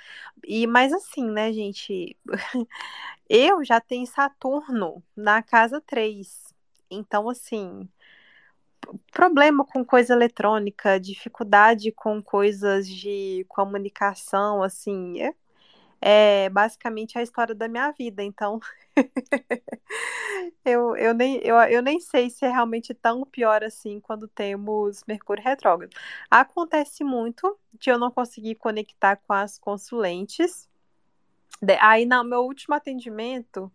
E 0.45 0.67
mas 0.67 0.93
assim, 0.93 1.29
né, 1.29 1.51
gente, 1.53 2.17
eu 3.29 3.63
já 3.63 3.79
tenho 3.81 4.07
Saturno 4.07 5.03
na 5.15 5.41
casa 5.43 5.81
3. 5.81 6.53
Então, 6.89 7.29
assim, 7.29 7.89
problema 9.11 9.65
com 9.65 9.83
coisa 9.83 10.13
eletrônica, 10.13 10.99
dificuldade 10.99 11.91
com 11.91 12.21
coisas 12.21 12.87
de 12.87 13.45
comunicação, 13.49 14.63
assim, 14.63 15.21
é, 15.21 15.33
é 16.01 16.49
basicamente 16.49 17.17
a 17.17 17.23
história 17.23 17.55
da 17.55 17.67
minha 17.67 17.91
vida. 17.91 18.23
Então, 18.23 18.59
eu, 20.65 20.95
eu, 20.95 21.13
nem, 21.13 21.37
eu, 21.43 21.55
eu 21.57 21.81
nem 21.81 21.99
sei 21.99 22.29
se 22.29 22.45
é 22.45 22.49
realmente 22.49 22.93
tão 22.93 23.23
pior 23.23 23.63
assim 23.63 23.99
quando 23.99 24.27
temos 24.27 25.03
Mercúrio 25.07 25.43
retrógrado. 25.43 25.95
Acontece 26.29 27.03
muito 27.03 27.57
de 27.73 27.89
eu 27.89 27.97
não 27.97 28.11
conseguir 28.11 28.55
conectar 28.55 29.17
com 29.17 29.33
as 29.33 29.57
consulentes. 29.57 30.67
Aí, 31.81 32.05
no 32.05 32.23
meu 32.23 32.41
último 32.41 32.75
atendimento, 32.75 33.71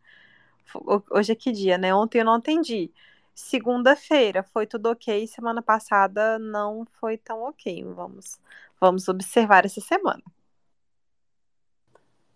hoje 1.10 1.32
é 1.32 1.34
que 1.34 1.52
dia, 1.52 1.78
né? 1.78 1.94
Ontem 1.94 2.20
eu 2.20 2.24
não 2.24 2.34
atendi. 2.34 2.92
Segunda-feira 3.34 4.42
foi 4.42 4.66
tudo 4.66 4.86
ok, 4.90 5.26
semana 5.26 5.62
passada 5.62 6.38
não 6.38 6.86
foi 7.00 7.16
tão 7.16 7.42
ok. 7.42 7.82
Vamos, 7.84 8.38
vamos 8.80 9.08
observar 9.08 9.64
essa 9.64 9.80
semana. 9.80 10.22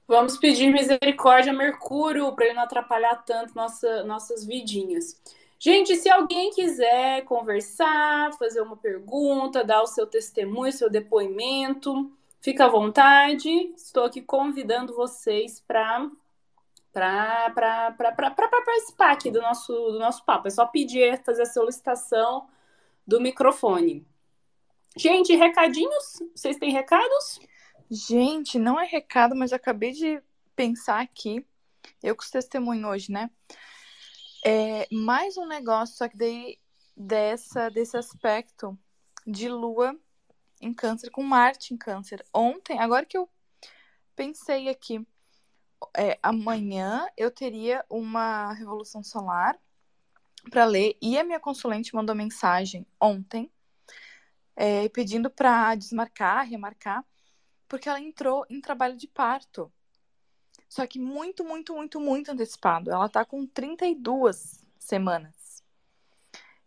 Vamos 0.08 0.36
pedir 0.38 0.72
misericórdia 0.72 1.52
a 1.52 1.56
Mercúrio 1.56 2.32
para 2.32 2.46
ele 2.46 2.54
não 2.54 2.62
atrapalhar 2.62 3.16
tanto 3.24 3.54
nossa, 3.54 4.04
nossas 4.04 4.44
vidinhas. 4.44 5.20
Gente, 5.58 5.96
se 5.96 6.08
alguém 6.08 6.50
quiser 6.50 7.24
conversar, 7.24 8.32
fazer 8.38 8.60
uma 8.60 8.76
pergunta, 8.76 9.64
dar 9.64 9.82
o 9.82 9.86
seu 9.86 10.06
testemunho, 10.06 10.72
seu 10.72 10.88
depoimento, 10.88 12.12
fica 12.40 12.66
à 12.66 12.68
vontade. 12.68 13.50
Estou 13.76 14.04
aqui 14.04 14.20
convidando 14.20 14.94
vocês 14.94 15.60
para 15.66 16.08
para 16.92 17.92
participar 18.64 19.12
aqui 19.12 19.30
do 19.30 19.40
nosso, 19.42 19.72
do 19.72 19.98
nosso 19.98 20.24
papo. 20.24 20.48
É 20.48 20.50
só 20.50 20.64
pedir, 20.66 21.22
fazer 21.24 21.42
a 21.42 21.46
solicitação 21.46 22.46
do 23.06 23.20
microfone. 23.20 24.06
Gente, 24.96 25.36
recadinhos? 25.36 26.22
Vocês 26.34 26.56
têm 26.56 26.72
recados? 26.72 27.38
Gente, 27.88 28.58
não 28.58 28.80
é 28.80 28.84
recado, 28.84 29.36
mas 29.36 29.52
acabei 29.52 29.92
de 29.92 30.20
pensar 30.56 31.00
aqui, 31.00 31.46
eu 32.02 32.16
com 32.16 32.22
os 32.22 32.30
testemunhos 32.30 32.84
hoje, 32.84 33.12
né? 33.12 33.30
É 34.44 34.88
mais 34.90 35.36
um 35.36 35.46
negócio, 35.46 35.96
só 35.96 36.08
que 36.08 36.16
daí 36.16 36.58
dessa, 36.96 37.68
desse 37.68 37.96
aspecto 37.96 38.76
de 39.24 39.48
lua 39.48 39.96
em 40.60 40.74
câncer, 40.74 41.10
com 41.10 41.22
Marte 41.22 41.74
em 41.74 41.76
câncer. 41.76 42.26
Ontem, 42.34 42.76
agora 42.80 43.06
que 43.06 43.16
eu 43.16 43.30
pensei 44.16 44.68
aqui, 44.68 45.06
é, 45.96 46.18
amanhã 46.20 47.06
eu 47.16 47.30
teria 47.30 47.84
uma 47.88 48.52
revolução 48.52 49.04
solar 49.04 49.56
para 50.50 50.64
ler 50.64 50.96
e 51.00 51.16
a 51.16 51.22
minha 51.24 51.38
consulente 51.38 51.94
mandou 51.94 52.16
mensagem 52.16 52.84
ontem 53.00 53.48
é, 54.56 54.88
pedindo 54.88 55.30
para 55.30 55.76
desmarcar, 55.76 56.48
remarcar 56.48 57.04
porque 57.68 57.88
ela 57.88 58.00
entrou 58.00 58.44
em 58.48 58.60
trabalho 58.60 58.96
de 58.96 59.06
parto. 59.08 59.72
Só 60.68 60.86
que 60.86 60.98
muito, 60.98 61.44
muito, 61.44 61.74
muito, 61.74 62.00
muito 62.00 62.30
antecipado. 62.30 62.90
Ela 62.90 63.08
tá 63.08 63.24
com 63.24 63.46
32 63.46 64.66
semanas. 64.78 65.62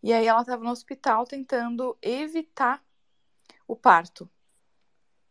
E 0.02 0.14
aí 0.14 0.26
ela 0.26 0.46
tava 0.46 0.64
no 0.64 0.72
hospital 0.72 1.26
tentando 1.26 1.98
evitar 2.02 2.84
o 3.68 3.76
parto. 3.76 4.30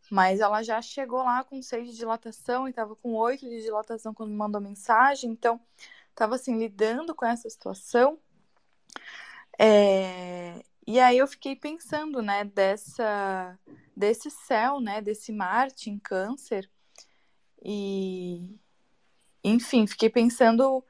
Mas 0.09 0.39
ela 0.39 0.63
já 0.63 0.81
chegou 0.81 1.23
lá 1.23 1.43
com 1.43 1.61
seis 1.61 1.89
de 1.89 1.95
dilatação 1.95 2.67
e 2.67 2.73
tava 2.73 2.95
com 2.95 3.13
oito 3.13 3.47
de 3.47 3.61
dilatação 3.61 4.13
quando 4.13 4.31
me 4.31 4.35
mandou 4.35 4.59
mensagem. 4.61 5.29
Então, 5.31 5.59
tava 6.15 6.35
assim, 6.35 6.57
lidando 6.57 7.13
com 7.13 7.25
essa 7.25 7.49
situação. 7.49 8.19
É... 9.57 10.63
E 10.91 10.99
aí 10.99 11.19
eu 11.19 11.27
fiquei 11.27 11.55
pensando, 11.55 12.19
né, 12.19 12.43
dessa, 12.43 13.59
desse 13.95 14.31
céu, 14.31 14.79
né, 14.79 14.99
desse 14.99 15.31
Marte 15.31 15.87
em 15.87 15.99
câncer. 15.99 16.67
E, 17.63 18.59
enfim, 19.43 19.85
fiquei 19.85 20.09
pensando 20.09 20.83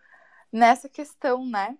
nessa 0.49 0.87
questão, 0.87 1.45
né? 1.45 1.77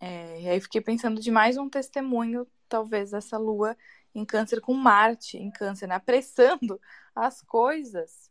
É, 0.00 0.40
e 0.40 0.48
aí 0.48 0.58
fiquei 0.58 0.80
pensando 0.80 1.20
de 1.20 1.30
mais 1.30 1.58
um 1.58 1.68
testemunho, 1.68 2.46
talvez, 2.66 3.10
dessa 3.10 3.36
lua 3.36 3.76
em 4.14 4.24
câncer 4.24 4.62
com 4.62 4.72
Marte 4.72 5.36
em 5.36 5.50
câncer, 5.50 5.86
né? 5.86 5.96
Apressando 5.96 6.80
as 7.14 7.42
coisas, 7.42 8.30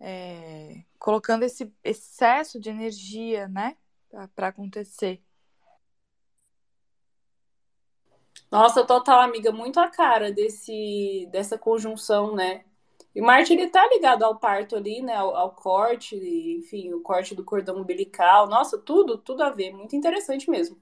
é, 0.00 0.82
colocando 0.98 1.44
esse 1.44 1.72
excesso 1.84 2.58
de 2.58 2.68
energia, 2.68 3.46
né, 3.46 3.76
para 4.34 4.48
acontecer. 4.48 5.22
Nossa, 8.52 8.84
total, 8.84 9.20
amiga, 9.20 9.50
muito 9.50 9.80
a 9.80 9.88
cara 9.88 10.30
desse, 10.30 11.26
dessa 11.32 11.56
conjunção, 11.56 12.34
né? 12.34 12.66
E 13.14 13.20
Marte, 13.22 13.54
ele 13.54 13.68
tá 13.68 13.88
ligado 13.88 14.24
ao 14.24 14.38
parto 14.38 14.76
ali, 14.76 15.00
né? 15.00 15.14
Ao, 15.14 15.34
ao, 15.34 15.52
corte, 15.52 16.16
enfim, 16.58 16.92
o 16.92 17.00
corte 17.00 17.34
do 17.34 17.42
cordão 17.42 17.78
umbilical. 17.78 18.46
Nossa, 18.46 18.76
tudo, 18.76 19.16
tudo 19.16 19.42
a 19.42 19.48
ver. 19.48 19.72
Muito 19.72 19.96
interessante 19.96 20.50
mesmo. 20.50 20.76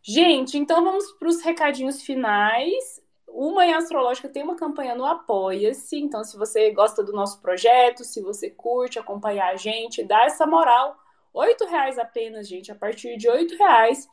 Gente, 0.00 0.56
então 0.56 0.84
vamos 0.84 1.10
para 1.14 1.26
os 1.28 1.42
recadinhos 1.42 2.00
finais. 2.02 3.02
O 3.26 3.50
Manhã 3.52 3.78
Astrológica 3.78 4.28
tem 4.28 4.44
uma 4.44 4.54
campanha 4.54 4.94
no 4.94 5.04
Apoia-se. 5.04 5.98
Então, 5.98 6.22
se 6.22 6.36
você 6.36 6.70
gosta 6.70 7.02
do 7.02 7.12
nosso 7.12 7.40
projeto, 7.42 8.04
se 8.04 8.22
você 8.22 8.50
curte 8.50 9.00
acompanhar 9.00 9.48
a 9.52 9.56
gente, 9.56 10.04
dá 10.04 10.26
essa 10.26 10.46
moral. 10.46 10.96
Oito 11.34 11.66
reais 11.66 11.98
apenas, 11.98 12.46
gente. 12.46 12.70
A 12.70 12.76
partir 12.76 13.16
de 13.16 13.28
oito 13.28 13.56
reais 13.56 14.08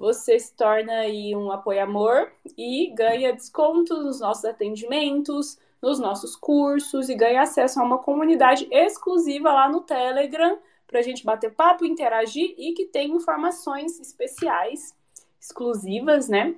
você 0.00 0.38
se 0.38 0.54
torna 0.54 1.00
aí 1.00 1.36
um 1.36 1.52
apoiamor 1.52 2.32
e 2.56 2.90
ganha 2.94 3.34
descontos 3.34 4.02
nos 4.02 4.18
nossos 4.18 4.46
atendimentos, 4.46 5.58
nos 5.80 5.98
nossos 5.98 6.34
cursos 6.34 7.10
e 7.10 7.14
ganha 7.14 7.42
acesso 7.42 7.78
a 7.78 7.84
uma 7.84 7.98
comunidade 7.98 8.66
exclusiva 8.70 9.52
lá 9.52 9.68
no 9.68 9.82
Telegram 9.82 10.58
para 10.86 11.00
a 11.00 11.02
gente 11.02 11.22
bater 11.22 11.54
papo, 11.54 11.84
interagir 11.84 12.54
e 12.56 12.72
que 12.72 12.86
tem 12.86 13.10
informações 13.10 14.00
especiais, 14.00 14.96
exclusivas, 15.38 16.30
né, 16.30 16.54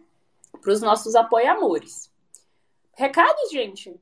para 0.61 0.73
os 0.73 0.81
nossos 0.81 1.17
apoiamores. 1.17 2.13
Recados, 2.95 3.51
gente? 3.51 3.93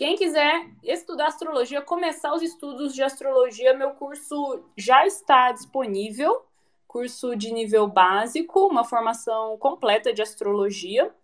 Quem 0.00 0.16
quiser 0.16 0.66
estudar 0.82 1.26
astrologia, 1.26 1.82
começar 1.82 2.32
os 2.32 2.40
estudos 2.40 2.94
de 2.94 3.02
astrologia, 3.02 3.76
meu 3.76 3.90
curso 3.90 4.64
já 4.74 5.06
está 5.06 5.52
disponível. 5.52 6.40
Curso 6.88 7.36
de 7.36 7.52
nível 7.52 7.86
básico, 7.86 8.66
uma 8.66 8.82
formação 8.82 9.58
completa 9.58 10.10
de 10.10 10.22
astrologia. 10.22 11.14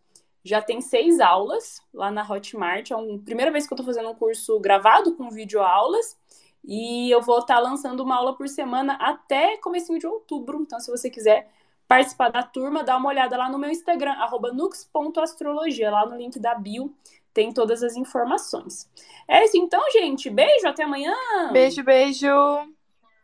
Já 0.44 0.60
tem 0.60 0.82
seis 0.82 1.20
aulas 1.20 1.80
lá 1.90 2.10
na 2.10 2.22
Hotmart. 2.22 2.90
É 2.90 2.94
a 2.94 2.98
primeira 3.24 3.50
vez 3.50 3.66
que 3.66 3.72
eu 3.72 3.76
estou 3.76 3.86
fazendo 3.86 4.10
um 4.10 4.14
curso 4.14 4.60
gravado 4.60 5.14
com 5.14 5.30
vídeo 5.30 5.62
aulas. 5.62 6.14
E 6.62 7.10
eu 7.10 7.22
vou 7.22 7.38
estar 7.38 7.54
tá 7.54 7.60
lançando 7.60 8.00
uma 8.00 8.16
aula 8.16 8.36
por 8.36 8.46
semana 8.46 8.98
até 9.00 9.56
começo 9.56 9.98
de 9.98 10.06
outubro. 10.06 10.60
Então, 10.60 10.78
se 10.80 10.90
você 10.90 11.08
quiser 11.08 11.50
participar 11.88 12.28
da 12.28 12.42
turma, 12.42 12.84
dá 12.84 12.98
uma 12.98 13.08
olhada 13.08 13.38
lá 13.38 13.48
no 13.48 13.58
meu 13.58 13.70
Instagram, 13.70 14.14
nux.astrologia, 14.52 15.90
lá 15.90 16.04
no 16.04 16.14
link 16.14 16.38
da 16.38 16.54
bio 16.54 16.94
tem 17.36 17.52
todas 17.52 17.82
as 17.82 17.96
informações. 17.96 18.90
É 19.28 19.44
isso 19.44 19.58
então, 19.58 19.82
gente. 19.92 20.30
Beijo, 20.30 20.66
até 20.66 20.84
amanhã. 20.84 21.14
Beijo, 21.52 21.84
beijo. 21.84 22.26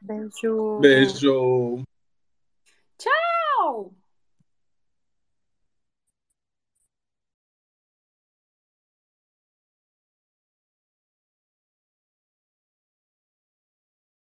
Beijo. 0.02 0.78
Beijo. 0.80 1.82
Tchau. 2.98 3.90